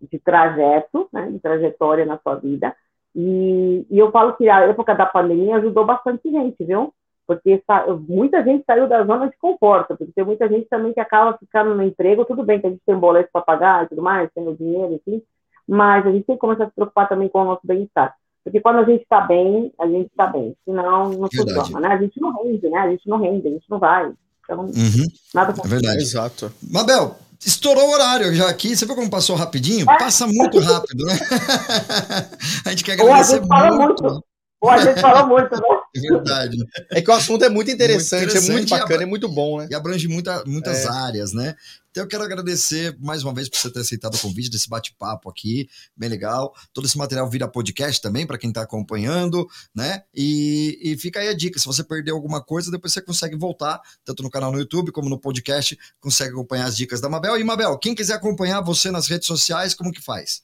de 0.02 0.20
trajeto, 0.20 1.08
né, 1.14 1.30
de 1.30 1.39
trajetória 1.39 2.06
na 2.06 2.18
sua 2.18 2.36
vida, 2.36 2.76
e, 3.16 3.86
e 3.89 3.99
eu 3.99 4.11
falo 4.11 4.34
que 4.34 4.49
a 4.49 4.61
época 4.61 4.95
da 4.95 5.05
pandemia 5.05 5.57
ajudou 5.57 5.86
bastante 5.86 6.30
gente, 6.30 6.64
viu? 6.64 6.93
porque 7.26 7.64
muita 8.07 8.43
gente 8.43 8.66
saiu 8.66 8.88
da 8.88 9.03
zona 9.05 9.30
de 9.30 9.38
conforto, 9.38 9.95
porque 9.95 10.11
tem 10.14 10.26
muita 10.26 10.47
gente 10.47 10.68
também 10.68 10.93
que 10.93 10.99
acaba 10.99 11.38
ficando 11.38 11.74
no 11.74 11.84
emprego, 11.84 12.26
tudo 12.26 12.43
bem 12.43 12.59
que 12.59 12.68
a 12.68 12.70
gente 12.70 12.82
tem 12.86 12.95
boleto 12.95 13.30
para 13.32 13.41
pagar 13.41 13.86
e 13.86 13.89
tudo 13.89 14.01
mais, 14.01 14.30
tem 14.34 14.47
o 14.47 14.55
dinheiro, 14.55 14.93
enfim, 14.93 15.22
mas 15.68 16.05
a 16.05 16.11
gente 16.11 16.26
tem 16.26 16.36
que 16.36 16.41
começar 16.41 16.66
a 16.66 16.68
se 16.68 16.76
preocupar 16.76 17.07
também 17.07 17.30
com 17.30 17.41
o 17.41 17.45
nosso 17.45 17.61
bem-estar. 17.64 18.14
Porque 18.43 18.59
quando 18.59 18.80
a 18.80 18.84
gente 18.84 19.03
está 19.03 19.22
bem, 19.22 19.72
a 19.80 19.88
gente 19.88 20.07
está 20.07 20.28
bem. 20.28 20.53
Senão, 20.66 21.11
não 21.11 21.30
funciona, 21.34 21.80
né? 21.80 21.95
A 21.95 21.97
gente 21.97 22.20
não 22.20 22.43
rende, 22.43 22.68
né? 22.68 22.78
A 22.78 22.89
gente 22.89 23.07
não 23.07 23.18
rende, 23.18 23.47
a 23.47 23.51
gente 23.51 23.70
não 23.70 23.80
vai. 23.80 24.11
Então, 24.43 24.66
uhum. 24.66 25.07
nada 25.34 25.53
É 25.64 25.68
verdade. 25.68 25.99
Exato. 25.99 26.51
Mabel, 26.70 27.16
estourou 27.46 27.89
o 27.89 27.91
horário 27.91 28.34
já 28.34 28.50
aqui. 28.50 28.76
Você 28.76 28.86
viu 28.86 28.96
como 28.96 29.10
passou 29.10 29.36
rapidinho? 29.36 29.89
É. 29.89 29.98
Passa 29.98 30.28
muito 30.28 30.60
rápido, 30.60 31.06
né? 31.06 31.20
a 32.66 32.70
gente 32.70 32.84
quer 32.84 32.94
agradecer 32.94 33.41
Ou 33.41 33.54
a 33.54 33.66
gente 33.66 33.78
muito. 33.78 34.04
muito. 34.04 34.24
Pô, 34.60 34.70
a 34.70 34.78
gente 34.78 35.02
falou 35.02 35.28
muito, 35.28 35.54
né? 35.56 35.62
É 35.96 36.00
verdade. 36.00 36.58
Né? 36.58 36.66
É 36.94 37.02
que 37.02 37.12
o 37.12 37.14
assunto 37.14 37.46
é 37.46 37.50
muito 37.50 37.70
interessante, 37.70 38.22
muito 38.22 38.32
interessante 38.32 38.50
é 38.50 38.54
muito 38.54 38.70
bacana, 38.70 39.04
é 39.04 39.06
muito 39.06 39.30
bom, 39.30 39.60
né? 39.60 39.68
E 39.70 39.76
abrange 39.76 40.08
muita, 40.08 40.44
muitas 40.48 40.86
é. 40.86 40.89
áreas, 40.89 41.34
né? 41.34 41.56
Então 41.94 42.06
eu 42.06 42.10
quero 42.10 42.24
agradecer 42.24 42.98
mais 43.00 43.24
uma 43.24 43.32
vez 43.32 43.48
por 43.48 43.56
você 43.56 43.72
ter 43.72 43.82
aceitado 43.82 44.16
o 44.16 44.20
convite 44.20 44.50
desse 44.50 44.68
bate-papo 44.68 45.30
aqui, 45.30 45.68
bem 45.96 46.10
legal. 46.10 46.52
Todo 46.74 46.86
esse 46.86 46.98
material 46.98 47.30
vira 47.30 47.48
podcast 47.48 48.02
também 48.02 48.26
para 48.26 48.39
quem 48.39 48.50
está 48.50 48.64
acompanhando, 48.64 49.46
né? 49.76 50.02
E, 50.12 50.80
e 50.82 50.98
fica 50.98 51.20
aí 51.20 51.28
a 51.28 51.36
dica: 51.36 51.60
se 51.60 51.68
você 51.68 51.84
perdeu 51.84 52.16
alguma 52.16 52.44
coisa, 52.44 52.72
depois 52.72 52.91
você 52.91 53.00
consegue 53.00 53.38
voltar, 53.38 53.80
tanto 54.04 54.24
no 54.24 54.32
canal 54.32 54.52
no 54.52 54.58
YouTube 54.58 54.91
como 54.91 55.08
no 55.08 55.20
podcast, 55.20 55.78
consegue 56.02 56.32
acompanhar 56.32 56.66
as 56.66 56.76
dicas 56.76 57.00
da 57.00 57.08
Mabel. 57.08 57.38
E 57.38 57.44
Mabel, 57.44 57.78
quem 57.78 57.94
quiser 57.94 58.16
acompanhar 58.16 58.62
você 58.62 58.89
nas 58.89 59.08
redes 59.08 59.28
sociais, 59.28 59.76
como 59.76 59.91
que 59.91 60.02
faz? 60.02 60.44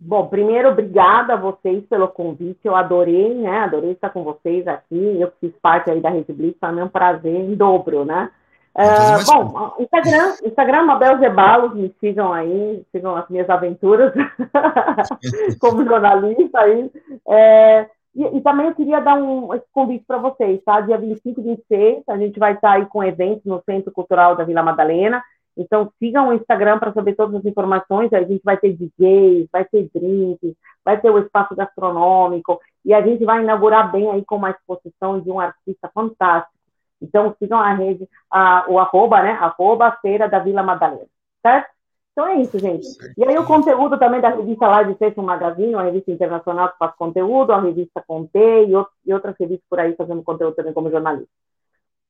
Bom, 0.00 0.26
primeiro, 0.26 0.70
obrigada 0.70 1.34
a 1.34 1.36
vocês 1.36 1.84
pelo 1.84 2.08
convite. 2.08 2.60
Eu 2.64 2.74
adorei, 2.74 3.34
né? 3.34 3.58
Adorei 3.58 3.92
estar 3.92 4.08
com 4.08 4.24
vocês 4.24 4.66
aqui. 4.66 5.20
Eu 5.20 5.30
fiz 5.38 5.52
parte 5.60 5.90
aí 5.90 6.00
da 6.00 6.08
Rede 6.08 6.32
Blitz, 6.32 6.56
foi 6.58 6.82
um 6.82 6.88
prazer 6.88 7.34
em 7.34 7.54
dobro, 7.54 8.06
né? 8.06 8.30
Uh, 8.76 9.24
bom, 9.24 9.74
Instagram, 9.80 10.34
Instagram 10.44 10.82
Mabel 10.82 11.18
Zebalos, 11.18 11.74
me 11.74 11.94
sigam 11.98 12.30
aí, 12.30 12.84
sigam 12.92 13.16
as 13.16 13.26
minhas 13.30 13.48
aventuras 13.48 14.12
como 15.58 15.82
jornalista 15.82 16.60
aí. 16.60 16.90
É, 17.26 17.88
e, 18.14 18.36
e, 18.36 18.40
também 18.42 18.66
eu 18.66 18.74
queria 18.74 19.00
dar 19.00 19.14
um 19.14 19.48
convite 19.72 20.04
para 20.06 20.18
vocês, 20.18 20.62
tá? 20.62 20.82
Dia 20.82 20.98
25 20.98 21.40
e 21.40 21.44
26, 21.44 22.02
a 22.06 22.18
gente 22.18 22.38
vai 22.38 22.52
estar 22.52 22.72
aí 22.72 22.84
com 22.84 23.02
eventos 23.02 23.46
no 23.46 23.62
Centro 23.64 23.90
Cultural 23.90 24.36
da 24.36 24.44
Vila 24.44 24.62
Madalena. 24.62 25.22
Então, 25.56 25.90
sigam 25.98 26.28
o 26.28 26.34
Instagram 26.34 26.78
para 26.78 26.92
saber 26.92 27.14
todas 27.14 27.36
as 27.36 27.44
informações. 27.46 28.12
A 28.12 28.22
gente 28.22 28.42
vai 28.44 28.58
ter 28.58 28.74
DJs, 28.74 29.48
vai 29.50 29.64
ter 29.64 29.88
drinks, 29.94 30.54
vai 30.84 31.00
ter 31.00 31.10
o 31.10 31.18
espaço 31.18 31.56
gastronômico, 31.56 32.60
e 32.84 32.92
a 32.92 33.00
gente 33.00 33.24
vai 33.24 33.42
inaugurar 33.42 33.90
bem 33.90 34.10
aí 34.10 34.22
com 34.24 34.36
uma 34.36 34.50
exposição 34.50 35.18
de 35.18 35.30
um 35.30 35.40
artista 35.40 35.90
fantástico. 35.94 36.55
Então, 37.00 37.34
sigam 37.38 37.58
a 37.58 37.74
rede, 37.74 38.08
a, 38.30 38.64
o 38.68 38.78
arroba, 38.78 39.22
né? 39.22 39.32
Arroba 39.32 39.96
Feira 40.02 40.28
da 40.28 40.38
Vila 40.38 40.62
Madalena, 40.62 41.06
certo? 41.42 41.76
Então 42.16 42.28
é 42.28 42.40
isso, 42.40 42.58
gente. 42.58 42.86
E 43.18 43.28
aí 43.28 43.36
o 43.36 43.44
conteúdo 43.44 43.98
também 43.98 44.22
da 44.22 44.30
revista 44.30 44.66
Live 44.66 44.94
Station 44.94 45.20
Magazine, 45.20 45.74
uma 45.74 45.82
revista 45.82 46.10
internacional 46.10 46.70
que 46.72 46.78
faz 46.78 46.96
conteúdo, 46.96 47.52
a 47.52 47.60
revista 47.60 48.02
Conte 48.06 48.30
e, 48.38 48.72
e 49.04 49.12
outras 49.12 49.34
revistas 49.38 49.66
por 49.68 49.78
aí 49.78 49.94
fazendo 49.94 50.22
conteúdo 50.22 50.54
também 50.54 50.72
como 50.72 50.90
jornalista. 50.90 51.28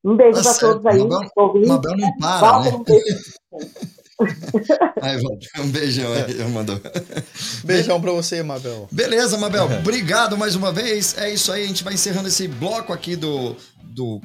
Um 0.04 0.14
beijo 0.14 0.40
para 0.40 0.54
todos 0.54 0.86
aí. 0.86 0.98
Mabel, 0.98 1.66
Mabel 1.66 1.96
não 1.96 2.12
para, 2.18 2.60
né? 2.60 2.70
Aí, 5.02 5.18
um 5.60 5.70
beijão 5.70 6.10
aí, 6.10 6.48
mandou. 6.48 6.80
Beijão 7.64 8.00
pra 8.00 8.12
você, 8.12 8.42
Mabel. 8.42 8.88
Beleza, 8.90 9.36
Mabel. 9.36 9.66
Obrigado 9.80 10.38
mais 10.38 10.56
uma 10.56 10.72
vez. 10.72 11.18
É 11.18 11.28
isso 11.30 11.52
aí, 11.52 11.64
a 11.64 11.66
gente 11.66 11.84
vai 11.84 11.92
encerrando 11.92 12.28
esse 12.28 12.48
bloco 12.48 12.94
aqui 12.94 13.14
do, 13.14 13.54
do 13.82 14.22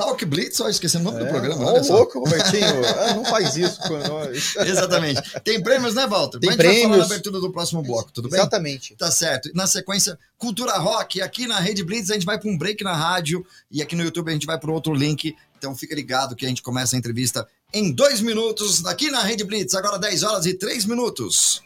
Talk 0.00 0.24
Blitz, 0.24 0.56
só 0.56 0.68
esqueci 0.68 0.96
o 0.96 1.00
nome 1.00 1.20
é, 1.20 1.24
do 1.24 1.30
programa. 1.30 1.72
Ô, 1.72 1.78
louco, 1.92 2.20
Robertinho. 2.20 2.64
ah, 2.98 3.14
não 3.14 3.24
faz 3.24 3.56
isso 3.56 3.80
com 3.82 3.98
nós. 3.98 4.56
Exatamente. 4.66 5.20
Tem 5.44 5.62
prêmios, 5.62 5.94
né, 5.94 6.06
Walter? 6.06 6.40
Tem 6.40 6.48
Mas 6.48 6.56
prêmios. 6.56 6.80
Vai 6.80 6.90
falar 6.90 6.98
na 6.98 7.04
abertura 7.04 7.40
do 7.40 7.52
próximo 7.52 7.82
bloco, 7.82 8.10
tudo 8.10 8.30
bem? 8.30 8.40
Exatamente. 8.40 8.96
Tá 8.96 9.10
certo. 9.10 9.50
Na 9.54 9.66
sequência, 9.66 10.18
Cultura 10.38 10.78
Rock. 10.78 11.20
Aqui 11.20 11.46
na 11.46 11.60
Rede 11.60 11.84
Blitz 11.84 12.10
a 12.10 12.14
gente 12.14 12.24
vai 12.24 12.38
para 12.38 12.50
um 12.50 12.56
break 12.56 12.82
na 12.82 12.94
rádio 12.94 13.44
e 13.70 13.82
aqui 13.82 13.94
no 13.94 14.02
YouTube 14.02 14.30
a 14.30 14.32
gente 14.32 14.46
vai 14.46 14.58
para 14.58 14.72
outro 14.72 14.94
link. 14.94 15.36
Então 15.58 15.76
fica 15.76 15.94
ligado 15.94 16.34
que 16.34 16.46
a 16.46 16.48
gente 16.48 16.62
começa 16.62 16.96
a 16.96 16.98
entrevista 16.98 17.46
em 17.72 17.92
dois 17.92 18.22
minutos 18.22 18.86
aqui 18.86 19.10
na 19.10 19.22
Rede 19.22 19.44
Blitz. 19.44 19.74
Agora 19.74 19.98
10 19.98 20.22
horas 20.22 20.46
e 20.46 20.54
3 20.54 20.86
minutos. 20.86 21.62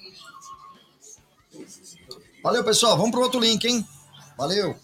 Valeu, 2.43 2.65
pessoal. 2.65 2.97
Vamos 2.97 3.13
para 3.13 3.21
outro 3.21 3.41
link, 3.41 3.65
hein? 3.65 3.87
Valeu. 4.37 4.77